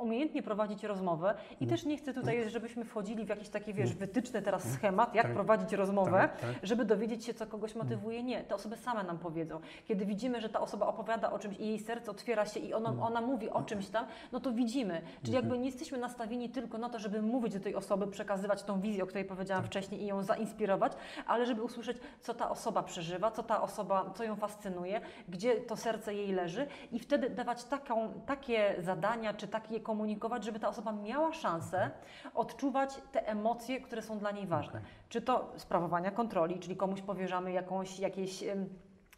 umiejętnie 0.02 0.42
prowadzić 0.42 0.84
rozmowę 0.84 1.34
i 1.60 1.66
też 1.66 1.84
nie 1.84 1.96
chcę 1.96 2.14
tutaj, 2.14 2.50
żebyśmy 2.50 2.84
wchodzili 2.84 3.24
w 3.24 3.28
jakieś 3.28 3.48
takie, 3.48 3.72
wiesz, 3.72 3.94
wytyczny 3.94 4.42
teraz 4.42 4.72
schemat, 4.72 5.14
jak 5.14 5.24
Tak. 5.24 5.34
prowadzić 5.34 5.72
rozmowę, 5.72 6.10
Tak, 6.10 6.40
tak. 6.40 6.50
żeby 6.62 6.84
dowiedzieć 6.84 7.24
się, 7.24 7.34
co 7.34 7.46
kogoś 7.46 7.74
motywuje. 7.74 8.22
Nie, 8.22 8.44
te 8.44 8.54
osoby 8.54 8.76
same 8.76 9.02
nam 9.04 9.18
powiedzą. 9.18 9.60
Kiedy 9.84 10.06
widzimy, 10.06 10.40
że 10.40 10.48
ta 10.48 10.60
osoba 10.60 10.86
opowiada 10.86 11.32
o 11.32 11.38
czymś 11.38 11.56
i 11.58 11.66
jej 11.66 11.78
serce 11.78 12.10
otwiera 12.10 12.46
się 12.46 12.60
i 12.60 12.74
ona, 12.74 12.94
ona 13.00 13.20
mówi 13.20 13.50
o 13.50 13.62
czymś 13.62 13.88
tam, 13.88 14.06
no 14.32 14.40
to 14.40 14.52
widzimy. 14.52 15.02
Czyli 15.22 15.34
jakby 15.34 15.58
nie 15.58 15.66
jesteśmy 15.66 15.98
nastawieni 15.98 16.48
tylko 16.48 16.78
na 16.78 16.88
to, 16.88 16.98
żeby 16.98 17.22
mówić 17.22 17.54
do 17.54 17.60
tej 17.60 17.74
osoby, 17.74 18.06
przekazywać 18.06 18.62
tą 18.62 18.80
wizję, 18.80 19.04
o 19.04 19.06
której 19.06 19.24
powiedziałam 19.24 19.64
wcześniej 19.64 20.02
i 20.02 20.06
ją 20.06 20.22
zainspirować, 20.22 20.92
ale 21.26 21.46
żeby 21.46 21.62
usłyszeć, 21.62 21.96
co 22.20 22.34
ta 22.34 22.50
osoba 22.50 22.82
przeżywa, 22.82 23.30
co 23.30 23.42
ta 23.42 23.62
osoba, 23.62 24.10
co 24.14 24.24
ją 24.24 24.36
fascynuje, 24.36 25.00
gdzie 25.28 25.54
to 25.56 25.76
serce 25.76 26.14
jej 26.14 26.32
leży 26.32 26.66
i 26.92 26.98
wtedy 26.98 27.30
dawać 27.30 27.64
taką, 27.64 28.12
takie 28.26 28.74
zadania, 28.78 29.34
czy 29.34 29.48
takie 29.48 29.80
komunikować, 29.92 30.44
żeby 30.44 30.60
ta 30.60 30.68
osoba 30.68 30.92
miała 30.92 31.32
szansę 31.32 31.90
odczuwać 32.34 33.00
te 33.12 33.28
emocje, 33.28 33.80
które 33.80 34.02
są 34.02 34.18
dla 34.18 34.30
niej 34.30 34.46
ważne. 34.46 34.80
Czy 35.08 35.22
to 35.22 35.52
sprawowania 35.56 36.10
kontroli, 36.10 36.58
czyli 36.60 36.76
komuś 36.76 37.02
powierzamy 37.02 37.52
jakąś, 37.52 37.98
jakieś... 37.98 38.44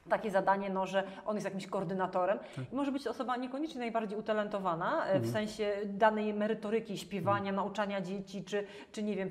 Takie 0.09 0.31
zadanie, 0.31 0.71
no, 0.71 0.87
że 0.87 1.03
on 1.27 1.37
jest 1.37 1.45
jakimś 1.45 1.67
koordynatorem. 1.67 2.39
I 2.73 2.77
może 2.77 2.93
być 2.93 3.05
to 3.05 3.11
osoba 3.11 3.37
niekoniecznie 3.37 3.81
najbardziej 3.81 4.19
utalentowana 4.19 5.07
e, 5.07 5.21
w 5.21 5.31
sensie 5.33 5.73
danej 5.85 6.35
merytoryki, 6.35 6.99
śpiewania, 6.99 7.53
nauczania 7.53 8.01
dzieci, 8.01 8.45
czy, 8.45 8.67
czy 8.93 9.03
nie 9.03 9.17
wiem, 9.17 9.31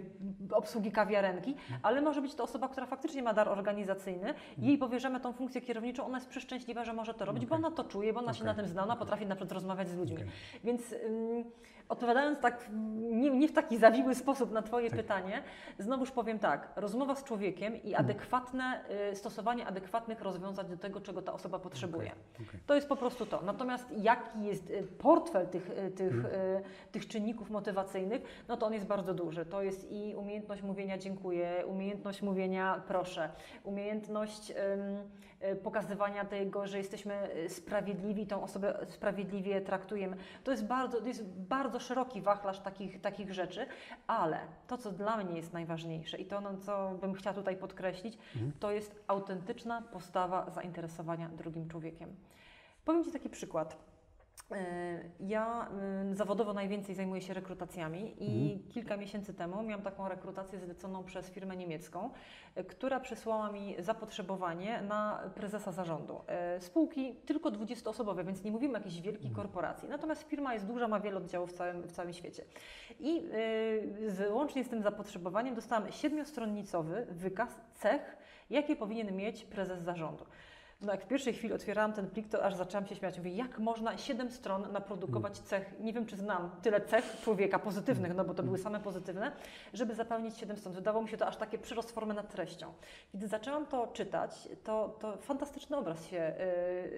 obsługi 0.51 0.91
kawiarenki, 0.91 1.55
ale 1.83 2.01
może 2.01 2.21
być 2.21 2.35
to 2.35 2.43
osoba, 2.43 2.67
która 2.67 2.85
faktycznie 2.85 3.23
ma 3.23 3.33
dar 3.33 3.49
organizacyjny. 3.49 4.33
Jej 4.57 4.77
powierzamy 4.77 5.19
tą 5.19 5.33
funkcję 5.33 5.61
kierowniczą, 5.61 6.05
ona 6.05 6.17
jest 6.17 6.29
przeszczęśliwa, 6.29 6.83
że 6.85 6.93
może 6.93 7.13
to 7.13 7.25
robić, 7.25 7.45
bo 7.45 7.55
ona 7.55 7.71
to 7.71 7.83
czuje, 7.83 8.13
bo 8.13 8.19
ona 8.19 8.33
się 8.33 8.43
Okej. 8.43 8.55
na 8.55 8.61
tym 8.61 8.67
zna, 8.67 8.83
ona 8.83 8.95
potrafi 8.95 9.25
na 9.25 9.35
przykład 9.35 9.51
rozmawiać 9.51 9.89
z 9.89 9.95
ludźmi. 9.95 10.17
Okej. 10.17 10.29
Więc 10.63 10.93
ym, 10.93 11.43
odpowiadając 11.89 12.39
tak 12.39 12.69
nie, 13.11 13.29
nie 13.29 13.47
w 13.47 13.51
taki 13.51 13.77
zawiły 13.77 14.15
sposób 14.15 14.51
na 14.51 14.61
Twoje 14.61 14.89
Tak. 14.89 14.99
pytanie, 14.99 15.43
znowuż 15.79 16.11
powiem 16.11 16.39
tak, 16.39 16.71
rozmowa 16.75 17.15
z 17.15 17.23
człowiekiem 17.23 17.83
i 17.83 17.95
adekwatne, 17.95 18.81
y, 19.11 19.15
stosowanie 19.15 19.67
adekwatnych 19.67 20.21
rozwiązań 20.21 20.67
do 20.67 20.77
tego, 20.77 21.01
czego 21.01 21.21
ta 21.21 21.33
osoba 21.33 21.59
potrzebuje. 21.59 22.11
Okay, 22.11 22.47
okay. 22.47 22.59
To 22.65 22.75
jest 22.75 22.87
po 22.87 22.95
prostu 22.95 23.25
to. 23.25 23.41
Natomiast 23.41 23.91
jaki 23.97 24.43
jest 24.43 24.69
y, 24.69 24.83
portfel 24.97 25.47
tych, 25.47 25.69
y, 25.69 25.91
tych, 25.91 26.11
hmm. 26.11 26.63
tych 26.91 27.07
czynników 27.07 27.49
motywacyjnych, 27.49 28.21
no 28.47 28.57
to 28.57 28.65
on 28.65 28.73
jest 28.73 28.85
bardzo 28.85 29.13
duży. 29.13 29.45
To 29.45 29.61
jest 29.61 29.91
i 29.91 30.15
umiejętność 30.15 30.61
mówienia 30.61 30.97
dziękuję, 30.97 31.63
umiejętność 31.67 32.21
mówienia 32.21 32.81
proszę, 32.87 33.29
umiejętność 33.63 34.51
um, 34.51 35.57
pokazywania 35.63 36.25
tego, 36.25 36.67
że 36.67 36.77
jesteśmy 36.77 37.29
sprawiedliwi, 37.47 38.27
tą 38.27 38.43
osobę 38.43 38.85
sprawiedliwie 38.87 39.61
traktujemy. 39.61 40.17
To 40.43 40.51
jest 40.51 40.65
bardzo, 40.65 41.01
to 41.01 41.07
jest 41.07 41.23
bardzo 41.25 41.72
szeroki 41.79 42.21
wachlarz 42.21 42.59
takich, 42.59 43.01
takich 43.01 43.33
rzeczy, 43.33 43.65
ale 44.07 44.39
to, 44.67 44.77
co 44.77 44.91
dla 44.91 45.17
mnie 45.17 45.35
jest 45.37 45.53
najważniejsze 45.53 46.17
i 46.17 46.25
to, 46.25 46.41
no, 46.41 46.57
co 46.57 46.91
bym 47.01 47.13
chciała 47.13 47.33
tutaj 47.33 47.57
podkreślić, 47.57 48.17
mhm. 48.35 48.51
to 48.59 48.71
jest 48.71 49.03
autentyczna 49.07 49.81
postawa 49.81 50.49
zainteresowania 50.49 51.29
drugim 51.29 51.69
człowiekiem. 51.69 52.15
Powiem 52.85 53.03
Ci 53.03 53.11
taki 53.11 53.29
przykład. 53.29 53.92
E, 54.55 55.03
ja 55.19 55.69
zawodowo 56.13 56.53
najwięcej 56.53 56.95
zajmuję 56.95 57.21
się 57.21 57.33
rekrutacjami 57.33 58.23
i 58.23 58.51
mhm. 58.51 58.69
kilka 58.69 58.97
miesięcy 58.97 59.33
temu 59.33 59.63
miałam 59.63 59.83
taką 59.83 60.09
rekrutację 60.09 60.59
zleconą 60.59 61.03
przez 61.03 61.29
firmę 61.29 61.55
niemiecką, 61.55 62.09
e, 62.55 62.63
która 62.63 62.99
przysłała 62.99 63.51
mi 63.51 63.75
zapotrzebowanie 63.79 64.81
na 64.81 65.31
prezesa 65.35 65.71
zarządu. 65.71 66.21
E, 66.27 66.61
spółki 66.61 67.15
tylko 67.15 67.51
20-osobowe, 67.51 68.25
więc 68.25 68.43
nie 68.43 68.51
mówimy 68.51 68.73
o 68.73 68.77
jakiejś 68.77 69.01
wielkiej 69.01 69.27
mhm. 69.27 69.35
korporacji. 69.35 69.89
Natomiast 69.89 70.23
firma 70.23 70.53
jest 70.53 70.65
duża, 70.65 70.87
ma 70.87 70.99
wiele 70.99 71.17
oddziałów 71.17 71.49
w 71.49 71.53
całym, 71.53 71.81
w 71.81 71.91
całym 71.91 72.13
świecie. 72.13 72.43
I 72.99 73.23
z, 74.07 74.31
łącznie 74.31 74.63
z 74.63 74.69
tym 74.69 74.81
zapotrzebowaniem 74.81 75.55
dostałam 75.55 75.91
siedmiostronnicowy 75.91 77.07
wykaz 77.09 77.49
cech, 77.73 78.17
jakie 78.49 78.75
powinien 78.75 79.15
mieć 79.15 79.43
prezes 79.43 79.81
zarządu. 79.81 80.25
No 80.83 80.91
jak 80.91 81.03
w 81.03 81.07
pierwszej 81.07 81.33
chwili 81.33 81.53
otwierałam 81.53 81.93
ten 81.93 82.09
plik, 82.09 82.27
to 82.29 82.43
aż 82.43 82.55
zaczęłam 82.55 82.87
się 82.87 82.95
śmiać. 82.95 83.17
Mówię, 83.17 83.31
jak 83.31 83.59
można 83.59 83.97
7 83.97 84.31
stron 84.31 84.71
naprodukować 84.71 85.33
mm. 85.37 85.47
cech, 85.47 85.79
nie 85.79 85.93
wiem 85.93 86.05
czy 86.05 86.15
znam 86.15 86.49
tyle 86.61 86.81
cech 86.81 87.17
człowieka 87.23 87.59
pozytywnych, 87.59 88.15
no 88.15 88.25
bo 88.25 88.33
to 88.33 88.43
były 88.43 88.57
mm. 88.57 88.63
same 88.63 88.79
pozytywne, 88.79 89.31
żeby 89.73 89.95
zapełnić 89.95 90.37
7 90.37 90.57
stron. 90.57 90.73
Wydawało 90.73 91.03
mi 91.03 91.09
się 91.09 91.17
to 91.17 91.27
aż 91.27 91.37
takie 91.37 91.57
przyrost 91.57 91.91
formy 91.91 92.13
nad 92.13 92.29
treścią. 92.31 92.73
Kiedy 93.11 93.27
zaczęłam 93.27 93.65
to 93.65 93.87
czytać, 93.87 94.49
to, 94.63 94.97
to 94.99 95.17
fantastyczny 95.17 95.77
obraz 95.77 96.07
się 96.07 96.33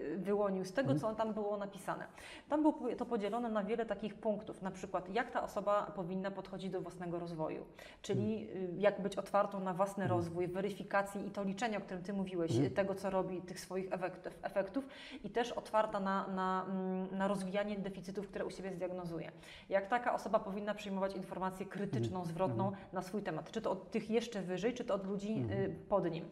yy, 0.10 0.18
wyłonił 0.18 0.66
z 0.66 0.74
tego, 0.74 0.90
mm. 0.90 1.00
co 1.00 1.16
tam 1.16 1.34
było 1.34 1.58
napisane. 1.58 2.06
Tam 2.50 2.62
było 2.62 2.80
to 2.98 3.06
podzielone 3.06 3.50
na 3.50 3.64
wiele 3.64 3.86
takich 3.86 4.16
punktów, 4.16 4.62
na 4.62 4.72
przykład 4.72 5.10
jak 5.10 5.32
ta 5.32 5.44
osoba 5.44 5.92
powinna 5.96 6.32
podchodzić 6.32 6.70
do 6.70 6.82
własnego 6.82 7.20
rozwoju, 7.20 7.66
czyli 8.02 8.42
yy, 8.42 8.70
jak 8.78 9.02
być 9.02 9.16
otwartą 9.16 9.60
na 9.60 9.74
własny 9.74 10.08
rozwój, 10.08 10.48
weryfikacji 10.48 11.28
i 11.28 11.32
to 11.32 11.44
liczenie, 11.44 11.78
o 11.78 11.82
którym 11.82 12.04
Ty 12.04 12.14
mówiłeś, 12.14 12.52
tego 12.76 12.96
co 12.96 13.10
robi, 13.10 13.42
tych 13.42 13.60
swoich 13.60 13.75
swoich 13.76 13.94
efektów, 13.94 14.40
efektów 14.42 14.88
i 15.24 15.30
też 15.30 15.52
otwarta 15.52 16.00
na, 16.00 16.28
na, 16.28 16.66
mm, 16.70 17.18
na 17.18 17.28
rozwijanie 17.28 17.78
deficytów, 17.78 18.28
które 18.28 18.46
u 18.46 18.52
siebie 18.52 18.72
zdiagnozuje. 18.74 19.32
Jak 19.70 19.88
taka 19.88 20.14
osoba 20.14 20.40
powinna 20.40 20.74
przyjmować 20.74 21.16
informację 21.16 21.66
krytyczną, 21.66 22.20
mhm. 22.20 22.26
zwrotną 22.26 22.68
mhm. 22.68 22.86
na 22.94 23.02
swój 23.02 23.22
temat, 23.22 23.52
czy 23.52 23.62
to 23.62 23.72
od 23.72 23.92
tych 23.92 24.10
jeszcze 24.10 24.42
wyżej, 24.42 24.74
czy 24.74 24.84
to 24.84 24.94
od 24.94 25.08
ludzi 25.08 25.34
mhm. 25.34 25.62
y, 25.62 25.76
pod 25.90 26.12
nim. 26.12 26.26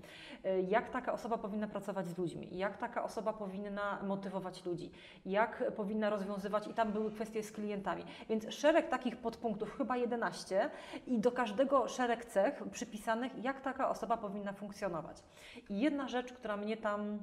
Y, 0.46 0.66
jak 0.70 0.90
taka 0.90 1.14
osoba 1.14 1.38
powinna 1.38 1.68
pracować 1.68 2.08
z 2.08 2.18
ludźmi, 2.18 2.48
jak 2.52 2.78
taka 2.78 3.04
osoba 3.04 3.34
powinna 3.34 4.00
motywować 4.04 4.66
ludzi, 4.66 4.92
jak 5.26 5.64
powinna 5.76 6.10
rozwiązywać, 6.10 6.68
i 6.68 6.74
tam 6.74 6.92
były 6.92 7.12
kwestie 7.12 7.44
z 7.44 7.52
klientami. 7.52 8.04
Więc 8.30 8.54
szereg 8.54 8.90
takich 8.90 9.18
podpunktów, 9.18 9.78
chyba 9.78 9.98
11, 9.98 10.70
i 11.08 11.20
do 11.20 11.32
każdego 11.32 11.88
szereg 11.88 12.26
cech 12.26 12.64
przypisanych, 12.72 13.44
jak 13.44 13.62
taka 13.62 13.90
osoba 13.90 14.18
powinna 14.18 14.54
funkcjonować. 14.54 15.24
I 15.70 15.80
jedna 15.80 16.08
rzecz, 16.08 16.34
która 16.34 16.58
mnie 16.58 16.78
tam 16.78 17.20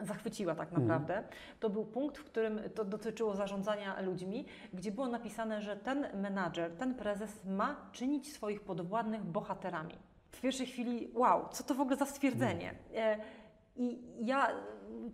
zachwyciła 0.00 0.54
tak 0.54 0.68
mhm. 0.68 0.88
naprawdę. 0.88 1.28
To 1.60 1.70
był 1.70 1.84
punkt, 1.84 2.18
w 2.18 2.24
którym 2.24 2.60
to 2.74 2.84
dotyczyło 2.84 3.34
zarządzania 3.34 4.00
ludźmi, 4.00 4.46
gdzie 4.72 4.92
było 4.92 5.08
napisane, 5.08 5.62
że 5.62 5.76
ten 5.76 6.06
menadżer, 6.14 6.76
ten 6.76 6.94
prezes 6.94 7.44
ma 7.44 7.76
czynić 7.92 8.32
swoich 8.32 8.60
podwładnych 8.60 9.24
bohaterami. 9.24 9.94
W 10.30 10.40
pierwszej 10.40 10.66
chwili, 10.66 11.10
wow, 11.14 11.48
co 11.48 11.64
to 11.64 11.74
w 11.74 11.80
ogóle 11.80 11.96
za 11.96 12.06
stwierdzenie? 12.06 12.70
Mhm. 12.70 13.20
E, 13.20 13.24
I 13.76 13.98
ja, 14.26 14.48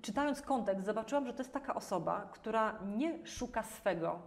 czytając 0.02 0.42
kontekst, 0.42 0.86
zobaczyłam, 0.86 1.26
że 1.26 1.32
to 1.32 1.42
jest 1.42 1.52
taka 1.52 1.74
osoba, 1.74 2.28
która 2.32 2.78
nie 2.96 3.26
szuka 3.26 3.62
swego. 3.62 4.18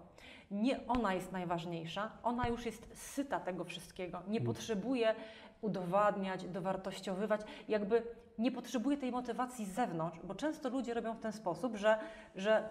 Nie 0.51 0.87
ona 0.87 1.13
jest 1.13 1.31
najważniejsza, 1.31 2.11
ona 2.23 2.47
już 2.47 2.65
jest 2.65 2.87
syta 2.93 3.39
tego 3.39 3.63
wszystkiego. 3.63 4.17
Nie 4.27 4.39
mhm. 4.39 4.45
potrzebuje 4.45 5.15
udowadniać, 5.61 6.47
dowartościowywać, 6.47 7.41
jakby 7.67 8.03
nie 8.37 8.51
potrzebuje 8.51 8.97
tej 8.97 9.11
motywacji 9.11 9.65
z 9.65 9.69
zewnątrz, 9.69 10.19
bo 10.23 10.35
często 10.35 10.69
ludzie 10.69 10.93
robią 10.93 11.13
w 11.13 11.19
ten 11.19 11.31
sposób, 11.31 11.75
że, 11.75 11.99
że 12.35 12.69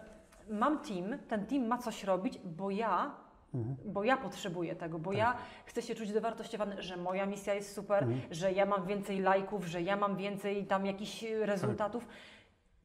mam 0.50 0.78
team, 0.78 1.18
ten 1.28 1.46
team 1.46 1.66
ma 1.66 1.78
coś 1.78 2.04
robić, 2.04 2.38
bo 2.44 2.70
ja 2.70 3.24
Mhm. 3.54 3.76
Bo 3.84 4.04
ja 4.04 4.16
potrzebuję 4.16 4.76
tego, 4.76 4.98
bo 4.98 5.10
tak. 5.10 5.18
ja 5.18 5.36
chcę 5.66 5.82
się 5.82 5.94
czuć 5.94 6.12
dowartościowany, 6.12 6.82
że 6.82 6.96
moja 6.96 7.26
misja 7.26 7.54
jest 7.54 7.74
super, 7.74 8.02
mhm. 8.02 8.20
że 8.30 8.52
ja 8.52 8.66
mam 8.66 8.86
więcej 8.86 9.20
lajków, 9.20 9.66
że 9.66 9.82
ja 9.82 9.96
mam 9.96 10.16
więcej 10.16 10.66
tam 10.66 10.86
jakichś 10.86 11.24
rezultatów. 11.40 12.06
Tak. 12.06 12.14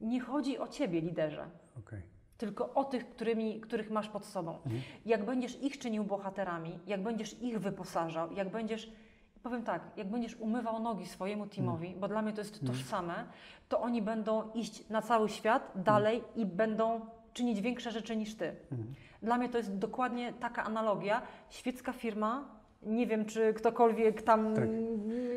Nie 0.00 0.20
chodzi 0.20 0.58
o 0.58 0.68
ciebie, 0.68 1.00
liderze. 1.00 1.46
Okay. 1.78 2.02
Tylko 2.38 2.74
o 2.74 2.84
tych, 2.84 3.10
którymi, 3.10 3.60
których 3.60 3.90
masz 3.90 4.08
pod 4.08 4.24
sobą. 4.24 4.56
Mhm. 4.56 4.82
Jak 5.06 5.24
będziesz 5.24 5.62
ich 5.62 5.78
czynił 5.78 6.04
bohaterami, 6.04 6.78
jak 6.86 7.02
będziesz 7.02 7.42
ich 7.42 7.60
wyposażał, 7.60 8.32
jak 8.32 8.50
będziesz 8.50 8.92
Powiem 9.42 9.62
tak, 9.62 9.82
jak 9.96 10.10
będziesz 10.10 10.36
umywał 10.36 10.80
nogi 10.80 11.06
swojemu 11.06 11.46
teamowi, 11.46 11.86
mm. 11.86 12.00
bo 12.00 12.08
dla 12.08 12.22
mnie 12.22 12.32
to 12.32 12.40
jest 12.40 12.62
mm. 12.62 12.74
tożsame, 12.74 13.24
to 13.68 13.80
oni 13.80 14.02
będą 14.02 14.50
iść 14.52 14.88
na 14.88 15.02
cały 15.02 15.28
świat 15.28 15.72
dalej 15.76 16.16
mm. 16.16 16.30
i 16.36 16.46
będą 16.46 17.00
czynić 17.32 17.60
większe 17.60 17.90
rzeczy 17.90 18.16
niż 18.16 18.34
ty. 18.34 18.56
Mm. 18.72 18.94
Dla 19.22 19.38
mnie 19.38 19.48
to 19.48 19.58
jest 19.58 19.78
dokładnie 19.78 20.32
taka 20.32 20.64
analogia. 20.64 21.22
Świecka 21.50 21.92
firma, 21.92 22.60
nie 22.82 23.06
wiem 23.06 23.24
czy 23.24 23.54
ktokolwiek 23.54 24.22
tam 24.22 24.54
tak. 24.54 24.64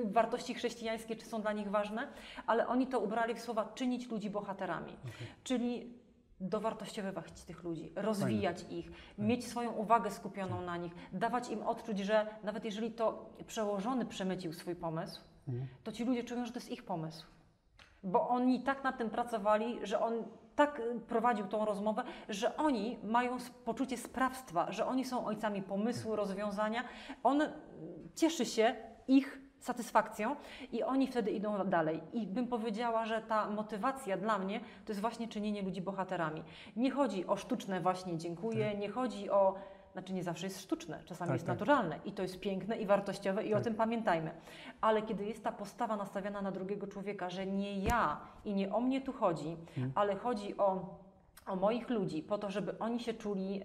wartości 0.03 0.53
chrześcijańskie, 0.53 1.15
czy 1.15 1.25
są 1.25 1.41
dla 1.41 1.53
nich 1.53 1.69
ważne, 1.69 2.07
ale 2.47 2.67
oni 2.67 2.87
to 2.87 2.99
ubrali 2.99 3.35
w 3.35 3.39
słowa 3.39 3.71
czynić 3.75 4.09
ludzi 4.09 4.29
bohaterami. 4.29 4.93
Okay. 4.93 5.27
Czyli 5.43 5.93
dowartościowywać 6.39 7.43
tych 7.43 7.63
ludzi, 7.63 7.91
rozwijać 7.96 8.62
Fajne. 8.62 8.78
ich, 8.78 8.91
mieć 9.17 9.48
swoją 9.48 9.72
uwagę 9.72 10.12
skupioną 10.12 10.62
na 10.62 10.78
nich, 10.78 10.93
dawać 11.13 11.50
im 11.50 11.63
odczuć, 11.63 12.00
że 12.00 12.28
nawet 12.43 12.65
jeżeli 12.65 12.91
to 12.91 13.30
przełożony 13.48 14.06
przemycił 14.06 14.54
swój 14.54 14.76
pomysł, 14.76 15.22
mhm. 15.48 15.67
to 15.84 15.91
ci 15.91 16.06
ludzie 16.06 16.24
czują, 16.24 16.46
że 16.46 16.52
to 16.52 16.60
jest 16.60 16.72
ich 16.72 16.84
pomysł. 16.84 17.26
Bo 18.04 18.30
oni 18.30 18.63
tak 18.63 18.84
nad 18.84 18.98
tym 18.98 19.10
pracowali, 19.10 19.80
że 19.84 20.00
on 20.00 20.13
tak 20.56 20.82
prowadził 21.08 21.48
tą 21.48 21.65
rozmowę, 21.65 22.04
że 22.30 22.58
oni 22.58 22.98
mają 23.04 23.38
poczucie 23.65 23.98
sprawstwa, 23.98 24.72
że 24.72 24.86
oni 24.86 25.06
są 25.06 25.26
ojcami 25.26 25.62
pomysłu, 25.62 26.15
rozwiązania. 26.15 26.84
On 27.24 27.41
cieszy 28.15 28.46
się 28.46 28.76
ich 29.08 29.42
satysfakcją 29.63 30.36
i 30.71 30.84
oni 30.84 31.08
wtedy 31.08 31.32
idą 31.32 31.65
dalej. 31.65 32.02
I 32.13 32.28
bym 32.28 32.47
powiedziała, 32.47 33.06
że 33.06 33.21
ta 33.21 33.49
motywacja 33.49 34.17
dla 34.17 34.39
mnie 34.39 34.60
to 34.60 34.91
jest 34.91 35.02
właśnie 35.02 35.28
czynienie 35.28 35.62
ludzi 35.62 35.82
bohaterami. 35.82 36.43
Nie 36.76 36.91
chodzi 36.91 37.28
o 37.28 37.38
sztuczne 37.38 37.82
właśnie 37.82 38.17
dziękuję, 38.17 38.69
tak. 38.71 38.80
nie 38.80 38.89
chodzi 38.89 39.30
o 39.30 39.56
znaczy 39.93 40.13
nie 40.13 40.23
zawsze 40.23 40.47
jest 40.47 40.62
sztuczne, 40.62 40.99
czasami 41.06 41.28
tak, 41.28 41.36
jest 41.36 41.45
tak. 41.45 41.60
naturalne 41.60 41.99
i 42.06 42.12
to 42.12 42.21
jest 42.21 42.39
piękne 42.39 42.78
i 42.78 42.86
wartościowe 42.86 43.43
i 43.43 43.49
tak. 43.49 43.60
o 43.60 43.63
tym 43.63 43.76
pamiętajmy. 43.76 44.32
Ale 44.82 45.02
kiedy 45.02 45.26
jest 45.26 45.43
ta 45.43 45.52
postawa 45.52 45.95
nastawiona 45.95 46.41
na 46.41 46.52
drugiego 46.52 46.88
człowieka, 46.88 47.30
że 47.30 47.45
nie 47.45 47.80
ja 47.80 48.19
i 48.45 48.54
nie 48.54 48.73
o 48.73 48.82
mnie 48.82 49.02
tu 49.02 49.13
chodzi, 49.13 49.58
hmm. 49.76 49.91
ale 49.95 50.15
chodzi 50.15 50.58
o, 50.58 50.97
o 51.47 51.56
moich 51.56 51.89
ludzi, 51.89 52.23
po 52.23 52.38
to, 52.38 52.52
żeby 52.52 52.80
oni 52.80 52.99
się 52.99 53.13
czuli. 53.13 53.56
Yy, 53.56 53.63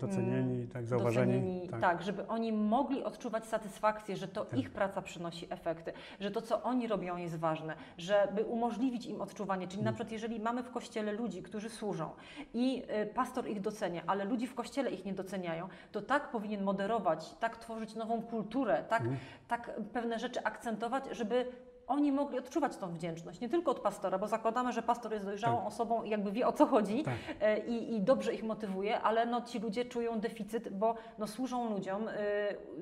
Docenieni, 0.00 0.54
mm, 0.54 0.68
tak, 0.68 0.86
zauważeni. 0.86 1.32
Docenieni, 1.32 1.68
tak. 1.68 1.80
tak. 1.80 2.02
żeby 2.02 2.26
oni 2.26 2.52
mogli 2.52 3.04
odczuwać 3.04 3.46
satysfakcję, 3.46 4.16
że 4.16 4.28
to 4.28 4.44
tak. 4.44 4.58
ich 4.58 4.70
praca 4.70 5.02
przynosi 5.02 5.46
efekty, 5.50 5.92
że 6.20 6.30
to, 6.30 6.42
co 6.42 6.62
oni 6.62 6.88
robią, 6.88 7.16
jest 7.16 7.36
ważne, 7.36 7.74
żeby 7.98 8.44
umożliwić 8.44 9.06
im 9.06 9.20
odczuwanie. 9.20 9.68
Czyli 9.68 9.80
mm. 9.80 9.84
na 9.84 9.92
przykład, 9.92 10.12
jeżeli 10.12 10.40
mamy 10.40 10.62
w 10.62 10.70
kościele 10.70 11.12
ludzi, 11.12 11.42
którzy 11.42 11.68
służą 11.70 12.10
i 12.54 12.82
y, 13.02 13.06
pastor 13.06 13.48
ich 13.48 13.60
docenia, 13.60 14.02
ale 14.06 14.24
ludzi 14.24 14.46
w 14.46 14.54
kościele 14.54 14.90
ich 14.90 15.04
nie 15.04 15.12
doceniają, 15.14 15.68
to 15.92 16.02
tak 16.02 16.30
powinien 16.30 16.62
moderować, 16.62 17.34
tak 17.40 17.56
tworzyć 17.56 17.94
nową 17.94 18.22
kulturę, 18.22 18.84
tak, 18.88 19.00
mm. 19.02 19.16
tak 19.48 19.80
pewne 19.92 20.18
rzeczy 20.18 20.44
akcentować, 20.44 21.04
żeby 21.12 21.46
oni 21.90 22.12
mogli 22.12 22.38
odczuwać 22.38 22.76
tą 22.76 22.94
wdzięczność, 22.94 23.40
nie 23.40 23.48
tylko 23.48 23.70
od 23.70 23.80
pastora, 23.80 24.18
bo 24.18 24.28
zakładamy, 24.28 24.72
że 24.72 24.82
pastor 24.82 25.12
jest 25.12 25.24
dojrzałą 25.24 25.56
tak. 25.56 25.66
osobą 25.66 26.02
i 26.02 26.10
jakby 26.10 26.32
wie 26.32 26.46
o 26.46 26.52
co 26.52 26.66
chodzi 26.66 27.02
tak. 27.02 27.14
E, 27.40 27.58
i, 27.58 27.94
i, 27.94 28.00
dobrze 28.00 28.34
ich 28.34 28.42
motywuje, 28.42 29.00
ale 29.00 29.26
no, 29.26 29.40
ci 29.40 29.58
ludzie 29.58 29.84
czują 29.84 30.20
deficyt, 30.20 30.68
bo 30.68 30.94
no, 31.18 31.26
służą 31.26 31.70
ludziom, 31.70 32.08
y, 32.08 32.12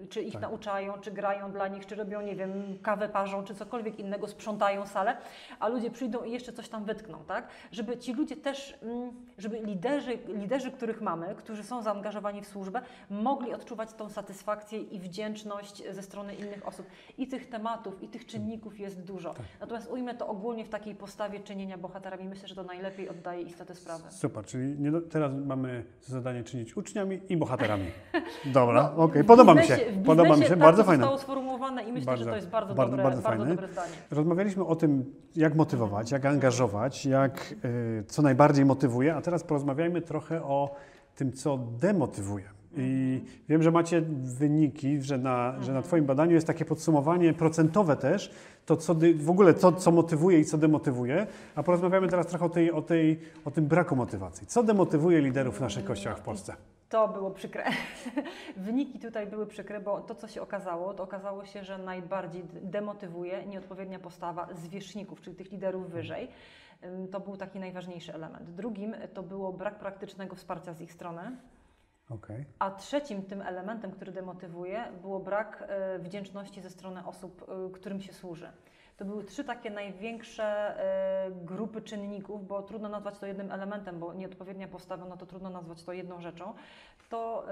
czy 0.08 0.22
ich 0.22 0.32
tak. 0.32 0.42
nauczają, 0.42 0.92
czy 1.00 1.10
grają 1.10 1.52
dla 1.52 1.68
nich, 1.68 1.86
czy 1.86 1.94
robią, 1.94 2.20
nie 2.20 2.36
wiem, 2.36 2.78
kawę 2.82 3.08
parzą, 3.08 3.44
czy 3.44 3.54
cokolwiek 3.54 3.98
innego, 3.98 4.26
sprzątają 4.26 4.86
salę, 4.86 5.16
a 5.60 5.68
ludzie 5.68 5.90
przyjdą 5.90 6.24
i 6.24 6.32
jeszcze 6.32 6.52
coś 6.52 6.68
tam 6.68 6.84
wytkną, 6.84 7.18
tak? 7.26 7.48
Żeby 7.72 7.96
ci 7.96 8.12
ludzie 8.12 8.36
też, 8.36 8.78
mm, 8.82 9.12
żeby 9.38 9.60
liderzy, 9.60 10.18
liderzy, 10.26 10.70
których 10.70 11.00
mamy, 11.00 11.34
którzy 11.34 11.64
są 11.64 11.82
zaangażowani 11.82 12.42
w 12.42 12.48
służbę, 12.48 12.82
mogli 13.10 13.54
odczuwać 13.54 13.92
tą 13.92 14.08
satysfakcję 14.08 14.82
i 14.82 15.00
wdzięczność 15.00 15.82
ze 15.90 16.02
strony 16.02 16.34
innych 16.34 16.68
osób. 16.68 16.86
I 17.18 17.26
tych 17.26 17.48
tematów, 17.48 18.02
i 18.02 18.08
tych 18.08 18.26
czynników 18.26 18.78
jest 18.78 18.97
jest 18.98 19.12
dużo. 19.12 19.34
Tak. 19.34 19.46
Natomiast 19.60 19.90
ujmę 19.90 20.14
to 20.14 20.28
ogólnie 20.28 20.64
w 20.64 20.68
takiej 20.68 20.94
postawie 20.94 21.40
czynienia 21.40 21.78
bohaterami. 21.78 22.28
Myślę, 22.28 22.48
że 22.48 22.54
to 22.54 22.62
najlepiej 22.62 23.08
oddaje 23.08 23.42
istotę 23.42 23.74
sprawy. 23.74 24.02
Super, 24.10 24.44
czyli 24.44 24.90
do, 24.92 25.00
teraz 25.00 25.32
mamy 25.46 25.84
zadanie 26.02 26.44
czynić 26.44 26.76
uczniami 26.76 27.20
i 27.28 27.36
bohaterami. 27.36 27.86
Dobra, 28.46 28.92
No, 28.96 29.04
okej, 29.04 29.22
w 29.22 29.26
podoba 29.26 29.54
mi 29.54 29.62
się. 29.64 29.78
Podoba 30.04 30.36
mi 30.36 30.42
się, 30.42 30.48
tak 30.48 30.58
bardzo 30.58 30.82
to 30.82 30.86
fajne. 30.86 31.02
zostało 31.04 31.18
sformułowane 31.18 31.82
i 31.82 31.92
myślę, 31.92 32.06
Bardzo- 32.06 32.24
że 32.24 32.30
to 32.30 32.36
jest 32.36 32.48
bardzo, 32.48 32.74
bardzo- 32.74 32.90
dobre, 32.90 33.04
bardzo 33.04 33.22
bardzo, 33.22 33.44
dobre 33.44 33.68
zdanie. 33.68 33.92
Rozmawialiśmy 34.10 34.64
o 34.64 34.76
tym, 34.76 35.14
jak 35.36 35.54
motywować, 35.54 36.10
jak 36.10 36.24
angażować, 36.26 37.06
jak, 37.06 37.54
y, 37.64 38.04
co 38.06 38.22
najbardziej 38.22 38.64
motywuje, 38.64 39.14
a 39.14 39.20
teraz 39.22 39.44
porozmawiajmy 39.44 40.02
trochę 40.02 40.42
o 40.42 40.74
tym, 41.14 41.32
co 41.32 41.58
demotywuje. 41.58 42.44
I 42.76 43.20
wiem, 43.48 43.62
że 43.62 43.70
macie 43.70 44.02
wyniki, 44.22 45.02
że 45.02 45.18
na, 45.18 45.54
że 45.60 45.72
na 45.72 45.82
Twoim 45.82 46.04
badaniu 46.04 46.32
jest 46.34 46.46
takie 46.46 46.64
podsumowanie 46.64 47.32
procentowe 47.32 47.96
też, 47.96 48.30
to 48.68 48.76
co 48.76 48.94
w 49.14 49.30
ogóle 49.30 49.54
to, 49.54 49.72
co 49.72 49.90
motywuje 49.90 50.38
i 50.38 50.44
co 50.44 50.58
demotywuje, 50.58 51.26
a 51.54 51.62
porozmawiamy 51.62 52.08
teraz 52.08 52.26
trochę 52.26 52.44
o, 52.44 52.48
tej, 52.48 52.72
o, 52.72 52.82
tej, 52.82 53.20
o 53.44 53.50
tym 53.50 53.66
braku 53.66 53.96
motywacji. 53.96 54.46
Co 54.46 54.62
demotywuje 54.62 55.20
liderów 55.20 55.58
w 55.58 55.60
naszych 55.60 55.84
kościołach 55.84 56.18
w 56.18 56.22
Polsce? 56.22 56.56
To 56.88 57.08
było 57.08 57.30
przykre. 57.30 57.64
Wyniki 58.56 58.98
tutaj 58.98 59.26
były 59.26 59.46
przykre, 59.46 59.80
bo 59.80 60.00
to, 60.00 60.14
co 60.14 60.28
się 60.28 60.42
okazało, 60.42 60.94
to 60.94 61.02
okazało 61.02 61.44
się, 61.44 61.64
że 61.64 61.78
najbardziej 61.78 62.42
demotywuje 62.62 63.46
nieodpowiednia 63.46 63.98
postawa 63.98 64.48
zwierzchników, 64.54 65.20
czyli 65.20 65.36
tych 65.36 65.52
liderów 65.52 65.90
wyżej. 65.90 66.28
Ym, 66.84 67.08
To 67.08 67.20
był 67.20 67.36
taki 67.36 67.60
najważniejszy 67.60 68.14
element. 68.14 68.50
Drugim 68.50 68.94
to 69.14 69.22
było 69.22 69.52
brak 69.52 69.78
praktycznego 69.78 70.36
wsparcia 70.36 70.74
z 70.74 70.80
ich 70.80 70.92
strony. 70.92 71.36
Okej. 72.10 72.44
A 72.58 72.70
trzecim 72.70 73.22
tym 73.22 73.42
elementem, 73.42 73.90
który 73.90 74.12
demotywuje, 74.12 74.84
było 75.02 75.20
brak 75.20 75.64
e, 75.68 75.98
wdzięczności 75.98 76.60
ze 76.60 76.70
strony 76.70 77.06
osób, 77.06 77.46
e, 77.48 77.70
którym 77.72 78.00
się 78.00 78.12
służy. 78.12 78.48
To 78.96 79.04
były 79.04 79.24
trzy 79.24 79.44
takie 79.44 79.70
największe 79.70 80.44
e, 80.44 81.30
grupy 81.30 81.82
czynników, 81.82 82.46
bo 82.46 82.62
trudno 82.62 82.88
nazwać 82.88 83.18
to 83.18 83.26
jednym 83.26 83.52
elementem, 83.52 83.98
bo 83.98 84.14
nieodpowiednia 84.14 84.68
postawa, 84.68 85.04
no 85.04 85.16
to 85.16 85.26
trudno 85.26 85.50
nazwać 85.50 85.82
to 85.82 85.92
jedną 85.92 86.20
rzeczą. 86.20 86.54
To, 87.08 87.46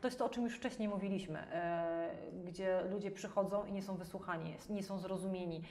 to 0.00 0.06
jest 0.06 0.18
to, 0.18 0.24
o 0.24 0.28
czym 0.28 0.44
już 0.44 0.56
wcześniej 0.56 0.88
mówiliśmy, 0.88 1.46
gdzie 2.44 2.82
ludzie 2.90 3.10
przychodzą 3.10 3.64
i 3.64 3.72
nie 3.72 3.82
są 3.82 3.96
wysłuchani, 3.96 4.56
nie 4.70 4.82
są 4.82 4.98
zrozumieni, 4.98 5.62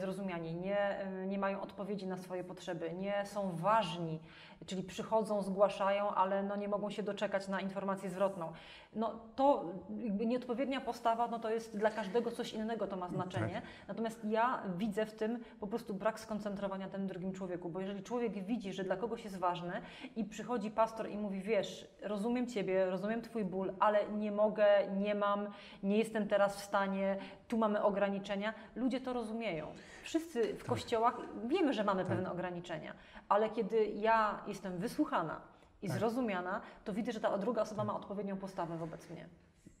zrozumiani, 0.00 0.54
nie, 0.54 1.06
nie 1.26 1.38
mają 1.38 1.60
odpowiedzi 1.60 2.06
na 2.06 2.16
swoje 2.16 2.44
potrzeby, 2.44 2.92
nie 2.92 3.26
są 3.26 3.56
ważni, 3.56 4.20
czyli 4.66 4.82
przychodzą, 4.82 5.42
zgłaszają, 5.42 6.10
ale 6.10 6.42
no 6.42 6.56
nie 6.56 6.68
mogą 6.68 6.90
się 6.90 7.02
doczekać 7.02 7.48
na 7.48 7.60
informację 7.60 8.10
zwrotną. 8.10 8.52
No 8.92 9.20
to 9.36 9.64
jakby 9.96 10.26
nieodpowiednia 10.26 10.80
postawa, 10.80 11.28
no 11.28 11.38
to 11.38 11.50
jest 11.50 11.76
dla 11.76 11.90
każdego 11.90 12.30
coś 12.30 12.52
innego 12.52 12.86
to 12.86 12.96
ma 12.96 13.08
znaczenie. 13.08 13.62
Natomiast 13.88 14.24
ja 14.24 14.62
widzę 14.76 15.06
w 15.06 15.12
tym 15.12 15.38
po 15.60 15.66
prostu 15.66 15.94
brak 15.94 16.20
skoncentrowania 16.20 16.88
tym 16.88 17.06
drugim 17.06 17.32
człowieku, 17.32 17.68
bo 17.68 17.80
jeżeli 17.80 18.02
człowiek 18.02 18.44
widzi, 18.44 18.72
że 18.72 18.84
dla 18.84 18.96
kogoś 18.96 19.24
jest 19.24 19.38
ważny 19.38 19.72
i 20.16 20.24
przychodzi 20.24 20.70
pastor 20.70 21.10
i 21.10 21.18
mówi, 21.18 21.40
wiesz, 21.40 21.88
rozumiem 22.02 22.46
Ciebie, 22.46 22.86
rozumiem 22.86 23.22
Twój 23.22 23.44
ból, 23.44 23.72
ale 23.80 24.08
nie 24.08 24.32
mogę, 24.32 24.66
nie 24.96 25.14
mam, 25.14 25.48
nie 25.82 25.98
jestem 25.98 26.28
teraz 26.28 26.56
w 26.56 26.64
stanie, 26.64 27.16
tu 27.48 27.58
mamy 27.58 27.82
ograniczenia, 27.82 28.54
ludzie 28.76 29.00
to 29.00 29.12
rozumieją. 29.12 29.66
Wszyscy 30.08 30.54
w 30.54 30.64
kościołach 30.64 31.16
wiemy, 31.48 31.72
że 31.72 31.84
mamy 31.84 32.04
pewne 32.04 32.32
ograniczenia, 32.32 32.92
ale 33.28 33.50
kiedy 33.50 33.84
ja 33.86 34.42
jestem 34.46 34.78
wysłuchana 34.78 35.40
i 35.82 35.88
Tak. 35.88 35.98
zrozumiana, 35.98 36.60
to 36.84 36.92
widzę, 36.92 37.12
że 37.12 37.20
ta 37.20 37.38
druga 37.38 37.62
osoba 37.62 37.84
ma 37.84 37.96
odpowiednią 37.96 38.36
postawę 38.36 38.76
wobec 38.78 39.10
mnie. 39.10 39.26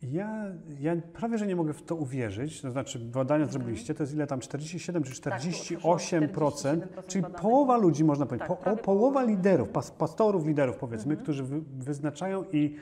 Ja, 0.02 0.44
ja 0.80 0.92
prawie, 1.12 1.38
że 1.38 1.46
nie 1.46 1.56
mogę 1.56 1.72
w 1.72 1.82
to 1.82 1.96
uwierzyć. 1.96 2.60
To 2.60 2.70
znaczy, 2.70 2.98
badania 2.98 3.46
zrobiliście, 3.46 3.94
to 3.94 4.02
jest 4.02 4.14
ile 4.14 4.26
tam 4.26 4.40
47 4.40 5.02
czy 5.02 5.10
Mhm. 5.10 5.22
Tak, 5.22 5.42
to 5.42 5.48
48%, 5.48 5.78
około 5.78 5.96
47% 5.96 7.06
czyli 7.06 7.22
badanych. 7.22 7.42
połowa 7.42 7.76
ludzi, 7.76 8.04
można 8.04 8.26
powiedzieć, 8.26 8.48
Tak, 8.48 8.58
po, 8.58 8.70
o, 8.72 8.76
połowa. 8.76 9.20
Mhm. 9.20 9.36
liderów, 9.38 9.68
pas, 9.68 9.90
pastorów, 9.90 10.46
liderów 10.46 10.76
powiedzmy, 10.76 11.16
którzy 11.16 11.42
wy, 11.44 11.60
wyznaczają 11.78 12.44
i 12.52 12.76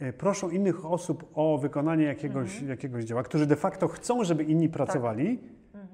e, 0.00 0.12
proszą 0.12 0.50
innych 0.50 0.86
osób 0.86 1.24
o 1.34 1.58
wykonanie 1.58 2.04
jakiegoś, 2.04 2.50
Mhm. 2.50 2.68
jakiegoś 2.70 3.04
dzieła, 3.04 3.22
którzy 3.22 3.46
de 3.46 3.56
facto 3.56 3.88
chcą, 3.88 4.24
żeby 4.24 4.44
inni 4.44 4.68
pracowali, 4.68 5.28
Mhm. 5.30 5.48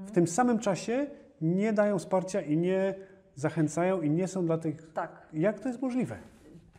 W 0.06 0.10
tym 0.10 0.26
samym 0.26 0.58
czasie 0.58 1.06
nie 1.40 1.72
dają 1.72 1.98
wsparcia 1.98 2.40
i 2.40 2.56
nie 2.56 2.94
zachęcają 3.34 4.00
i 4.00 4.10
nie 4.10 4.28
są 4.28 4.46
dla 4.46 4.58
tych... 4.58 4.92
Tak. 4.92 5.28
Jak 5.32 5.60
to 5.60 5.68
jest 5.68 5.82
możliwe? 5.82 6.16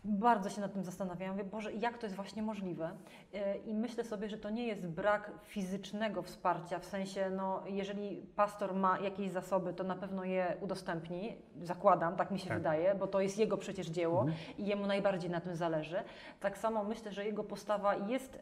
Bardzo 0.07 0.49
się 0.49 0.61
nad 0.61 0.73
tym 0.73 0.84
zastanawiam. 0.84 1.32
Mówię, 1.32 1.43
Boże, 1.43 1.73
jak 1.73 1.97
to 1.97 2.05
jest 2.05 2.15
właśnie 2.15 2.41
możliwe? 2.43 2.91
E, 3.34 3.57
I 3.57 3.73
myślę 3.73 4.03
sobie, 4.03 4.30
że 4.30 4.38
to 4.38 4.49
nie 4.49 4.67
jest 4.67 4.88
brak 4.88 5.32
fizycznego 5.43 6.21
wsparcia, 6.21 6.80
w 6.80 6.86
sensie, 6.86 7.30
no, 7.30 7.63
jeżeli 7.67 8.17
pastor 8.36 8.76
ma 8.76 8.99
jakieś 8.99 9.30
zasoby, 9.32 9.73
to 9.73 9.84
na 9.84 9.95
pewno 9.95 10.23
je 10.23 10.57
udostępni. 10.61 11.36
Zakładam, 11.61 12.15
tak 12.15 12.32
mi 12.32 12.39
się 12.39 12.47
Tak. 12.47 12.57
wydaje, 12.57 12.95
bo 12.95 13.07
to 13.07 13.21
jest 13.21 13.38
jego 13.38 13.57
przecież 13.57 13.88
dzieło 13.88 14.26
i 14.57 14.65
jemu 14.65 14.88
najbardziej 14.88 15.30
na 15.30 15.41
tym 15.41 15.55
zależy. 15.55 15.97
Tak 16.39 16.57
samo 16.57 16.84
myślę, 16.84 17.11
że 17.11 17.26
jego 17.26 17.43
postawa 17.43 17.95
jest. 17.95 18.39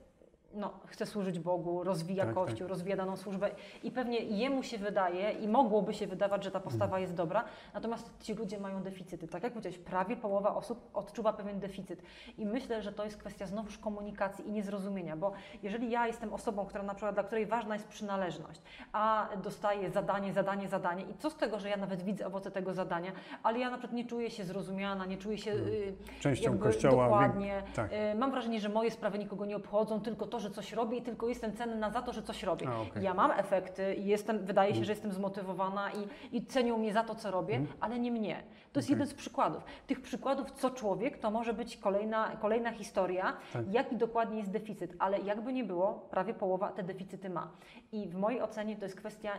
No, 0.55 0.73
chce 0.85 1.05
służyć 1.05 1.39
Bogu, 1.39 1.83
rozwija 1.83 2.25
Tak, 2.25 2.35
Kościół, 2.35 2.67
rozwija 2.67 2.95
daną 2.95 3.17
służbę 3.17 3.49
i 3.83 3.91
pewnie 3.91 4.17
jemu 4.19 4.63
się 4.63 4.77
wydaje 4.77 5.31
i 5.31 5.47
mogłoby 5.47 5.93
się 5.93 6.07
wydawać, 6.07 6.43
że 6.43 6.51
ta 6.51 6.59
postawa 6.59 6.85
Mhm. 6.85 7.01
jest 7.01 7.13
dobra, 7.13 7.43
natomiast 7.73 8.11
ci 8.19 8.33
ludzie 8.33 8.59
mają 8.59 8.83
deficyty. 8.83 9.27
Tak 9.27 9.43
jak 9.43 9.53
powiedziałeś, 9.53 9.77
prawie 9.79 10.15
połowa 10.17 10.55
osób 10.55 10.89
odczuwa 10.93 11.33
pewien 11.33 11.59
deficyt. 11.59 12.01
I 12.37 12.45
myślę, 12.45 12.81
że 12.81 12.91
to 12.91 13.03
jest 13.05 13.17
kwestia 13.17 13.45
znowuż 13.47 13.77
komunikacji 13.77 14.47
i 14.47 14.51
niezrozumienia, 14.51 15.17
bo 15.17 15.31
jeżeli 15.63 15.91
ja 15.91 16.07
jestem 16.07 16.33
osobą, 16.33 16.65
która 16.65 16.83
na 16.83 16.93
przykład, 16.93 17.15
dla 17.15 17.23
której 17.23 17.45
ważna 17.45 17.75
jest 17.75 17.87
przynależność, 17.87 18.61
a 18.91 19.29
dostaję 19.43 19.89
zadanie, 19.91 20.33
zadanie, 20.33 20.67
zadanie 20.67 21.03
i 21.03 21.13
co 21.17 21.29
z 21.29 21.35
tego, 21.35 21.59
że 21.59 21.69
ja 21.69 21.77
nawet 21.77 22.01
widzę 22.03 22.27
owoce 22.27 22.51
tego 22.51 22.73
zadania, 22.73 23.11
ale 23.43 23.59
ja 23.59 23.69
na 23.69 23.77
przykład 23.77 23.93
nie 23.93 24.05
czuję 24.05 24.31
się 24.31 24.43
zrozumiana, 24.43 25.05
nie 25.05 25.17
czuję 25.17 25.37
się 25.37 25.51
y, 25.51 25.93
Częścią 26.19 26.57
Kościoła, 26.57 27.03
Dokładnie. 27.03 27.63
tak. 27.75 27.91
Y, 27.93 28.15
Mam 28.15 28.31
wrażenie, 28.31 28.59
że 28.59 28.69
moje 28.69 28.91
sprawy 28.91 29.19
nikogo 29.19 29.45
nie 29.45 29.55
obchodzą, 29.55 30.01
tylko 30.01 30.25
to, 30.27 30.39
że 30.43 30.51
coś 30.51 30.73
robię 30.73 30.97
i 30.97 31.01
tylko 31.01 31.27
jestem 31.27 31.53
cenna 31.53 31.89
za 31.89 32.01
to, 32.01 32.13
że 32.13 32.21
coś 32.23 32.43
robię. 32.43 32.67
A, 32.69 32.81
okej. 32.81 33.03
Ja 33.03 33.13
mam 33.13 33.31
efekty 33.31 33.93
i 33.93 34.05
jestem, 34.05 34.45
wydaje 34.45 34.75
się, 34.75 34.85
że 34.85 34.91
jestem 34.91 35.11
zmotywowana 35.11 35.91
i, 35.91 36.37
i 36.37 36.45
cenią 36.45 36.77
mnie 36.77 36.93
za 36.93 37.03
to, 37.03 37.15
co 37.15 37.31
robię, 37.31 37.61
ale 37.79 37.99
nie 37.99 38.11
mnie. 38.11 38.43
To 38.73 38.79
jest 38.79 38.89
jeden 38.89 39.07
z 39.07 39.13
przykładów. 39.13 39.63
Tych 39.87 40.01
przykładów, 40.01 40.51
co 40.51 40.69
człowiek, 40.69 41.17
to 41.17 41.31
może 41.31 41.53
być 41.53 41.77
kolejna, 41.77 42.31
kolejna 42.41 42.71
historia, 42.71 43.33
Tak. 43.53 43.73
jaki 43.73 43.95
dokładnie 43.95 44.37
jest 44.37 44.51
deficyt, 44.51 44.93
ale 44.99 45.19
jakby 45.19 45.53
nie 45.53 45.63
było, 45.63 45.93
prawie 46.11 46.33
połowa 46.33 46.69
te 46.71 46.83
deficyty 46.83 47.29
ma. 47.29 47.51
I 47.91 48.07
w 48.07 48.15
mojej 48.15 48.41
ocenie 48.41 48.75
to 48.77 48.85
jest 48.85 48.95
kwestia 48.97 49.31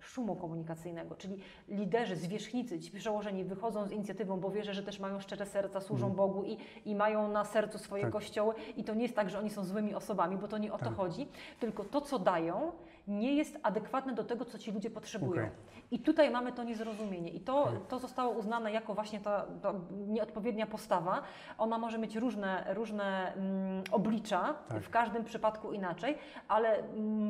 szumu 0.00 0.36
komunikacyjnego, 0.36 1.16
czyli 1.16 1.38
liderzy, 1.68 2.16
zwierzchnicy, 2.16 2.80
ci 2.80 2.90
przełożeni 2.90 3.44
wychodzą 3.44 3.86
z 3.86 3.92
inicjatywą, 3.92 4.40
bo 4.40 4.50
wierzę, 4.50 4.74
że 4.74 4.82
też 4.82 4.98
mają 4.98 5.20
szczere 5.20 5.46
serca, 5.46 5.80
służą 5.80 6.10
Bogu 6.10 6.44
i, 6.44 6.56
i 6.84 6.94
mają 6.94 7.28
na 7.28 7.44
sercu 7.44 7.78
swoje 7.78 8.02
Tak. 8.02 8.12
kościoły 8.12 8.54
i 8.76 8.84
to 8.84 8.94
nie 8.94 9.02
jest 9.02 9.16
tak, 9.16 9.30
że 9.30 9.38
oni 9.38 9.50
są 9.50 9.64
złymi 9.64 9.94
osobami, 9.94 10.36
bo 10.36 10.48
to 10.48 10.58
nie 10.58 10.72
o 10.72 10.78
to 10.78 10.84
Tak. 10.84 10.94
chodzi, 10.94 11.28
tylko 11.60 11.84
to, 11.84 12.00
co 12.00 12.18
dają, 12.18 12.72
nie 13.10 13.34
jest 13.34 13.58
adekwatne 13.62 14.14
do 14.14 14.24
tego, 14.24 14.44
co 14.44 14.58
ci 14.58 14.72
ludzie 14.72 14.90
potrzebują. 14.90 15.42
Okej. 15.42 15.50
I 15.90 15.98
tutaj 15.98 16.30
mamy 16.30 16.52
to 16.52 16.64
niezrozumienie. 16.64 17.30
I 17.30 17.40
to, 17.40 17.72
to 17.88 17.98
zostało 17.98 18.34
uznane 18.38 18.72
jako 18.72 18.94
właśnie 18.94 19.20
ta, 19.20 19.46
ta 19.62 19.74
nieodpowiednia 19.90 20.66
postawa. 20.66 21.22
Ona 21.58 21.78
może 21.78 21.98
mieć 21.98 22.16
różne, 22.16 22.64
różne 22.74 23.34
mm, 23.34 23.84
oblicza, 23.90 24.54
Tak. 24.68 24.82
w 24.82 24.90
każdym 24.90 25.24
przypadku 25.24 25.72
inaczej, 25.72 26.18
ale 26.48 26.82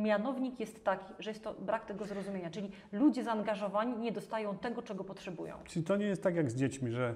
mianownik 0.03 0.61
jest 0.61 0.85
taki, 0.85 1.15
że 1.19 1.31
jest 1.31 1.45
to 1.45 1.55
brak 1.55 1.85
tego 1.87 2.05
zrozumienia. 2.05 2.51
Czyli 2.51 2.71
ludzie 2.93 3.25
zaangażowani 3.25 3.99
nie 3.99 4.13
dostają 4.13 4.59
tego, 4.59 4.83
czego 4.83 5.05
potrzebują. 5.05 5.55
Czyli 5.65 5.85
to 5.85 5.97
nie 5.97 6.07
jest 6.07 6.23
tak 6.23 6.37
jak 6.37 6.51
z 6.51 6.55
dziećmi, 6.57 6.91
że, 6.93 7.15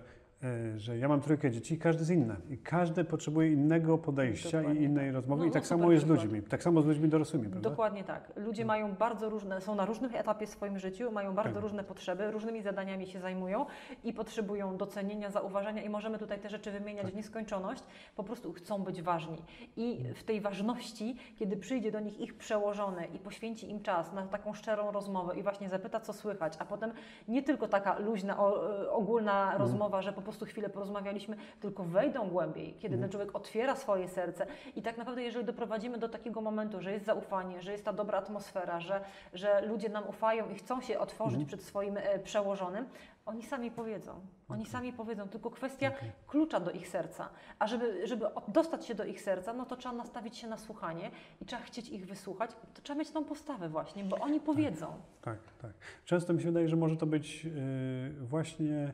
że 0.76 0.98
ja 0.98 1.08
mam 1.08 1.20
trójkę 1.20 1.50
dzieci 1.50 1.74
i 1.74 1.78
każdy 1.78 2.00
jest 2.00 2.10
inny. 2.10 2.36
I 2.50 2.58
każdy 2.58 3.04
potrzebuje 3.04 3.52
innego 3.52 3.98
podejścia 3.98 4.58
Dokładnie 4.58 4.80
i 4.80 4.84
innej 4.84 5.06
tak. 5.06 5.14
rozmowy. 5.14 5.40
No, 5.42 5.48
I 5.48 5.50
tak 5.50 5.62
no 5.62 5.68
samo 5.68 5.82
super 5.82 5.94
jest 5.94 6.06
z 6.06 6.08
ludźmi. 6.08 6.42
Tak 6.42 6.62
samo 6.62 6.82
z 6.82 6.86
ludźmi 6.86 7.08
dorosłymi, 7.08 7.48
prawda? 7.48 7.70
Dokładnie 7.70 8.04
tak. 8.04 8.32
Ludzie 8.36 8.64
mają 8.64 8.94
bardzo 8.94 9.30
różne, 9.30 9.60
są 9.60 9.74
na 9.74 9.84
różnych 9.86 10.14
etapie 10.14 10.46
w 10.46 10.50
swoim 10.50 10.78
życiu, 10.78 11.12
mają 11.12 11.34
bardzo 11.34 11.54
Tak. 11.54 11.62
różne 11.62 11.84
potrzeby, 11.84 12.30
różnymi 12.30 12.62
zadaniami 12.62 13.06
się 13.06 13.20
zajmują 13.20 13.66
i 14.04 14.12
potrzebują 14.12 14.76
docenienia, 14.76 15.30
zauważenia 15.30 15.82
i 15.82 15.88
możemy 15.88 16.18
tutaj 16.18 16.38
te 16.40 16.48
rzeczy 16.50 16.70
wymieniać 16.70 17.04
Tak. 17.04 17.12
w 17.12 17.16
nieskończoność, 17.16 17.82
po 18.16 18.24
prostu 18.24 18.52
chcą 18.52 18.78
być 18.82 19.02
ważni. 19.02 19.36
I 19.76 20.00
w 20.14 20.24
tej 20.24 20.40
ważności, 20.40 21.16
kiedy 21.36 21.56
przyjdzie 21.56 21.92
do 21.92 22.00
nich 22.00 22.20
ich 22.20 22.34
przełożony 22.38 23.06
i 23.14 23.18
poświęci 23.18 23.70
im 23.70 23.82
czas 23.82 24.12
na 24.12 24.26
taką 24.26 24.54
szczerą 24.54 24.92
rozmowę 24.92 25.36
i 25.38 25.42
właśnie 25.42 25.68
zapyta, 25.68 26.00
co 26.00 26.12
słychać, 26.12 26.52
a 26.58 26.64
potem 26.64 26.90
nie 27.28 27.42
tylko 27.42 27.68
taka 27.68 27.98
luźna, 27.98 28.38
o, 28.38 28.54
ogólna 28.92 29.42
Mhm. 29.44 29.60
rozmowa, 29.62 30.02
że 30.02 30.12
po 30.12 30.22
prostu 30.22 30.33
prostu 30.38 30.52
chwilę 30.52 30.68
porozmawialiśmy, 30.68 31.36
tylko 31.60 31.84
wejdą 31.84 32.28
głębiej, 32.28 32.74
kiedy 32.78 32.98
ten 32.98 33.10
człowiek 33.10 33.36
otwiera 33.36 33.76
swoje 33.76 34.08
serce 34.08 34.46
i 34.76 34.82
tak 34.82 34.98
naprawdę 34.98 35.22
jeżeli 35.22 35.44
doprowadzimy 35.44 35.98
do 35.98 36.08
takiego 36.08 36.40
momentu, 36.40 36.80
że 36.80 36.92
jest 36.92 37.04
zaufanie, 37.04 37.62
że 37.62 37.72
jest 37.72 37.84
ta 37.84 37.92
dobra 37.92 38.18
atmosfera, 38.18 38.80
że, 38.80 39.04
że 39.32 39.66
ludzie 39.66 39.88
nam 39.88 40.08
ufają 40.08 40.50
i 40.50 40.54
chcą 40.54 40.80
się 40.80 40.98
otworzyć 40.98 41.44
przed 41.44 41.62
swoim 41.62 41.96
e, 41.96 42.18
przełożonym, 42.18 42.86
oni 43.26 43.42
sami 43.42 43.70
powiedzą. 43.70 44.20
Oni 44.48 44.66
sami 44.66 44.92
powiedzą, 44.92 45.28
tylko 45.28 45.50
kwestia 45.50 45.92
klucza 46.26 46.60
do 46.60 46.70
ich 46.70 46.88
serca. 46.88 47.28
A 47.58 47.66
żeby, 47.66 48.06
żeby 48.06 48.26
dostać 48.48 48.86
się 48.86 48.94
do 48.94 49.04
ich 49.04 49.20
serca, 49.20 49.52
no 49.52 49.66
to 49.66 49.76
trzeba 49.76 49.94
nastawić 49.94 50.36
się 50.36 50.46
na 50.46 50.56
słuchanie 50.56 51.10
i 51.40 51.44
trzeba 51.44 51.62
chcieć 51.62 51.88
ich 51.88 52.06
wysłuchać. 52.06 52.50
To 52.74 52.82
trzeba 52.82 52.98
mieć 52.98 53.10
tą 53.10 53.24
postawę 53.24 53.68
właśnie, 53.68 54.04
bo 54.04 54.16
oni 54.16 54.40
powiedzą. 54.40 55.00
Tak, 55.22 55.38
tak. 55.62 55.72
Często 56.04 56.32
mi 56.32 56.40
się 56.40 56.46
wydaje, 56.48 56.68
że 56.68 56.76
może 56.76 56.96
to 56.96 57.06
być 57.06 57.46
y, 57.46 58.14
właśnie 58.20 58.92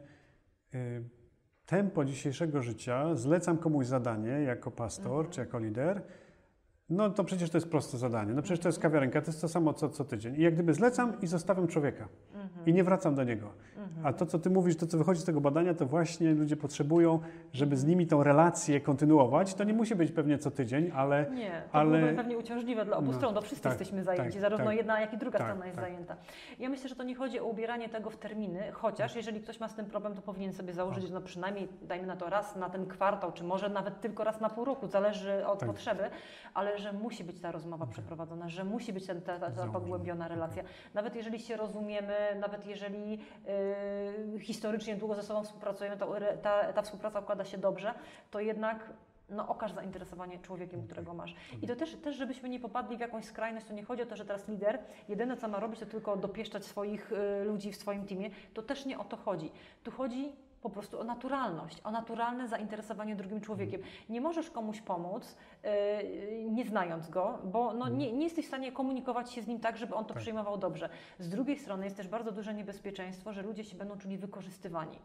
y, 0.74 1.04
tempo 1.70 2.04
dzisiejszego 2.04 2.62
życia. 2.62 3.14
Zlecam 3.14 3.58
komuś 3.58 3.86
zadanie 3.86 4.30
jako 4.30 4.70
pastor 4.70 5.30
czy 5.30 5.40
jako 5.40 5.58
lider. 5.58 6.02
No 6.90 7.10
to 7.10 7.24
przecież 7.24 7.50
to 7.50 7.56
jest 7.56 7.70
proste 7.70 7.98
zadanie. 7.98 8.32
No 8.34 8.42
przecież 8.42 8.60
to 8.62 8.68
jest 8.68 8.78
kawiarenka, 8.78 9.20
to 9.20 9.26
jest 9.26 9.40
to 9.40 9.48
samo 9.48 9.72
co, 9.74 9.88
co 9.88 10.04
tydzień. 10.04 10.34
I 10.36 10.42
jak 10.42 10.54
gdyby 10.54 10.74
zlecam 10.74 11.20
i 11.22 11.26
zostawiam 11.26 11.66
człowieka. 11.68 12.08
I 12.66 12.72
nie 12.72 12.84
wracam 12.84 13.14
do 13.14 13.24
niego. 13.24 13.48
A 14.04 14.12
to, 14.12 14.26
co 14.26 14.38
ty 14.38 14.50
mówisz, 14.50 14.76
to, 14.76 14.86
co 14.86 14.98
wychodzi 14.98 15.20
z 15.20 15.24
tego 15.24 15.40
badania, 15.40 15.74
to 15.74 15.86
właśnie 15.86 16.34
ludzie 16.34 16.56
potrzebują, 16.56 17.18
żeby 17.52 17.76
z 17.76 17.84
nimi 17.84 18.06
tą 18.06 18.22
relację 18.22 18.80
kontynuować. 18.80 19.54
To 19.54 19.64
nie 19.64 19.72
musi 19.72 19.94
być 19.94 20.12
pewnie 20.12 20.38
co 20.38 20.50
tydzień, 20.50 20.90
ale 20.94 21.26
Nie, 21.34 21.50
to 21.72 21.78
ale- 21.78 21.98
byłoby 21.98 22.16
pewnie 22.16 22.38
uciążliwe 22.38 22.84
dla 22.84 22.96
obu 22.96 23.06
No, 23.06 23.16
stron, 23.16 23.34
bo 23.34 23.40
wszyscy 23.40 23.62
tak, 23.62 23.72
jesteśmy 23.72 24.04
zajęci, 24.04 24.32
tak, 24.32 24.40
zarówno 24.40 24.66
tak. 24.66 24.76
jedna, 24.76 25.00
jak 25.00 25.12
i 25.14 25.18
druga 25.18 25.38
Tak, 25.38 25.46
strona 25.48 25.66
jest 25.66 25.76
tak. 25.78 25.84
zajęta. 25.84 26.16
Ja 26.58 26.68
myślę, 26.68 26.88
że 26.88 26.96
to 26.96 27.02
nie 27.02 27.14
chodzi 27.14 27.40
o 27.40 27.44
ubieranie 27.44 27.88
tego 27.88 28.10
w 28.10 28.16
terminy, 28.16 28.62
chociaż 28.72 29.16
jeżeli 29.16 29.40
ktoś 29.40 29.60
ma 29.60 29.68
z 29.68 29.74
tym 29.74 29.86
problem, 29.86 30.14
to 30.14 30.22
powinien 30.22 30.52
sobie 30.52 30.72
założyć, 30.72 31.04
że 31.08 31.14
no 31.14 31.20
przynajmniej 31.20 31.68
dajmy 31.82 32.06
na 32.06 32.16
to 32.16 32.30
raz 32.30 32.56
na 32.56 32.70
ten 32.70 32.86
kwartał, 32.86 33.32
czy 33.32 33.44
może 33.44 33.68
nawet 33.68 34.00
tylko 34.00 34.24
raz 34.24 34.40
na 34.40 34.48
pół 34.50 34.64
roku, 34.64 34.86
zależy 34.86 35.46
od 35.46 35.58
Tak. 35.58 35.68
potrzeby, 35.68 36.02
ale 36.54 36.78
że 36.80 36.92
musi 36.92 37.24
być 37.24 37.40
ta 37.40 37.52
rozmowa 37.52 37.86
przeprowadzona, 37.86 38.48
że 38.48 38.64
musi 38.64 38.92
być 38.92 39.06
ten, 39.06 39.22
ta, 39.22 39.38
ta, 39.38 39.50
ta 39.50 39.66
pogłębiona 39.66 40.28
relacja. 40.28 40.62
Nawet 40.94 41.16
jeżeli 41.16 41.40
się 41.40 41.56
rozumiemy, 41.56 42.16
nawet 42.40 42.66
jeżeli 42.66 43.18
yy, 44.32 44.40
historycznie 44.40 44.96
długo 44.96 45.14
ze 45.14 45.22
sobą 45.22 45.44
współpracujemy, 45.44 45.96
to 45.96 46.14
ta, 46.42 46.72
ta 46.72 46.82
współpraca 46.82 47.20
układa 47.20 47.44
się 47.44 47.58
dobrze, 47.58 47.94
to 48.30 48.40
jednak 48.40 48.92
no, 49.30 49.48
okaż 49.48 49.72
zainteresowanie 49.72 50.38
człowiekiem, 50.38 50.82
którego 50.86 51.14
masz. 51.14 51.34
I 51.62 51.66
to 51.66 51.76
też, 51.76 51.96
też, 51.96 52.16
żebyśmy 52.16 52.48
nie 52.48 52.60
popadli 52.60 52.96
w 52.96 53.00
jakąś 53.00 53.24
skrajność, 53.24 53.66
to 53.66 53.74
nie 53.74 53.84
chodzi 53.84 54.02
o 54.02 54.06
to, 54.06 54.16
że 54.16 54.24
teraz 54.24 54.48
lider 54.48 54.78
jedyne, 55.08 55.36
co 55.36 55.48
ma 55.48 55.60
robić, 55.60 55.80
to 55.80 55.86
tylko 55.86 56.16
dopieszczać 56.16 56.64
swoich 56.64 57.12
y, 57.12 57.44
ludzi 57.44 57.72
w 57.72 57.76
swoim 57.76 58.06
teamie. 58.06 58.30
To 58.54 58.62
też 58.62 58.86
nie 58.86 58.98
o 58.98 59.04
to 59.04 59.16
chodzi. 59.16 59.52
Tu 59.82 59.90
chodzi 59.90 60.32
po 60.62 60.70
prostu 60.70 61.00
o 61.00 61.04
naturalność, 61.04 61.80
o 61.84 61.90
naturalne 61.90 62.48
zainteresowanie 62.48 63.16
drugim 63.16 63.40
człowiekiem. 63.40 63.80
Nie 64.08 64.20
możesz 64.20 64.50
komuś 64.50 64.80
pomóc, 64.80 65.36
y, 65.59 65.59
nie 66.50 66.64
znając 66.64 67.08
go, 67.08 67.38
bo 67.44 67.72
no, 67.74 67.88
nie, 67.88 68.12
nie 68.12 68.24
jesteś 68.24 68.44
w 68.44 68.48
stanie 68.48 68.72
komunikować 68.72 69.32
się 69.32 69.42
z 69.42 69.46
nim 69.46 69.60
tak, 69.60 69.76
żeby 69.76 69.94
on 69.94 70.04
to 70.04 70.14
Tak. 70.14 70.22
przyjmował 70.22 70.58
dobrze. 70.58 70.88
Z 71.18 71.28
drugiej 71.28 71.58
strony 71.58 71.84
jest 71.84 71.96
też 71.96 72.08
bardzo 72.08 72.32
duże 72.32 72.54
niebezpieczeństwo, 72.54 73.32
że 73.32 73.42
ludzie 73.42 73.64
się 73.64 73.76
będą 73.76 73.98
czuli 73.98 74.18
wykorzystywani. 74.18 74.98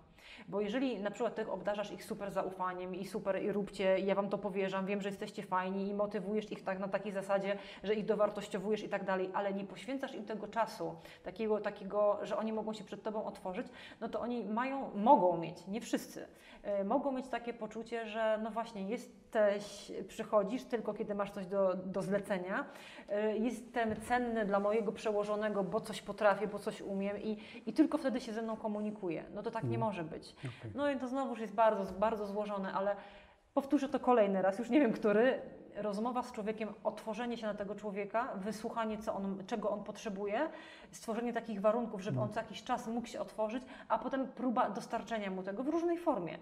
Bo 0.47 0.61
jeżeli 0.61 0.99
na 0.99 1.11
przykład 1.11 1.35
ty 1.35 1.51
obdarzasz 1.51 1.91
ich 1.91 2.03
super 2.05 2.31
zaufaniem 2.31 2.95
i 2.95 3.05
super 3.05 3.43
i 3.43 3.51
róbcie, 3.51 3.99
ja 3.99 4.15
wam 4.15 4.29
to 4.29 4.37
powierzam, 4.37 4.85
wiem, 4.85 5.01
że 5.01 5.09
jesteście 5.09 5.43
fajni 5.43 5.87
i 5.87 5.93
motywujesz 5.93 6.51
ich 6.51 6.63
tak 6.63 6.79
na 6.79 6.87
takiej 6.87 7.11
zasadzie, 7.11 7.57
że 7.83 7.93
ich 7.93 8.05
dowartościowujesz 8.05 8.83
i 8.83 8.89
tak 8.89 9.03
dalej, 9.03 9.29
ale 9.33 9.53
nie 9.53 9.63
poświęcasz 9.63 10.15
im 10.15 10.25
tego 10.25 10.47
czasu, 10.47 10.95
takiego, 11.23 11.59
takiego, 11.61 12.19
że 12.23 12.37
oni 12.37 12.53
mogą 12.53 12.73
się 12.73 12.83
przed 12.83 13.03
tobą 13.03 13.25
otworzyć, 13.25 13.67
no 14.01 14.09
to 14.09 14.19
oni 14.19 14.45
mają, 14.45 14.91
mogą 14.95 15.37
mieć, 15.37 15.67
nie 15.67 15.81
wszyscy, 15.81 16.27
y, 16.81 16.83
mogą 16.83 17.11
mieć 17.11 17.27
takie 17.27 17.53
poczucie, 17.53 18.05
że 18.05 18.39
no 18.43 18.51
właśnie 18.51 18.81
jesteś, 18.81 19.91
przychodzisz 20.45 20.69
tylko 20.69 20.93
kiedy 20.93 21.15
masz 21.15 21.31
coś 21.31 21.45
do, 21.45 21.75
do 21.75 22.01
zlecenia, 22.01 22.65
y, 23.09 23.37
jestem 23.37 23.95
cenny 24.01 24.45
dla 24.45 24.59
mojego 24.59 24.91
przełożonego, 24.91 25.63
bo 25.63 25.81
coś 25.81 26.01
potrafię, 26.01 26.47
bo 26.47 26.59
coś 26.59 26.81
umiem 26.81 27.17
i, 27.17 27.37
i 27.65 27.73
tylko 27.73 27.97
wtedy 27.97 28.21
się 28.21 28.33
ze 28.33 28.41
mną 28.41 28.57
komunikuje. 28.57 29.23
No 29.33 29.43
to 29.43 29.51
tak 29.51 29.63
nie 29.63 29.77
może 29.77 30.03
być. 30.03 30.35
Okej. 30.39 30.71
No 30.75 30.91
i 30.91 30.97
to 30.97 31.07
znowuż 31.07 31.39
jest 31.39 31.53
bardzo, 31.53 31.93
bardzo 31.93 32.27
złożone, 32.27 32.73
ale 32.73 32.95
powtórzę 33.53 33.89
to 33.89 33.99
kolejny 33.99 34.41
raz, 34.41 34.59
już 34.59 34.69
nie 34.69 34.79
wiem 34.79 34.93
który. 34.93 35.41
Rozmowa 35.75 36.23
z 36.23 36.31
człowiekiem, 36.31 36.69
otworzenie 36.83 37.37
się 37.37 37.47
na 37.47 37.53
tego 37.53 37.75
człowieka, 37.75 38.33
wysłuchanie, 38.35 38.97
co 38.97 39.13
on, 39.15 39.43
czego 39.47 39.69
on 39.69 39.83
potrzebuje, 39.83 40.49
stworzenie 40.91 41.33
takich 41.33 41.61
warunków, 41.61 42.01
żeby 42.01 42.19
on 42.19 42.29
co 42.29 42.39
jakiś 42.39 42.63
czas 42.63 42.87
mógł 42.87 43.07
się 43.07 43.19
otworzyć, 43.19 43.63
a 43.87 43.99
potem 43.99 44.27
próba 44.27 44.69
dostarczenia 44.69 45.31
mu 45.31 45.43
tego 45.43 45.63
w 45.63 45.67
różnej 45.67 45.97
formie. 45.97 46.37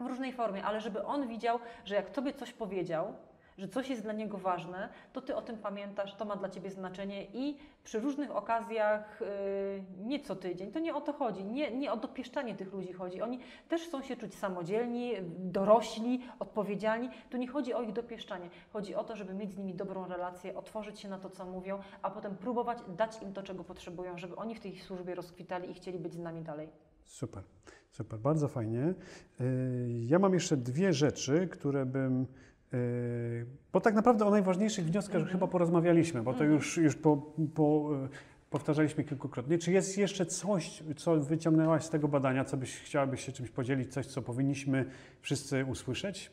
W 0.00 0.06
różnej 0.06 0.32
formie, 0.32 0.64
ale 0.64 0.80
żeby 0.80 1.04
on 1.04 1.28
widział, 1.28 1.58
że 1.84 1.94
jak 1.94 2.10
tobie 2.10 2.32
coś 2.32 2.52
powiedział, 2.52 3.14
że 3.58 3.68
coś 3.68 3.90
jest 3.90 4.02
dla 4.02 4.12
niego 4.12 4.38
ważne, 4.38 4.88
to 5.12 5.20
ty 5.20 5.36
o 5.36 5.42
tym 5.42 5.58
pamiętasz, 5.58 6.14
to 6.14 6.24
ma 6.24 6.36
dla 6.36 6.48
ciebie 6.48 6.70
znaczenie 6.70 7.24
i 7.24 7.58
przy 7.84 8.00
różnych 8.00 8.36
okazjach, 8.36 9.20
yy, 9.20 9.84
nie 9.98 10.20
co 10.20 10.36
tydzień, 10.36 10.72
to 10.72 10.78
nie 10.78 10.94
o 10.94 11.00
to 11.00 11.12
chodzi, 11.12 11.44
nie, 11.44 11.70
nie 11.70 11.92
o 11.92 11.96
dopieszczanie 11.96 12.54
tych 12.54 12.72
ludzi 12.72 12.92
chodzi. 12.92 13.22
Oni 13.22 13.38
też 13.68 13.82
chcą 13.82 14.02
się 14.02 14.16
czuć 14.16 14.34
samodzielni, 14.34 15.12
dorośli, 15.38 16.24
odpowiedzialni. 16.38 17.10
Tu 17.30 17.36
nie 17.36 17.48
chodzi 17.48 17.74
o 17.74 17.82
ich 17.82 17.92
dopieszczanie. 17.92 18.50
Chodzi 18.72 18.94
o 18.94 19.04
to, 19.04 19.16
żeby 19.16 19.34
mieć 19.34 19.52
z 19.52 19.58
nimi 19.58 19.74
dobrą 19.74 20.08
relację, 20.08 20.56
otworzyć 20.56 21.00
się 21.00 21.08
na 21.08 21.18
to, 21.18 21.30
co 21.30 21.46
mówią, 21.46 21.78
a 22.02 22.10
potem 22.10 22.36
próbować 22.36 22.78
dać 22.88 23.22
im 23.22 23.32
to, 23.32 23.42
czego 23.42 23.64
potrzebują, 23.64 24.18
żeby 24.18 24.36
oni 24.36 24.54
w 24.54 24.60
tej 24.60 24.78
służbie 24.78 25.14
rozkwitali 25.14 25.70
i 25.70 25.74
chcieli 25.74 25.98
być 25.98 26.14
z 26.14 26.18
nami 26.18 26.42
dalej. 26.42 26.68
Super, 27.04 27.42
super, 27.90 28.18
bardzo 28.18 28.48
fajnie. 28.48 28.94
Y, 29.40 30.00
Ja 30.06 30.18
mam 30.18 30.34
jeszcze 30.34 30.56
dwie 30.56 30.92
rzeczy, 30.92 31.48
które 31.48 31.86
bym. 31.86 32.26
y, 32.74 33.46
Bo 33.72 33.80
tak 33.80 33.94
naprawdę 33.94 34.24
o 34.26 34.30
najważniejszych 34.30 34.84
wnioskach 34.84 35.28
chyba 35.28 35.46
porozmawialiśmy, 35.46 36.22
bo 36.22 36.34
to 36.34 36.44
już, 36.44 36.76
już 36.76 36.96
po, 36.96 37.16
po, 37.54 37.90
y, 38.04 38.08
powtarzaliśmy 38.50 39.04
kilkukrotnie. 39.04 39.58
Czy 39.58 39.72
jest 39.72 39.98
jeszcze 39.98 40.26
coś, 40.26 40.82
co 40.96 41.16
wyciągnęłaś 41.20 41.84
z 41.84 41.90
tego 41.90 42.08
badania, 42.08 42.44
co 42.44 42.56
byś 42.56 42.76
chciałabyś 42.80 43.24
się 43.24 43.32
czymś 43.32 43.50
podzielić, 43.50 43.92
coś, 43.92 44.06
co 44.06 44.22
powinniśmy 44.22 44.84
wszyscy 45.20 45.64
usłyszeć? 45.64 46.32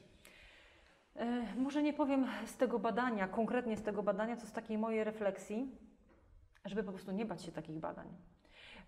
E, 1.15 1.55
Może 1.57 1.83
nie 1.83 1.93
powiem 1.93 2.25
z 2.45 2.57
tego 2.57 2.79
badania, 2.79 3.27
konkretnie 3.27 3.77
z 3.77 3.81
tego 3.81 4.03
badania, 4.03 4.37
co 4.37 4.47
z 4.47 4.51
takiej 4.51 4.77
mojej 4.77 5.03
refleksji, 5.03 5.71
żeby 6.65 6.83
po 6.83 6.91
prostu 6.91 7.11
nie 7.11 7.25
bać 7.25 7.41
się 7.41 7.51
takich 7.51 7.77
badań. 7.79 8.07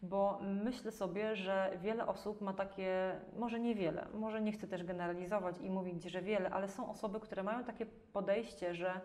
Bo 0.01 0.39
myślę 0.41 0.91
sobie, 0.91 1.35
że 1.35 1.71
wiele 1.81 2.07
osób 2.07 2.41
ma 2.41 2.53
takie, 2.53 3.19
może 3.37 3.59
niewiele, 3.59 4.07
może 4.13 4.41
nie 4.41 4.51
chcę 4.51 4.67
też 4.67 4.83
generalizować 4.83 5.55
i 5.61 5.69
mówić, 5.69 6.03
że 6.03 6.21
wiele, 6.21 6.49
ale 6.49 6.67
są 6.67 6.89
osoby, 6.89 7.19
które 7.19 7.43
mają 7.43 7.63
takie 7.63 7.85
podejście, 7.85 8.75
że 8.75 9.01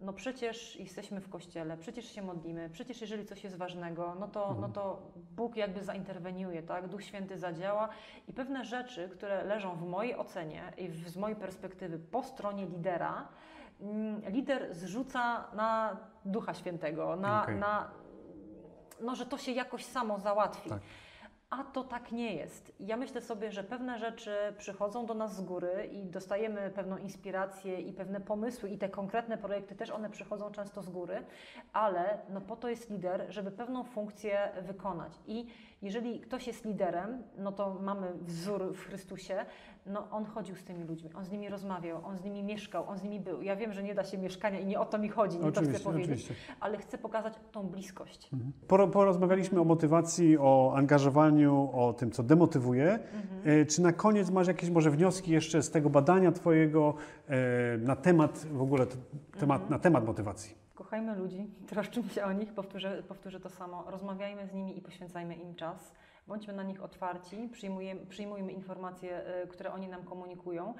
no 0.00 0.12
przecież 0.12 0.76
jesteśmy 0.76 1.20
w 1.20 1.28
kościele, 1.28 1.76
przecież 1.76 2.04
się 2.04 2.22
modlimy, 2.22 2.70
przecież 2.70 3.00
jeżeli 3.00 3.24
coś 3.24 3.44
jest 3.44 3.56
ważnego, 3.56 4.14
no 4.20 4.28
to, 4.28 4.56
no 4.60 4.68
to 4.68 5.02
Bóg 5.16 5.56
jakby 5.56 5.84
zainterweniuje, 5.84 6.62
tak? 6.62 6.88
Duch 6.88 7.04
Święty 7.04 7.38
zadziała 7.38 7.88
i 8.28 8.32
pewne 8.32 8.64
rzeczy, 8.64 9.08
które 9.08 9.44
leżą 9.44 9.76
w 9.76 9.86
mojej 9.86 10.16
ocenie 10.16 10.72
i 10.78 10.88
w, 10.88 11.08
z 11.08 11.16
mojej 11.16 11.36
perspektywy 11.36 11.98
po 11.98 12.22
stronie 12.22 12.66
lidera, 12.66 13.28
mm, 13.80 14.22
lider 14.28 14.74
zrzuca 14.74 15.44
na 15.52 15.96
Ducha 16.24 16.54
Świętego, 16.54 17.16
na, 17.16 17.42
Okej. 17.42 17.56
na 17.56 17.90
no, 19.00 19.14
że 19.14 19.26
to 19.26 19.38
się 19.38 19.52
jakoś 19.52 19.84
samo 19.84 20.18
załatwi. 20.18 20.70
Tak. 20.70 20.80
A 21.50 21.64
to 21.64 21.84
tak 21.84 22.12
nie 22.12 22.34
jest. 22.34 22.72
Ja 22.80 22.96
myślę 22.96 23.20
sobie, 23.20 23.52
że 23.52 23.64
pewne 23.64 23.98
rzeczy 23.98 24.36
przychodzą 24.58 25.06
do 25.06 25.14
nas 25.14 25.36
z 25.36 25.40
góry 25.40 25.90
i 25.92 26.06
dostajemy 26.06 26.70
pewną 26.70 26.96
inspirację 26.96 27.80
i 27.80 27.92
pewne 27.92 28.20
pomysły 28.20 28.70
i 28.70 28.78
te 28.78 28.88
konkretne 28.88 29.38
projekty 29.38 29.74
też 29.74 29.90
one 29.90 30.10
przychodzą 30.10 30.50
często 30.50 30.82
z 30.82 30.88
góry, 30.88 31.24
ale 31.72 32.18
no 32.28 32.40
po 32.40 32.56
to 32.56 32.68
jest 32.68 32.90
lider, 32.90 33.26
żeby 33.28 33.50
pewną 33.50 33.84
funkcję 33.84 34.48
wykonać. 34.62 35.12
I 35.26 35.46
jeżeli 35.82 36.20
ktoś 36.20 36.46
jest 36.46 36.64
liderem, 36.64 37.22
no 37.38 37.52
to 37.52 37.78
mamy 37.82 38.12
wzór 38.20 38.72
w 38.74 38.80
Chrystusie, 38.80 39.36
no 39.86 40.10
on 40.10 40.24
chodził 40.24 40.56
z 40.56 40.64
tymi 40.64 40.84
ludźmi, 40.84 41.10
on 41.14 41.24
z 41.24 41.30
nimi 41.30 41.48
rozmawiał, 41.48 42.00
on 42.04 42.16
z 42.18 42.24
nimi 42.24 42.42
mieszkał, 42.42 42.88
on 42.88 42.98
z 42.98 43.02
nimi 43.02 43.20
był. 43.20 43.42
Ja 43.42 43.56
wiem, 43.56 43.72
że 43.72 43.82
nie 43.82 43.94
da 43.94 44.04
się 44.04 44.18
mieszkania 44.18 44.58
i 44.60 44.66
nie 44.66 44.80
o 44.80 44.84
to 44.84 44.98
mi 44.98 45.08
chodzi, 45.08 45.36
nie 45.38 45.42
to 45.44 45.50
chcę 45.50 45.60
Oczywiście, 45.60 45.84
powiedzieć, 45.84 46.10
oczywiście. 46.24 46.34
ale 46.60 46.78
chcę 46.78 46.98
pokazać 46.98 47.34
tą 47.52 47.62
bliskość. 47.68 48.30
Poro- 48.68 48.90
Porozmawialiśmy 48.90 49.60
o 49.60 49.64
motywacji, 49.64 50.38
o 50.38 50.72
angażowaniu, 50.76 51.70
o 51.72 51.92
tym, 51.92 52.10
co 52.10 52.22
demotywuje. 52.22 52.98
E, 53.44 53.64
Czy 53.66 53.82
na 53.82 53.92
koniec 53.92 54.30
masz 54.30 54.46
jakieś 54.48 54.70
może 54.70 54.90
wnioski 54.90 55.30
jeszcze 55.32 55.62
z 55.62 55.70
tego 55.70 55.90
badania 55.90 56.32
Twojego 56.32 56.94
e, 57.28 57.78
na 57.78 57.96
temat 57.96 58.46
w 58.52 58.62
ogóle 58.62 58.86
temat, 59.38 59.70
na 59.70 59.78
temat 59.78 60.06
motywacji? 60.06 60.65
Kochajmy 60.76 61.16
ludzi, 61.16 61.46
troszczymy 61.66 62.08
się 62.08 62.24
o 62.24 62.32
nich, 62.32 62.52
powtórzę, 62.52 63.02
powtórzę 63.02 63.40
to 63.40 63.50
samo. 63.50 63.84
Rozmawiajmy 63.90 64.46
z 64.46 64.52
nimi 64.52 64.78
i 64.78 64.82
poświęcajmy 64.82 65.34
im 65.34 65.54
czas. 65.54 65.92
Bądźmy 66.26 66.52
na 66.52 66.62
nich 66.62 66.82
otwarci, 66.82 67.48
przyjmujemy, 67.52 68.06
przyjmujmy 68.06 68.52
informacje, 68.52 69.42
y, 69.44 69.46
które 69.46 69.72
oni 69.72 69.88
nam 69.88 70.04
komunikują 70.04 70.74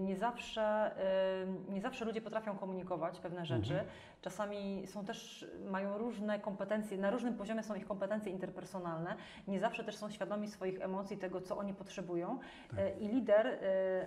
Nie 0.00 0.16
zawsze, 0.16 0.90
y, 1.68 1.72
nie 1.72 1.80
zawsze 1.80 2.04
ludzie 2.04 2.20
potrafią 2.20 2.56
komunikować 2.58 3.20
pewne 3.20 3.46
rzeczy. 3.46 3.74
Czasami 4.22 4.86
są 4.86 5.04
też, 5.04 5.46
mają 5.70 5.98
różne 5.98 6.38
kompetencje, 6.40 6.98
na 6.98 7.10
różnym 7.10 7.34
poziomie 7.34 7.62
są 7.62 7.74
ich 7.74 7.86
kompetencje 7.86 8.32
interpersonalne. 8.32 9.16
Nie 9.48 9.60
zawsze 9.60 9.84
też 9.84 9.96
są 9.96 10.10
świadomi 10.10 10.48
swoich 10.48 10.80
emocji, 10.80 11.16
tego, 11.18 11.40
co 11.40 11.56
oni 11.58 11.74
potrzebują. 11.74 12.38
Y, 12.72 12.90
I 13.00 13.08
lider, 13.08 13.58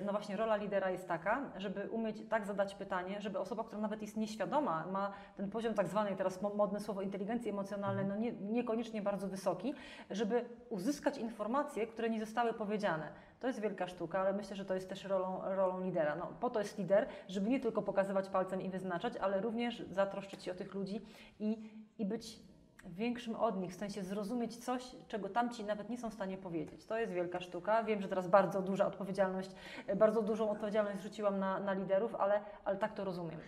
no 0.06 0.12
właśnie 0.12 0.38
rola 0.38 0.56
lidera 0.56 0.90
jest 0.90 1.08
taka, 1.08 1.42
żeby 1.58 1.90
umieć 1.90 2.18
tak 2.30 2.46
zadać 2.46 2.76
pytanie, 2.76 3.22
żeby 3.22 3.40
osoba, 3.40 3.64
która 3.64 3.82
nawet 3.82 4.02
jest 4.02 4.18
nieświadoma, 4.18 4.86
ma 4.92 5.12
ten 5.38 5.50
poziom 5.50 5.74
tak 5.74 5.88
zwanej, 5.88 6.16
teraz 6.16 6.42
mo- 6.42 6.54
modne 6.56 6.80
słowo 6.80 7.02
inteligencji 7.02 7.50
emocjonalnej, 7.50 8.06
no 8.06 8.16
nie, 8.16 8.32
niekoniecznie 8.32 9.02
bardzo 9.02 9.28
wysoki, 9.28 9.74
żeby 10.10 10.46
uzyskać 10.70 11.18
informacje, 11.18 11.88
które 11.88 12.10
nie 12.10 12.20
zostały 12.20 12.54
powiedziane. 12.54 13.12
To 13.42 13.48
jest 13.48 13.62
wielka 13.62 13.88
sztuka, 13.88 14.20
ale 14.20 14.34
myślę, 14.34 14.56
że 14.56 14.66
to 14.66 14.76
jest 14.76 14.90
też 14.90 15.04
rolą, 15.04 15.42
rolą 15.44 15.82
lidera. 15.82 16.16
No, 16.16 16.28
po 16.40 16.50
to 16.50 16.60
jest 16.60 16.78
lider, 16.78 17.08
żeby 17.28 17.50
nie 17.50 17.60
tylko 17.60 17.82
pokazywać 17.82 18.30
palcem 18.30 18.62
i 18.62 18.70
wyznaczać, 18.70 19.18
ale 19.18 19.42
również 19.42 19.84
zatroszczyć 19.92 20.44
się 20.44 20.52
o 20.52 20.56
tych 20.56 20.74
ludzi 20.74 21.02
i, 21.40 21.70
i 22.00 22.06
być 22.06 22.40
większym 22.86 23.36
od 23.36 23.60
nich, 23.60 23.72
w 23.72 23.76
sensie 23.76 24.04
zrozumieć 24.04 24.58
coś, 24.58 24.96
czego 25.08 25.30
tamci 25.30 25.64
nawet 25.64 25.90
nie 25.90 25.98
są 25.98 26.10
w 26.10 26.14
stanie 26.14 26.38
powiedzieć. 26.38 26.86
To 26.86 27.00
jest 27.00 27.14
wielka 27.14 27.40
sztuka. 27.40 27.84
Wiem, 27.84 28.02
że 28.02 28.08
teraz 28.08 28.28
bardzo 28.28 28.62
duża 28.62 28.88
odpowiedzialność, 28.88 29.52
bardzo 29.96 30.22
dużą 30.22 30.50
odpowiedzialność 30.50 31.00
zrzuciłam 31.00 31.40
na, 31.40 31.60
na 31.60 31.74
liderów, 31.74 32.16
ale, 32.16 32.42
ale 32.66 32.78
tak 32.78 32.94
to 32.94 33.04
rozumiem. 33.04 33.40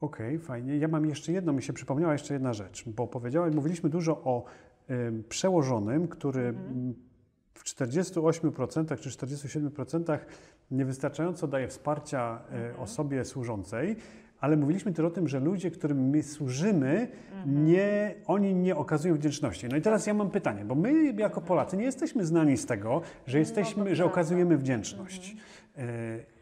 Okej, 0.00 0.38
fajnie. 0.38 0.76
Ja 0.76 0.88
mam 0.88 1.06
jeszcze 1.06 1.32
jedno, 1.32 1.52
mi 1.52 1.62
się 1.62 1.72
przypomniała 1.72 2.12
jeszcze 2.12 2.34
jedna 2.34 2.52
rzecz, 2.52 2.88
bo 2.88 3.06
powiedziałeś, 3.06 3.54
mówiliśmy 3.54 3.90
dużo 3.90 4.12
o 4.12 4.44
ym, 4.90 5.24
przełożonym, 5.28 6.08
który 6.08 6.42
mm, 6.42 7.11
w 7.54 7.64
48% 7.64 8.98
czy 8.98 9.10
47% 9.10 10.18
niewystarczająco 10.70 11.46
daje 11.48 11.68
wsparcia 11.68 12.38
y, 12.72 12.76
osobie 12.78 13.24
służącej, 13.24 13.96
ale 14.40 14.56
mówiliśmy 14.56 14.92
też 14.92 15.04
o 15.04 15.10
tym, 15.10 15.28
że 15.28 15.40
ludzie, 15.40 15.70
którym 15.70 16.08
my 16.10 16.22
służymy, 16.22 17.08
nie, 17.46 18.14
oni 18.26 18.54
nie 18.54 18.76
okazują 18.76 19.14
wdzięczności. 19.14 19.68
No 19.70 19.76
i 19.76 19.80
teraz 19.80 20.06
ja 20.06 20.14
mam 20.14 20.30
pytanie, 20.30 20.64
bo 20.64 20.74
my 20.74 21.12
jako 21.12 21.40
Polacy 21.40 21.76
nie 21.76 21.84
jesteśmy 21.84 22.26
znani 22.26 22.56
z 22.56 22.66
tego, 22.66 23.00
że 23.26 23.38
jesteśmy, 23.38 23.82
że 23.82 24.02
prawda. 24.02 24.04
okazujemy 24.04 24.56
wdzięczność. 24.58 25.36
Y, 25.78 25.82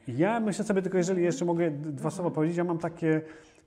Ja 0.08 0.40
myślę 0.40 0.64
sobie 0.64 0.82
tylko, 0.82 0.98
jeżeli 0.98 1.22
jeszcze 1.22 1.44
mogę 1.44 1.70
dwa 1.70 2.10
słowa 2.10 2.30
powiedzieć, 2.30 2.56
ja 2.56 2.64
mam 2.64 2.78
takie 2.78 3.20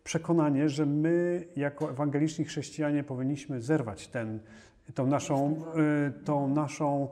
przekonanie, 0.03 0.69
że 0.69 0.85
my 0.85 1.43
jako 1.55 1.89
ewangeliczni 1.89 2.45
chrześcijanie 2.45 3.03
powinniśmy 3.03 3.61
zerwać 3.61 4.07
ten, 4.07 4.39
tą, 4.93 5.07
naszą, 5.07 5.61
y, 6.17 6.23
tą 6.25 6.47
naszą 6.47 7.07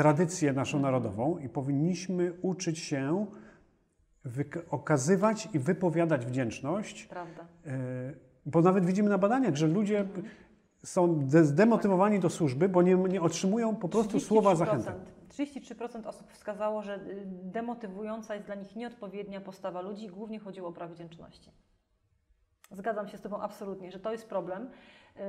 tradycję 0.00 0.52
naszą 0.52 0.80
narodową 0.80 1.38
i 1.38 1.48
powinniśmy 1.48 2.32
uczyć 2.42 2.78
się 2.78 3.26
okazywać 4.70 5.48
i 5.52 5.58
wypowiadać 5.58 6.26
wdzięczność, 6.26 7.04
Prawda? 7.04 7.42
y, 7.66 7.70
bo 8.46 8.60
nawet 8.62 8.84
widzimy 8.86 9.08
na 9.08 9.18
badaniach, 9.18 9.56
że 9.56 9.66
ludzie 9.66 10.08
są 10.84 11.18
de- 11.26 11.44
zdemotywowani 11.44 12.20
do 12.20 12.30
służby, 12.30 12.68
bo 12.68 12.82
nie, 12.82 12.94
nie 12.94 13.22
otrzymują 13.22 13.76
po 13.76 13.88
prostu 13.88 14.20
słowa 14.20 14.52
33%. 14.54 14.56
zachęty. 14.56 14.90
33% 15.28 16.06
osób 16.06 16.32
wskazało, 16.32 16.82
że 16.82 16.94
y, 16.96 17.26
demotywująca 17.26 18.34
jest 18.34 18.46
dla 18.46 18.54
nich 18.54 18.76
nieodpowiednia 18.76 19.40
postawa 19.40 19.80
ludzi. 19.80 20.08
Głównie 20.08 20.38
chodziło 20.38 20.68
o 20.68 20.72
brak 20.72 20.90
wdzięczności. 20.90 21.50
Zgadzam 22.70 23.08
się 23.08 23.18
z 23.18 23.20
Tobą 23.20 23.40
absolutnie, 23.40 23.92
że 23.92 24.00
to 24.00 24.12
jest 24.12 24.28
problem. 24.28 24.70
Yy, 25.16 25.22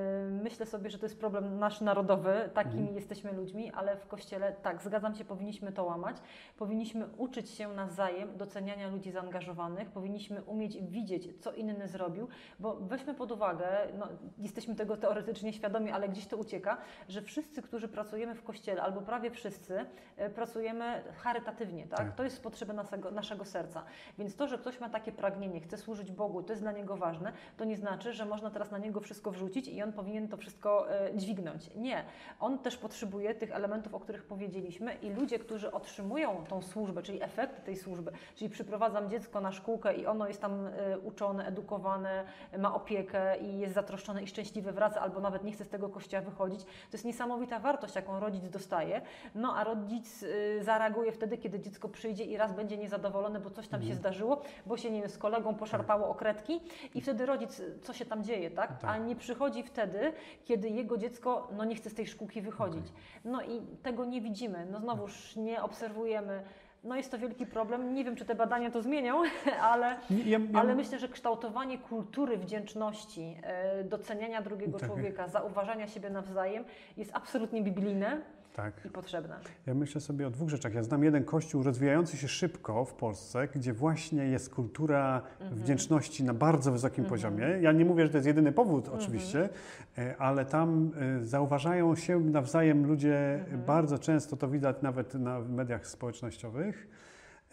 Myślę 0.44 0.66
sobie, 0.66 0.90
że 0.90 1.00
to 1.00 1.06
jest 1.06 1.20
problem 1.20 1.60
nasz 1.60 1.82
narodowy, 1.82 2.50
takimi 2.54 2.78
Mhm. 2.80 2.96
jesteśmy 2.96 3.34
ludźmi, 3.34 3.72
ale 3.72 3.98
w 3.98 4.08
Kościele, 4.08 4.54
tak, 4.54 4.82
zgadzam 4.82 5.16
się, 5.16 5.26
powinniśmy 5.26 5.72
to 5.72 5.84
łamać. 5.84 6.18
Powinniśmy 6.58 7.08
uczyć 7.18 7.50
się 7.50 7.68
nawzajem 7.68 8.38
doceniania 8.38 8.88
ludzi 8.88 9.12
zaangażowanych, 9.12 9.90
powinniśmy 9.92 10.44
umieć 10.44 10.78
widzieć, 10.82 11.42
co 11.42 11.54
inny 11.54 11.88
zrobił, 11.88 12.28
bo 12.60 12.76
weźmy 12.76 13.14
pod 13.14 13.32
uwagę, 13.32 13.68
no, 13.98 14.08
jesteśmy 14.38 14.76
tego 14.76 14.98
teoretycznie 14.98 15.54
świadomi, 15.54 15.92
ale 15.92 16.10
gdzieś 16.10 16.28
to 16.28 16.38
ucieka, 16.38 16.78
że 17.08 17.22
wszyscy, 17.22 17.62
którzy 17.62 17.88
pracujemy 17.88 18.36
w 18.36 18.44
Kościele, 18.44 18.82
albo 18.82 19.02
prawie 19.02 19.32
wszyscy, 19.32 19.86
e, 20.18 20.30
pracujemy 20.30 21.04
charytatywnie, 21.18 21.88
tak? 21.88 21.98
Tak. 21.98 22.16
To 22.16 22.24
jest 22.24 22.36
z 22.36 22.40
potrzeby 22.40 22.74
naszego, 22.74 23.12
naszego 23.12 23.46
serca. 23.46 23.84
Więc 24.18 24.36
to, 24.36 24.48
że 24.48 24.58
ktoś 24.58 24.80
ma 24.80 24.90
takie 24.90 25.12
pragnienie, 25.12 25.62
chce 25.62 25.78
służyć 25.78 26.12
Bogu, 26.12 26.44
to 26.44 26.54
jest 26.54 26.64
dla 26.64 26.72
niego 26.72 26.98
ważne, 26.98 27.34
to 27.58 27.66
nie 27.66 27.78
znaczy, 27.78 28.14
że 28.14 28.26
można 28.26 28.50
teraz 28.52 28.72
na 28.72 28.78
niego 28.78 29.00
wszystko 29.00 29.32
wrzucić 29.32 29.68
i 29.72 29.84
on 29.84 29.94
powinien 29.94 30.28
to 30.28 30.38
wszystko 30.38 30.92
e, 30.92 31.18
dźwignąć. 31.18 31.70
Nie. 31.76 32.04
On 32.40 32.60
też 32.60 32.78
potrzebuje 32.78 33.36
tych 33.36 33.52
elementów, 33.52 33.94
o 33.94 34.00
których 34.00 34.24
powiedzieliśmy 34.24 34.94
i 34.94 35.10
ludzie, 35.10 35.40
którzy 35.40 35.72
otrzymują 35.72 36.44
tą 36.50 36.62
służbę, 36.62 37.02
czyli 37.02 37.24
efekty 37.24 37.62
tej 37.62 37.78
służby, 37.78 38.12
czyli 38.36 38.50
przyprowadzam 38.50 39.10
dziecko 39.10 39.42
na 39.42 39.52
szkółkę 39.52 39.96
i 39.96 40.06
ono 40.06 40.28
jest 40.28 40.42
tam 40.42 40.68
e, 40.68 41.00
uczone, 41.00 41.46
edukowane, 41.46 42.24
ma 42.58 42.76
opiekę 42.76 43.38
i 43.40 43.60
jest 43.60 43.74
zatroszczone 43.74 44.24
i 44.24 44.28
szczęśliwe 44.28 44.72
wraca, 44.72 45.02
albo 45.02 45.20
nawet 45.20 45.44
nie 45.44 45.52
chce 45.52 45.66
z 45.66 45.70
tego 45.70 45.90
kościoła 45.90 46.24
wychodzić. 46.24 46.64
To 46.64 46.94
jest 46.94 47.06
niesamowita 47.06 47.60
wartość, 47.60 47.96
jaką 47.96 48.20
rodzic 48.20 48.50
dostaje. 48.50 49.02
No 49.36 49.56
a 49.56 49.64
rodzic 49.64 50.24
y, 50.24 50.64
zareaguje 50.64 51.12
wtedy, 51.12 51.38
kiedy 51.38 51.60
dziecko 51.60 51.90
przyjdzie 51.90 52.24
i 52.24 52.38
raz 52.38 52.54
będzie 52.54 52.78
niezadowolony, 52.78 53.40
bo 53.40 53.50
coś 53.50 53.68
tam 53.68 53.84
się 53.84 53.96
zdarzyło, 53.96 54.42
bo 54.66 54.78
się 54.78 54.92
nie 54.92 55.02
wiem, 55.02 55.10
z 55.10 55.18
kolegą 55.18 55.56
poszarpało 55.56 56.10
o 56.10 56.16
kredki 56.16 56.62
i 56.96 57.02
wtedy 57.02 57.26
rodzic, 57.26 57.62
co 57.82 57.94
się 57.94 58.06
tam 58.06 58.24
dzieje, 58.24 58.52
tak? 58.52 58.80
Tak. 58.80 58.90
A 58.90 58.98
nie 58.98 59.16
przychodzi 59.16 59.61
wtedy, 59.64 60.14
kiedy 60.46 60.70
jego 60.70 60.98
dziecko 60.98 61.48
no, 61.58 61.66
nie 61.66 61.76
chce 61.76 61.90
z 61.90 61.94
tej 61.94 62.08
szkółki 62.08 62.42
wychodzić. 62.42 62.86
No 63.26 63.42
i 63.42 63.62
tego 63.84 64.06
nie 64.06 64.22
widzimy. 64.22 64.68
No 64.72 64.80
znowuż 64.80 65.36
nie 65.36 65.64
obserwujemy. 65.64 66.44
No 66.84 66.96
jest 66.96 67.12
to 67.12 67.18
wielki 67.18 67.46
problem. 67.46 67.94
Nie 67.94 68.04
wiem, 68.04 68.16
czy 68.16 68.26
te 68.26 68.36
badania 68.36 68.72
to 68.72 68.82
zmienią, 68.82 69.22
ale, 69.72 69.96
Ja, 70.10 70.40
ja, 70.40 70.60
ale 70.60 70.76
myślę, 70.76 71.00
że 71.00 71.08
kształtowanie 71.08 71.78
kultury 71.78 72.38
wdzięczności, 72.38 73.38
e, 73.44 73.84
doceniania 73.84 74.42
drugiego 74.42 74.80
Tak. 74.80 74.90
człowieka, 74.90 75.28
zauważania 75.28 75.88
siebie 75.88 76.10
nawzajem 76.10 76.64
jest 76.98 77.12
absolutnie 77.14 77.62
biblijne 77.62 78.22
tak. 78.56 78.86
i 78.86 78.90
potrzebne. 78.90 79.36
Ja 79.66 79.74
myślę 79.74 80.02
sobie 80.02 80.28
o 80.28 80.30
dwóch 80.30 80.50
rzeczach. 80.50 80.74
Ja 80.74 80.84
znam 80.84 81.04
jeden 81.04 81.24
kościół 81.24 81.64
rozwijający 81.64 82.18
się 82.18 82.28
szybko 82.28 82.86
w 82.86 82.94
Polsce, 82.94 83.48
gdzie 83.48 83.74
właśnie 83.74 84.26
jest 84.26 84.50
kultura 84.50 85.22
wdzięczności 85.52 86.24
na 86.24 86.34
bardzo 86.34 86.72
wysokim 86.72 87.06
poziomie. 87.06 87.46
Ja 87.62 87.72
nie 87.72 87.86
mówię, 87.86 88.04
że 88.04 88.10
to 88.10 88.18
jest 88.18 88.28
jedyny 88.28 88.52
powód 88.52 88.90
oczywiście, 88.90 89.50
e, 89.98 90.18
ale 90.18 90.46
tam 90.46 90.92
e, 91.22 91.24
zauważają 91.26 91.96
się 91.96 92.20
nawzajem 92.20 92.88
ludzie 92.88 93.46
bardzo 93.68 94.00
często, 94.00 94.38
to 94.38 94.48
widać 94.48 94.82
nawet 94.82 95.14
na 95.14 95.40
mediach 95.40 95.88
społecznościowych. 95.88 96.88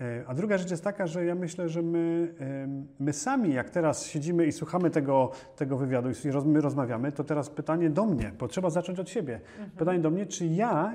E, 0.01 0.25
A 0.27 0.35
druga 0.35 0.59
rzecz 0.59 0.71
jest 0.71 0.85
taka, 0.85 1.07
że 1.07 1.25
ja 1.25 1.35
myślę, 1.35 1.69
że 1.69 1.83
my, 1.83 2.35
my 2.99 3.13
sami, 3.13 3.55
jak 3.55 3.71
teraz 3.71 4.07
siedzimy 4.07 4.47
i 4.47 4.53
słuchamy 4.53 4.91
tego, 4.91 5.31
tego 5.57 5.77
wywiadu 5.77 6.09
i 6.11 6.31
roz- 6.31 6.45
my 6.47 6.61
rozmawiamy, 6.61 7.13
to 7.13 7.25
teraz 7.25 7.51
pytanie 7.51 7.91
do 7.91 8.07
mnie, 8.07 8.33
bo 8.39 8.49
trzeba 8.49 8.71
zacząć 8.71 8.99
od 9.01 9.11
siebie. 9.11 9.41
Pytanie 9.77 9.99
do 9.99 10.11
mnie, 10.11 10.27
czy 10.27 10.47
ja 10.47 10.93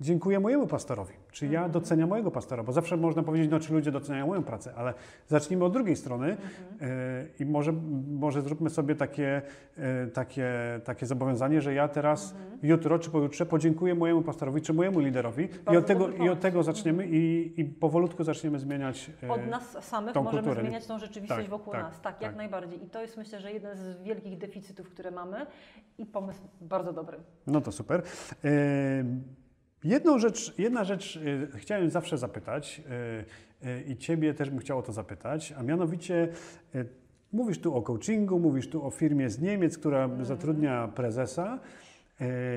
dziękuję 0.00 0.40
mojemu 0.40 0.66
pastorowi, 0.66 1.14
czy 1.36 1.46
ja 1.46 1.68
doceniam 1.68 2.08
mojego 2.08 2.30
pastora, 2.30 2.62
bo 2.62 2.72
zawsze 2.72 2.96
można 2.96 3.22
powiedzieć, 3.22 3.50
no 3.50 3.60
czy 3.60 3.72
ludzie 3.72 3.92
doceniają 3.92 4.26
moją 4.26 4.42
pracę, 4.42 4.72
ale 4.76 4.94
zacznijmy 5.28 5.64
od 5.64 5.72
drugiej 5.72 5.96
strony 5.96 6.36
e, 6.80 7.26
i 7.38 7.44
może, 7.46 7.72
może 8.08 8.42
zróbmy 8.42 8.70
sobie 8.70 8.94
takie, 8.94 9.42
e, 9.76 10.06
takie, 10.06 10.50
takie 10.84 11.06
zobowiązanie, 11.06 11.60
że 11.60 11.74
ja 11.74 11.88
teraz 11.88 12.34
jutro 12.62 12.98
czy 12.98 13.10
pojutrze 13.10 13.46
podziękuję 13.46 13.94
mojemu 13.94 14.22
pastorowi, 14.22 14.60
czy 14.60 14.72
mojemu 14.72 15.00
liderowi 15.00 15.48
i 15.72 15.76
od 15.76 15.86
tego, 15.86 16.08
i 16.08 16.28
od 16.28 16.40
tego 16.40 16.62
zaczniemy 16.62 17.06
i, 17.06 17.52
i 17.60 17.64
powolutku 17.64 18.24
zaczniemy 18.24 18.58
zmieniać. 18.58 19.10
e, 19.22 19.30
Od 19.30 19.46
nas 19.46 19.84
samych 19.84 20.14
możemy 20.14 20.30
kulturę, 20.32 20.60
zmieniać 20.60 20.86
tą 20.86 20.98
rzeczywistość 20.98 21.40
Tak, 21.42 21.50
wokół 21.50 21.72
tak, 21.72 21.82
nas. 21.82 22.00
Tak, 22.00 22.20
jak 22.20 22.30
tak. 22.30 22.36
najbardziej. 22.36 22.84
I 22.84 22.90
to 22.90 23.02
jest 23.02 23.16
myślę, 23.16 23.40
że 23.40 23.52
jeden 23.52 23.76
z 23.76 24.02
wielkich 24.02 24.38
deficytów, 24.38 24.88
które 24.88 25.10
mamy 25.10 25.46
i 25.98 26.06
pomysł 26.06 26.40
bardzo 26.60 26.92
dobry. 26.92 27.18
No 27.46 27.60
to 27.60 27.72
super. 27.72 28.02
Jedną 29.84 30.18
rzecz, 30.18 30.58
jedna 30.58 30.84
rzecz 30.84 31.20
e, 31.54 31.58
chciałem 31.58 31.90
zawsze 31.90 32.18
zapytać 32.18 32.82
e, 33.62 33.68
e, 33.68 33.82
i 33.82 33.96
Ciebie 33.96 34.34
też 34.34 34.50
bym 34.50 34.58
chciał 34.58 34.78
o 34.78 34.82
to 34.82 34.92
zapytać, 34.92 35.54
a 35.58 35.62
mianowicie 35.62 36.28
mówisz 37.32 37.58
tu 37.58 37.74
o 37.74 37.82
coachingu, 37.82 38.38
mówisz 38.38 38.68
tu 38.68 38.86
o 38.86 38.90
firmie 38.90 39.30
z 39.30 39.40
Niemiec, 39.40 39.78
która 39.78 40.10
zatrudnia 40.22 40.88
prezesa. 40.88 41.58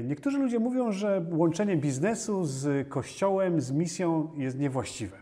Niektórzy 0.03 0.37
ludzie 0.37 0.59
mówią, 0.59 0.91
że 0.91 1.25
łączenie 1.31 1.77
biznesu 1.77 2.43
z 2.43 2.89
kościołem, 2.89 3.61
z 3.61 3.71
misją 3.71 4.31
jest 4.37 4.59
niewłaściwe. 4.59 5.17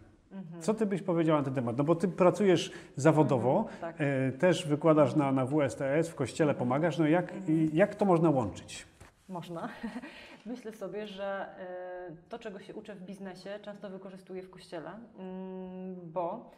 Co 0.59 0.73
ty 0.73 0.85
byś 0.85 1.01
powiedziała 1.01 1.39
na 1.39 1.45
ten 1.45 1.53
temat? 1.53 1.77
No 1.77 1.83
bo 1.83 1.95
ty 1.95 2.07
pracujesz 2.07 2.71
zawodowo, 2.95 3.65
tak. 3.81 3.95
e, 3.99 4.31
też 4.31 4.67
wykładasz 4.67 5.15
na, 5.15 5.31
na 5.31 5.45
WSTS, 5.45 6.09
w 6.09 6.15
kościele 6.15 6.53
pomagasz. 6.53 6.97
No 6.97 7.07
jak, 7.07 7.33
i 7.47 7.69
jak 7.73 7.95
to 7.95 8.05
można 8.05 8.29
łączyć? 8.29 8.85
Można. 9.29 9.69
Myślę 10.47 10.71
sobie, 10.71 11.07
że 11.07 11.55
e, 11.59 12.29
to, 12.29 12.39
czego 12.39 12.59
się 12.59 12.75
uczę 12.75 12.95
w 12.95 13.01
biznesie, 13.01 13.59
często 13.61 13.89
wykorzystuję 13.89 14.41
w 14.41 14.49
kościele, 14.49 14.91
mm, 15.19 16.11
bo 16.11 16.51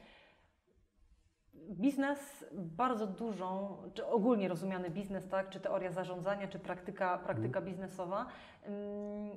biznes 1.69 2.45
bardzo 2.53 3.07
dużą, 3.07 3.77
czy 3.93 4.05
ogólnie 4.05 4.47
rozumiany 4.47 4.89
biznes, 4.89 5.27
tak, 5.27 5.49
czy 5.49 5.59
teoria 5.59 5.91
zarządzania, 5.91 6.47
czy 6.47 6.59
praktyka, 6.59 7.17
praktyka 7.17 7.61
biznesowa, 7.61 8.25
mm, 8.63 9.31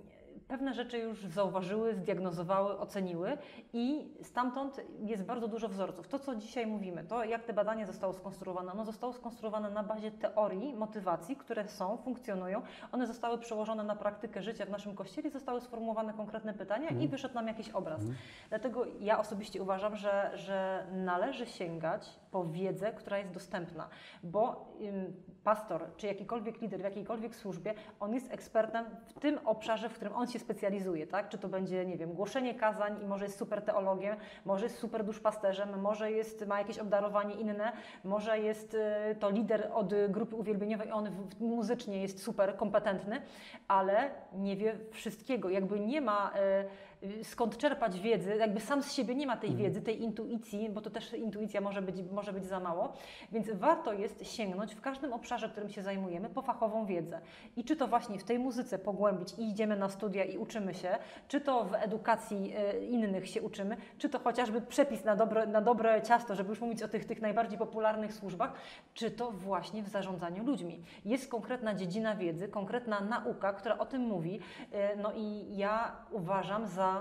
pewne 0.48 0.74
rzeczy 0.74 0.98
już 0.98 1.26
zauważyły, 1.26 1.94
zdiagnozowały, 1.94 2.78
oceniły 2.78 3.38
i 3.72 4.14
stamtąd 4.22 4.80
jest 5.06 5.24
bardzo 5.24 5.48
dużo 5.48 5.68
wzorców. 5.68 6.08
To, 6.08 6.18
co 6.18 6.36
dzisiaj 6.36 6.66
mówimy, 6.66 7.04
to 7.04 7.24
jak 7.24 7.44
te 7.44 7.52
badanie 7.52 7.86
zostało 7.86 8.12
skonstruowane, 8.12 8.72
ono 8.72 8.84
zostało 8.84 9.12
skonstruowane 9.12 9.70
na 9.70 9.82
bazie 9.82 10.10
teorii, 10.10 10.74
motywacji, 10.74 11.36
które 11.36 11.68
są, 11.68 11.96
funkcjonują. 11.96 12.62
One 12.92 13.06
zostały 13.06 13.38
przełożone 13.38 13.84
na 13.84 13.96
praktykę 13.96 14.42
życia 14.42 14.66
w 14.66 14.70
naszym 14.70 14.94
kościele, 14.94 15.30
zostały 15.30 15.60
sformułowane 15.60 16.12
konkretne 16.12 16.54
pytania 16.54 16.88
i 16.88 17.08
wyszedł 17.08 17.34
nam 17.34 17.46
jakiś 17.46 17.70
obraz. 17.70 18.00
Dlatego 18.48 18.84
ja 19.00 19.18
osobiście 19.18 19.62
uważam, 19.62 19.96
że, 19.96 20.30
że 20.34 20.86
należy 20.92 21.46
sięgać 21.46 22.20
po 22.30 22.44
wiedzę, 22.44 22.92
która 22.92 23.18
jest 23.18 23.32
dostępna, 23.32 23.88
bo 24.22 24.68
ym, 24.80 25.12
pastor 25.44 25.86
czy 25.96 26.06
jakikolwiek 26.06 26.60
lider 26.60 26.80
w 26.80 26.84
jakiejkolwiek 26.84 27.36
służbie, 27.36 27.74
on 28.00 28.14
jest 28.14 28.32
ekspertem 28.32 28.84
w 29.06 29.20
tym 29.20 29.38
obszarze, 29.44 29.88
w 29.88 29.94
którym 29.94 30.16
on 30.16 30.26
się 30.26 30.38
specjalizuje, 30.38 31.06
tak? 31.06 31.28
Czy 31.28 31.38
to 31.38 31.48
będzie, 31.48 31.86
nie 31.86 31.96
wiem, 31.96 32.12
głoszenie 32.12 32.54
kazań 32.54 33.02
i 33.02 33.06
może 33.06 33.24
jest 33.24 33.38
super 33.38 33.62
teologiem, 33.62 34.16
może 34.44 34.66
jest 34.66 34.78
super 34.78 35.04
duszpasterzem, 35.04 35.80
może 35.80 36.12
jest, 36.12 36.46
ma 36.46 36.58
jakieś 36.58 36.78
obdarowanie 36.78 37.34
inne, 37.34 37.72
może 38.04 38.38
jest 38.38 38.74
y, 38.74 39.14
to 39.20 39.30
lider 39.30 39.70
od 39.74 39.94
grupy 40.08 40.36
uwielbieniowej, 40.36 40.92
on 40.92 41.10
muzycznie 41.40 42.02
jest 42.02 42.22
super 42.22 42.56
kompetentny, 42.56 43.22
ale 43.68 44.10
nie 44.32 44.56
wie 44.56 44.78
wszystkiego, 44.90 45.50
jakby 45.50 45.80
nie 45.80 46.00
ma 46.00 46.30
y, 46.30 46.91
skąd 47.22 47.56
czerpać 47.56 48.00
wiedzę, 48.00 48.36
jakby 48.36 48.60
sam 48.60 48.82
z 48.82 48.92
siebie 48.92 49.14
nie 49.14 49.26
ma 49.26 49.36
tej 49.36 49.50
Mhm. 49.50 49.66
wiedzy, 49.68 49.82
tej 49.82 50.02
intuicji, 50.02 50.70
bo 50.70 50.80
to 50.80 50.90
też 50.90 51.12
intuicja 51.12 51.60
może 51.60 51.82
być, 51.82 51.96
może 52.12 52.32
być 52.32 52.44
za 52.46 52.60
mało, 52.60 52.92
więc 53.32 53.50
warto 53.50 53.92
jest 53.92 54.26
sięgnąć 54.26 54.74
w 54.74 54.80
każdym 54.80 55.12
obszarze, 55.12 55.48
którym 55.48 55.70
się 55.70 55.82
zajmujemy, 55.82 56.30
po 56.30 56.42
fachową 56.42 56.86
wiedzę. 56.86 57.20
I 57.56 57.64
czy 57.64 57.76
to 57.76 57.86
właśnie 57.88 58.18
w 58.18 58.24
tej 58.24 58.38
muzyce 58.38 58.78
pogłębić 58.78 59.34
i 59.38 59.48
idziemy 59.50 59.76
na 59.76 59.88
studia 59.88 60.24
i 60.24 60.38
uczymy 60.38 60.74
się, 60.74 60.98
czy 61.28 61.40
to 61.40 61.64
w 61.64 61.74
edukacji 61.74 62.52
e, 62.56 62.84
innych 62.84 63.28
się 63.28 63.42
uczymy, 63.42 63.76
czy 63.98 64.08
to 64.08 64.18
chociażby 64.18 64.60
przepis 64.60 65.04
na 65.04 65.16
dobre, 65.16 65.46
na 65.46 65.60
dobre 65.60 66.02
ciasto, 66.02 66.34
żeby 66.34 66.50
już 66.50 66.60
mówić 66.60 66.82
o 66.82 66.88
tych, 66.88 67.04
tych 67.04 67.20
najbardziej 67.22 67.58
popularnych 67.58 68.14
służbach, 68.14 68.52
czy 68.94 69.10
to 69.10 69.30
właśnie 69.30 69.82
w 69.82 69.88
zarządzaniu 69.88 70.44
ludźmi. 70.44 70.82
Jest 71.04 71.28
konkretna 71.30 71.74
dziedzina 71.74 72.16
wiedzy, 72.16 72.48
konkretna 72.48 73.00
nauka, 73.00 73.52
która 73.52 73.78
o 73.78 73.86
tym 73.86 74.02
mówi, 74.02 74.40
e, 74.72 74.96
no 74.96 75.12
i 75.16 75.56
ja 75.56 75.96
uważam 76.10 76.66
za 76.66 76.91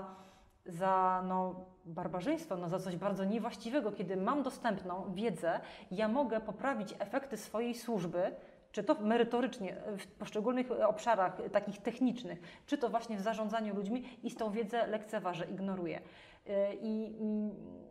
za 0.66 1.24
no, 1.28 1.54
barbarzyństwo, 1.84 2.56
no, 2.56 2.68
za 2.68 2.78
coś 2.78 2.96
bardzo 2.96 3.24
niewłaściwego, 3.24 3.92
kiedy 3.92 4.16
mam 4.16 4.42
dostępną 4.42 5.14
wiedzę, 5.14 5.60
ja 5.90 6.08
mogę 6.08 6.40
poprawić 6.40 6.94
efekty 6.98 7.36
swojej 7.36 7.74
służby, 7.74 8.34
czy 8.72 8.84
to 8.84 8.94
merytorycznie 8.94 9.76
w 9.98 10.06
poszczególnych 10.06 10.70
obszarach 10.70 11.38
takich 11.52 11.78
technicznych, 11.78 12.62
czy 12.66 12.78
to 12.78 12.88
właśnie 12.88 13.16
w 13.16 13.20
zarządzaniu 13.20 13.74
ludźmi 13.74 14.04
i 14.22 14.30
z 14.30 14.36
tą 14.36 14.50
wiedzę 14.50 14.86
lekceważę, 14.86 15.44
ignoruję. 15.44 16.00
I, 16.80 17.12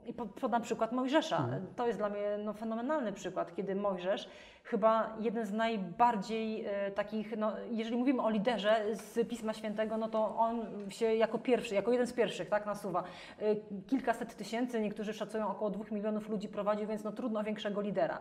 i 0.06 0.14
podam 0.14 0.62
przykład 0.62 0.92
Mojżesza. 0.92 1.48
To 1.76 1.88
jest 1.88 2.00
dla 2.00 2.10
mnie 2.10 2.38
no, 2.44 2.54
fenomenalny 2.54 3.14
przykład, 3.14 3.56
kiedy 3.56 3.76
Mojżesz, 3.76 4.30
chyba 4.64 5.16
jeden 5.20 5.46
z 5.46 5.54
najbardziej 5.54 6.66
e, 6.66 6.92
takich, 6.92 7.38
no, 7.38 7.52
jeżeli 7.72 7.98
mówimy 7.98 8.22
o 8.22 8.30
liderze 8.30 8.86
z 8.96 9.30
Pisma 9.30 9.54
Świętego, 9.54 9.98
no 9.98 10.10
to 10.10 10.36
on 10.36 10.66
się 10.90 11.16
jako 11.16 11.38
pierwszy, 11.38 11.76
jako 11.76 11.92
jeden 11.92 12.08
z 12.08 12.14
pierwszych 12.14 12.50
tak, 12.50 12.66
nasuwa. 12.66 13.04
E, 13.40 13.56
kilkaset 13.88 14.36
tysięcy, 14.36 14.82
niektórzy 14.82 15.14
szacują 15.14 15.48
około 15.48 15.72
dwóch 15.72 15.92
milionów 15.92 16.30
ludzi 16.30 16.48
prowadził, 16.48 16.88
więc 16.88 17.04
no, 17.04 17.12
trudno 17.12 17.44
większego 17.44 17.82
lidera. 17.82 18.20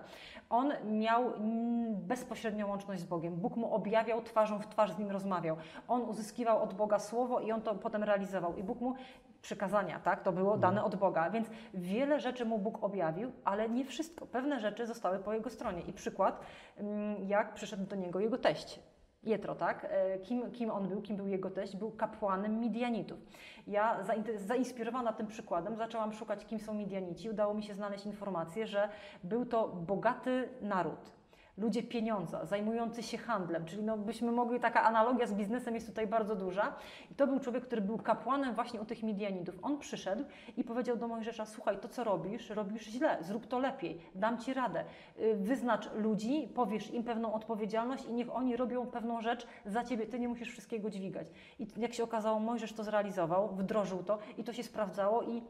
On 0.50 0.72
miał 0.84 1.34
mm, 1.34 1.96
bezpośrednią 1.96 2.68
łączność 2.68 3.00
z 3.00 3.04
Bogiem. 3.04 3.36
Bóg 3.36 3.56
mu 3.56 3.74
objawiał, 3.74 4.22
twarzą 4.22 4.58
w 4.58 4.66
twarz 4.66 4.92
z 4.92 4.98
nim 4.98 5.10
rozmawiał. 5.10 5.56
On 5.88 6.02
uzyskiwał 6.02 6.62
od 6.62 6.74
Boga 6.74 6.98
słowo 6.98 7.40
i 7.40 7.52
on 7.52 7.62
to 7.62 7.74
potem 7.74 8.04
realizował. 8.04 8.56
I 8.56 8.62
Bóg 8.62 8.80
mu 8.80 8.94
przykazania, 9.42 10.00
tak? 10.00 10.22
To 10.22 10.32
było 10.32 10.56
dane 10.58 10.84
od 10.84 10.96
Boga, 10.96 11.30
więc 11.30 11.50
wiele 11.74 12.20
rzeczy 12.20 12.44
mu 12.44 12.58
Bóg 12.58 12.84
objawił, 12.84 13.32
ale 13.44 13.68
nie 13.68 13.84
wszystko. 13.84 14.26
Pewne 14.26 14.60
rzeczy 14.60 14.86
zostały 14.86 15.18
po 15.18 15.32
jego 15.32 15.50
stronie. 15.50 15.82
I 15.82 15.92
przykład, 15.92 16.40
mm, 16.76 17.28
jak 17.28 17.54
przyszedł 17.54 17.86
do 17.86 17.96
niego 17.96 18.20
jego 18.20 18.38
teść. 18.38 18.80
Jetro, 19.22 19.54
tak? 19.54 19.86
E, 19.90 20.18
kim, 20.18 20.50
kim 20.50 20.70
on 20.70 20.88
był, 20.88 21.02
kim 21.02 21.16
był 21.16 21.26
jego 21.26 21.50
teść? 21.50 21.76
Był 21.76 21.90
kapłanem 21.90 22.60
Midianitów. 22.60 23.18
Ja 23.66 23.98
zainspirowana 24.36 25.12
tym 25.12 25.26
przykładem 25.26 25.76
zaczęłam 25.76 26.12
szukać, 26.12 26.46
kim 26.46 26.60
są 26.60 26.74
Midianici. 26.74 27.30
Udało 27.30 27.54
mi 27.54 27.62
się 27.62 27.74
znaleźć 27.74 28.06
informację, 28.06 28.66
że 28.66 28.88
był 29.24 29.46
to 29.46 29.68
bogaty 29.68 30.48
naród 30.60 31.19
ludzie 31.60 31.82
pieniądza, 31.82 32.44
zajmujący 32.44 33.02
się 33.02 33.18
handlem, 33.18 33.64
czyli 33.64 33.82
no 33.82 33.98
byśmy 33.98 34.32
mogli, 34.32 34.60
taka 34.60 34.82
analogia 34.82 35.26
z 35.26 35.32
biznesem 35.32 35.74
jest 35.74 35.86
tutaj 35.86 36.06
bardzo 36.06 36.36
duża. 36.36 36.74
I 37.10 37.14
to 37.14 37.26
był 37.26 37.40
człowiek, 37.40 37.64
który 37.64 37.80
był 37.80 37.98
kapłanem 37.98 38.54
właśnie 38.54 38.80
u 38.80 38.84
tych 38.84 39.02
Midianitów. 39.02 39.54
On 39.62 39.78
przyszedł 39.78 40.24
i 40.56 40.64
powiedział 40.64 40.96
do 40.96 41.08
Mojżesza, 41.08 41.46
słuchaj, 41.46 41.78
to 41.78 41.88
co 41.88 42.04
robisz, 42.04 42.50
robisz 42.50 42.82
źle, 42.82 43.18
zrób 43.20 43.46
to 43.46 43.58
lepiej, 43.58 43.98
dam 44.14 44.38
Ci 44.38 44.54
radę. 44.54 44.84
Y, 45.20 45.36
wyznacz 45.36 45.92
ludzi, 45.94 46.48
powiesz 46.54 46.90
im 46.90 47.04
pewną 47.04 47.32
odpowiedzialność 47.32 48.04
i 48.04 48.12
niech 48.12 48.36
oni 48.36 48.56
robią 48.56 48.86
pewną 48.86 49.20
rzecz 49.20 49.46
za 49.66 49.84
Ciebie, 49.84 50.06
Ty 50.06 50.20
nie 50.20 50.28
musisz 50.28 50.50
wszystkiego 50.50 50.90
dźwigać. 50.90 51.26
I 51.58 51.66
jak 51.76 51.94
się 51.94 52.04
okazało, 52.04 52.40
Mojżesz 52.40 52.72
to 52.72 52.84
zrealizował, 52.84 53.48
wdrożył 53.48 54.02
to 54.02 54.18
i 54.38 54.44
to 54.44 54.52
się 54.52 54.62
sprawdzało 54.62 55.22
i 55.22 55.42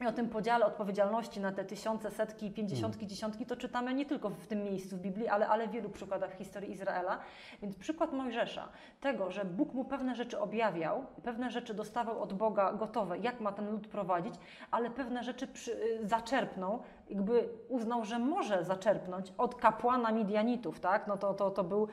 i 0.00 0.06
o 0.06 0.12
tym 0.12 0.28
podziale 0.28 0.66
odpowiedzialności 0.66 1.40
na 1.40 1.52
te 1.52 1.64
tysiące, 1.64 2.10
setki, 2.10 2.50
pięćdziesiątki, 2.50 3.00
mm. 3.00 3.08
dziesiątki, 3.08 3.46
to 3.46 3.56
czytamy 3.56 3.94
nie 3.94 4.06
tylko 4.06 4.30
w 4.30 4.46
tym 4.46 4.64
miejscu 4.64 4.96
w 4.96 5.00
Biblii, 5.00 5.28
ale, 5.28 5.48
ale 5.48 5.68
w 5.68 5.70
wielu 5.70 5.90
przykładach 5.90 6.34
historii 6.34 6.70
Izraela. 6.70 7.18
Więc 7.62 7.76
przykład 7.76 8.12
Mojżesza, 8.12 8.68
tego, 9.00 9.30
że 9.30 9.44
Bóg 9.44 9.74
mu 9.74 9.84
pewne 9.84 10.14
rzeczy 10.14 10.40
objawiał, 10.40 11.06
pewne 11.22 11.50
rzeczy 11.50 11.74
dostawał 11.74 12.22
od 12.22 12.32
Boga 12.32 12.72
gotowe, 12.72 13.18
jak 13.18 13.40
ma 13.40 13.52
ten 13.52 13.70
lud 13.70 13.88
prowadzić, 13.88 14.34
ale 14.70 14.90
pewne 14.90 15.22
rzeczy 15.22 15.46
przy, 15.46 15.72
y, 15.72 16.06
zaczerpnął, 16.06 16.82
jakby 17.10 17.48
uznał, 17.68 18.04
że 18.04 18.18
może 18.18 18.64
zaczerpnąć 18.64 19.32
od 19.38 19.54
kapłana 19.54 20.12
Midianitów, 20.12 20.80
tak? 20.80 21.06
No 21.06 21.16
to, 21.16 21.34
to, 21.34 21.50
to 21.50 21.64
był 21.64 21.88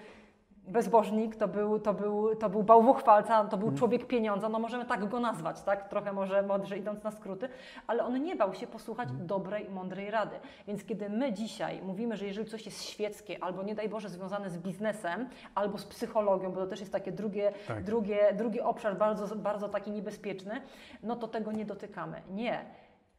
bezbożnik, 0.67 1.35
to 1.35 1.47
był, 1.47 1.79
to 1.79 1.93
był, 1.93 2.35
to 2.35 2.49
był 2.49 2.63
bałwochwalca, 2.63 3.45
to 3.45 3.57
był 3.57 3.67
mm. 3.67 3.77
człowiek 3.77 4.07
pieniądza, 4.07 4.49
no 4.49 4.59
możemy 4.59 4.85
tak 4.85 5.09
go 5.09 5.19
nazwać, 5.19 5.61
tak? 5.61 5.89
Trochę 5.89 6.13
może 6.13 6.43
mądrze 6.43 6.77
idąc 6.77 7.03
na 7.03 7.11
skróty, 7.11 7.49
ale 7.87 8.03
on 8.03 8.23
nie 8.23 8.35
bał 8.35 8.53
się 8.53 8.67
posłuchać 8.67 9.09
mm. 9.09 9.27
dobrej, 9.27 9.69
mądrej 9.69 10.11
rady. 10.11 10.35
Więc 10.67 10.83
kiedy 10.83 11.09
my 11.09 11.33
dzisiaj 11.33 11.81
mówimy, 11.81 12.17
że 12.17 12.25
jeżeli 12.25 12.49
coś 12.49 12.65
jest 12.65 12.83
świeckie, 12.83 13.43
albo 13.43 13.63
nie 13.63 13.75
daj 13.75 13.89
Boże 13.89 14.09
związane 14.09 14.49
z 14.49 14.57
biznesem, 14.57 15.29
albo 15.55 15.77
z 15.77 15.85
psychologią, 15.85 16.51
bo 16.51 16.61
to 16.61 16.67
też 16.67 16.79
jest 16.79 16.91
takie 16.91 17.11
drugie, 17.11 17.53
tak. 17.67 17.83
drugie, 17.83 18.33
drugi 18.33 18.61
obszar 18.61 18.97
bardzo, 18.97 19.35
bardzo 19.35 19.69
taki 19.69 19.91
niebezpieczny, 19.91 20.61
no 21.03 21.15
to 21.15 21.27
tego 21.27 21.51
nie 21.51 21.65
dotykamy. 21.65 22.21
Nie. 22.31 22.65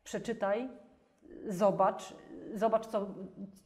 Przeczytaj, 0.04 0.68
zobacz, 1.48 2.14
zobacz, 2.54 2.86
co, 2.86 3.06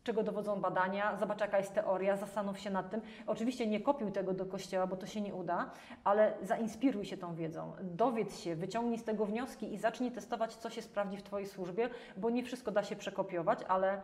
czego 0.03 0.22
dowodzą 0.22 0.61
badania, 0.61 1.16
zobacz, 1.16 1.41
jaka 1.41 1.59
jest 1.59 1.74
teoria, 1.74 2.16
zastanów 2.16 2.59
się 2.59 2.70
nad 2.70 2.91
tym. 2.91 3.01
Oczywiście 3.26 3.66
nie 3.66 3.81
kopiuj 3.81 4.12
tego 4.12 4.35
do 4.35 4.47
kościoła, 4.47 4.87
bo 4.87 4.97
to 4.97 5.07
się 5.07 5.20
nie 5.20 5.35
uda, 5.35 5.70
ale 6.05 6.35
zainspiruj 6.43 7.05
się 7.05 7.16
tą 7.16 7.35
wiedzą, 7.35 7.72
dowiedz 7.83 8.39
się, 8.39 8.57
wyciągnij 8.57 8.99
z 8.99 9.05
tego 9.05 9.26
wnioski 9.26 9.74
i 9.74 9.78
zacznij 9.78 10.11
testować, 10.11 10.55
co 10.55 10.70
się 10.70 10.83
sprawdzi 10.83 11.16
w 11.16 11.22
Twojej 11.22 11.49
służbie, 11.49 11.91
bo 12.16 12.31
nie 12.31 12.43
wszystko 12.43 12.70
da 12.70 12.83
się 12.83 12.97
przekopiować, 12.97 13.59
ale, 13.68 14.03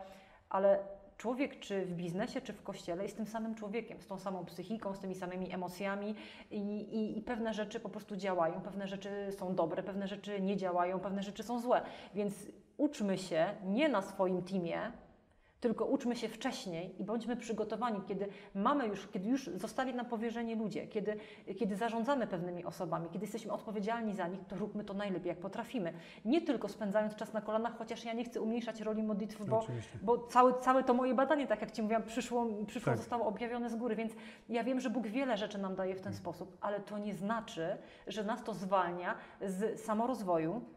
ale 0.49 0.79
człowiek 1.16 1.59
czy 1.59 1.87
w 1.87 1.93
biznesie, 1.93 2.41
czy 2.41 2.53
w 2.53 2.62
kościele 2.62 3.03
jest 3.03 3.16
tym 3.16 3.27
samym 3.27 3.55
człowiekiem, 3.55 4.01
z 4.01 4.07
tą 4.07 4.18
samą 4.18 4.45
psychiką, 4.45 4.95
z 4.95 5.01
tymi 5.01 5.14
samymi 5.14 5.53
emocjami 5.53 6.14
i, 6.51 6.59
i, 6.59 7.18
i, 7.18 7.22
pewne 7.22 7.55
rzeczy 7.55 7.81
po 7.81 7.89
prostu 7.89 8.16
działają, 8.16 8.61
pewne 8.61 8.87
rzeczy 8.87 9.33
są 9.39 9.55
dobre, 9.55 9.83
pewne 9.83 10.09
rzeczy 10.09 10.41
nie 10.41 10.57
działają, 10.57 11.01
pewne 11.01 11.22
rzeczy 11.22 11.43
są 11.43 11.61
złe. 11.61 11.83
Więc 12.14 12.35
uczmy 12.77 13.18
się 13.18 13.47
nie 13.64 13.89
na 13.89 14.03
swoim 14.03 14.43
teamie, 14.43 14.93
tylko 15.61 15.85
uczmy 15.85 16.16
się 16.16 16.29
wcześniej 16.29 17.01
i 17.01 17.05
bądźmy 17.05 17.37
przygotowani, 17.37 18.01
kiedy 18.09 18.29
mamy 18.55 18.87
już, 18.87 19.09
kiedy 19.09 19.29
już 19.29 19.47
zostali 19.47 19.95
nam 19.95 20.07
powierzeni 20.07 20.55
ludzie, 20.55 20.87
kiedy, 20.87 21.16
kiedy 21.59 21.77
zarządzamy 21.77 22.27
pewnymi 22.27 22.64
osobami, 22.64 23.09
kiedy 23.12 23.24
jesteśmy 23.24 23.53
odpowiedzialni 23.53 24.14
za 24.14 24.29
nich, 24.29 24.41
to 24.49 24.57
róbmy 24.57 24.85
to 24.85 24.95
najlepiej, 24.95 25.29
jak 25.29 25.39
potrafimy. 25.39 25.93
Nie 26.24 26.43
tylko 26.43 26.68
spędzając 26.68 27.14
czas 27.14 27.33
na 27.33 27.41
kolanach, 27.41 27.79
chociaż 27.79 28.05
ja 28.05 28.12
nie 28.12 28.24
chcę 28.24 28.41
umniejszać 28.41 28.81
roli 28.81 29.03
modlitwy, 29.03 29.45
bo, 29.45 29.66
bo 30.03 30.18
całe, 30.18 30.55
całe 30.55 30.85
to 30.85 30.95
moje 30.95 31.14
badanie, 31.14 31.47
tak 31.47 31.61
jak 31.61 31.70
Ci 31.70 31.83
mówiłam, 31.83 32.03
przyszło, 32.03 32.47
przyszło 32.66 32.93
tak. 32.93 32.99
zostało 32.99 33.27
objawione 33.27 33.70
z 33.70 33.77
góry, 33.77 33.97
więc 33.97 34.12
ja 34.49 34.64
wiem, 34.64 34.81
że 34.81 34.91
Bóg 34.91 35.07
wiele 35.07 35.37
rzeczy 35.37 35.59
nam 35.59 35.74
daje 35.74 35.95
w 35.95 36.01
ten 36.01 36.05
hmm. 36.05 36.20
sposób, 36.20 36.57
ale 36.61 36.81
to 36.81 36.99
nie 36.99 37.14
znaczy, 37.14 37.77
że 38.07 38.24
nas 38.24 38.45
to 38.45 38.55
zwalnia 38.55 39.14
z 39.41 39.81
samorozwoju, 39.81 40.76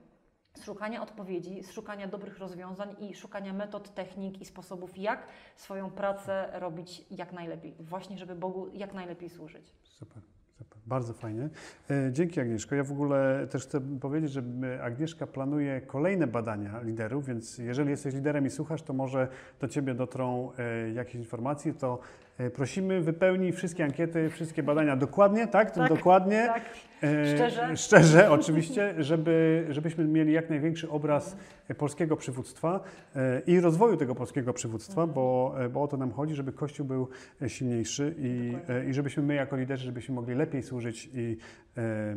z 0.60 0.64
szukania 0.64 1.02
odpowiedzi, 1.02 1.64
z 1.64 1.72
szukania 1.72 2.08
dobrych 2.08 2.40
rozwiązań 2.40 2.96
i 3.00 3.16
szukania 3.16 3.54
metod, 3.54 3.94
technik 3.94 4.42
i 4.42 4.46
sposobów, 4.46 4.98
jak 4.98 5.28
swoją 5.56 5.90
pracę 5.90 6.50
robić 6.54 7.06
jak 7.12 7.34
najlepiej. 7.34 7.76
Właśnie, 7.80 8.18
żeby 8.18 8.36
Bogu 8.36 8.68
jak 8.74 8.94
najlepiej 8.94 9.30
służyć. 9.30 9.74
Super. 9.84 10.22
Super, 10.58 10.78
bardzo 10.86 11.14
fajnie. 11.14 11.50
E, 11.90 12.12
dzięki 12.12 12.40
Agnieszko. 12.40 12.76
Ja 12.76 12.84
w 12.84 12.92
ogóle 12.92 13.48
też 13.52 13.64
chcę 13.64 13.82
powiedzieć, 14.00 14.32
że 14.32 14.44
Agnieszka 14.84 15.28
planuje 15.28 15.82
kolejne 15.82 16.28
badania 16.28 16.82
liderów, 16.82 17.26
więc 17.26 17.58
jeżeli 17.58 17.90
jesteś 17.90 18.14
liderem 18.14 18.46
i 18.46 18.50
słuchasz, 18.50 18.82
to 18.82 18.94
może 18.94 19.28
do 19.60 19.68
Ciebie 19.68 19.94
dotrą 19.94 20.52
e, 20.58 20.92
jakieś 20.92 21.16
informacje, 21.16 21.74
to 21.74 22.00
E, 22.00 22.29
Prosimy, 22.54 23.02
wypełnij 23.02 23.52
wszystkie 23.52 23.84
ankiety, 23.84 24.30
wszystkie 24.30 24.64
badania 24.64 24.96
dokładnie, 24.96 25.48
tak? 25.48 25.72
Tak, 25.72 25.90
dokładnie. 25.90 26.46
Tak. 26.54 26.64
E, 27.04 27.36
Szczerze. 27.36 27.78
Szczerze, 27.78 28.30
oczywiście, 28.40 28.94
żeby, 28.98 29.66
żebyśmy 29.70 30.06
mieli 30.06 30.34
jak 30.34 30.50
największy 30.50 30.90
obraz 30.90 31.38
e, 31.68 31.76
polskiego 31.76 32.18
przywództwa 32.18 32.80
e, 33.16 33.42
i 33.48 33.60
rozwoju 33.60 33.98
tego 33.98 34.16
polskiego 34.16 34.54
przywództwa, 34.54 35.08
bo, 35.08 35.56
e, 35.60 35.70
bo 35.70 35.82
o 35.82 35.88
to 35.88 35.98
nam 35.98 36.12
chodzi, 36.12 36.36
żeby 36.36 36.52
Kościół 36.52 36.86
był 36.86 37.08
e, 37.42 37.50
silniejszy 37.50 38.16
i, 38.18 38.54
e, 38.70 38.90
i 38.90 38.94
żebyśmy 38.94 39.24
my 39.24 39.34
jako 39.34 39.56
liderzy, 39.58 39.86
żebyśmy 39.86 40.16
mogli 40.16 40.36
lepiej 40.36 40.64
służyć 40.64 41.10
i, 41.14 41.38
e, 41.78 42.16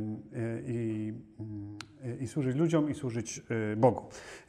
i, 0.67 1.13
mm, 1.41 1.79
e, 2.05 2.17
i 2.17 2.29
służyć 2.29 2.57
ludziom 2.57 2.91
i 2.91 2.95
służyć 2.95 3.43
e, 3.73 3.77
Bogu. 3.77 4.03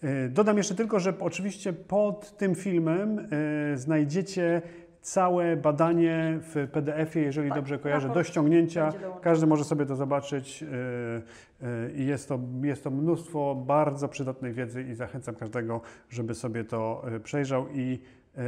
E, 0.04 0.30
Dodam 0.30 0.58
jeszcze 0.58 0.76
tylko, 0.76 1.00
że 1.00 1.20
oczywiście 1.20 1.74
pod 1.74 2.38
tym 2.38 2.56
filmem 2.56 3.20
e, 3.20 3.78
znajdziecie 3.78 4.62
całe 5.04 5.58
badanie 5.58 6.40
w 6.42 6.68
PDF-ie, 6.72 7.26
jeżeli 7.26 7.50
Tak, 7.50 7.58
dobrze 7.58 7.80
kojarzę, 7.80 8.10
do 8.10 8.24
ściągnięcia. 8.24 8.94
Każdy 9.22 9.48
może 9.48 9.64
sobie 9.64 9.86
to 9.86 9.96
zobaczyć 9.96 10.64
e, 10.64 10.68
e, 11.68 11.92
i 11.92 12.06
jest 12.06 12.30
to, 12.30 12.40
jest 12.62 12.84
to 12.84 12.92
mnóstwo 12.92 13.56
bardzo 13.56 14.08
przydatnej 14.08 14.54
wiedzy 14.54 14.84
i 14.84 14.94
zachęcam 14.94 15.36
każdego, 15.36 15.82
żeby 16.10 16.36
sobie 16.36 16.64
to 16.64 17.04
e, 17.08 17.20
przejrzał 17.20 17.66
i, 17.74 18.00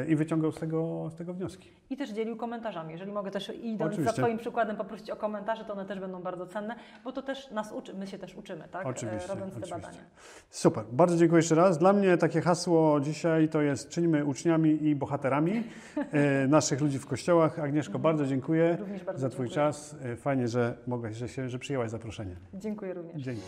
i 0.08 0.16
wyciągał 0.16 0.52
z 0.52 0.60
tego, 0.60 1.10
z 1.10 1.16
tego 1.16 1.34
wnioski. 1.34 1.70
I 1.90 1.98
też 1.98 2.10
dzielił 2.10 2.38
komentarzami. 2.38 2.92
Jeżeli 2.92 3.12
mogę 3.12 3.32
też 3.32 3.52
idąc 3.64 3.92
Oczywiście. 3.92 4.16
za 4.16 4.22
Twoim 4.22 4.38
przykładem 4.38 4.78
poprosić 4.78 5.10
o 5.10 5.16
komentarze, 5.16 5.66
to 5.66 5.74
one 5.74 5.86
też 5.86 6.00
będą 6.00 6.22
bardzo 6.22 6.46
cenne, 6.48 6.76
bo 7.04 7.12
to 7.12 7.22
też 7.22 7.52
nas 7.52 7.72
uczy, 7.72 7.94
my 7.94 8.08
się 8.08 8.18
też 8.18 8.36
uczymy, 8.36 8.64
tak? 8.72 8.86
E, 8.86 8.90
Oczywiście, 8.90 9.28
Robiąc 9.28 9.54
te 9.54 9.60
oczywiście. 9.60 9.76
badania. 9.82 10.04
Super, 10.50 10.84
bardzo 10.92 11.18
dziękuję 11.18 11.40
jeszcze 11.40 11.56
raz. 11.56 11.78
Dla 11.78 11.94
mnie 11.94 12.18
takie 12.18 12.42
hasło 12.42 13.00
dzisiaj 13.00 13.50
to 13.50 13.62
jest 13.62 13.90
czyńmy 13.90 14.26
uczniami 14.26 14.84
i 14.88 14.96
bohaterami 14.96 15.64
e, 16.12 16.48
naszych 16.58 16.82
ludzi 16.82 17.00
w 17.00 17.06
kościołach. 17.06 17.60
Agnieszko, 17.60 18.00
bardzo 18.00 18.26
dziękuję 18.26 18.78
bardzo 19.06 19.22
za 19.22 19.30
Twój 19.30 19.46
dziękuję. 19.46 19.56
czas. 19.66 19.96
E, 20.04 20.16
Fajnie, 20.16 20.48
że 20.48 20.78
mogłaś, 20.88 21.16
że, 21.16 21.30
się, 21.30 21.50
że 21.50 21.60
przyjęłaś 21.60 21.90
zaproszenie. 21.92 22.36
Dziękuję 22.54 22.94
również. 22.94 23.22
Dzięki. 23.22 23.42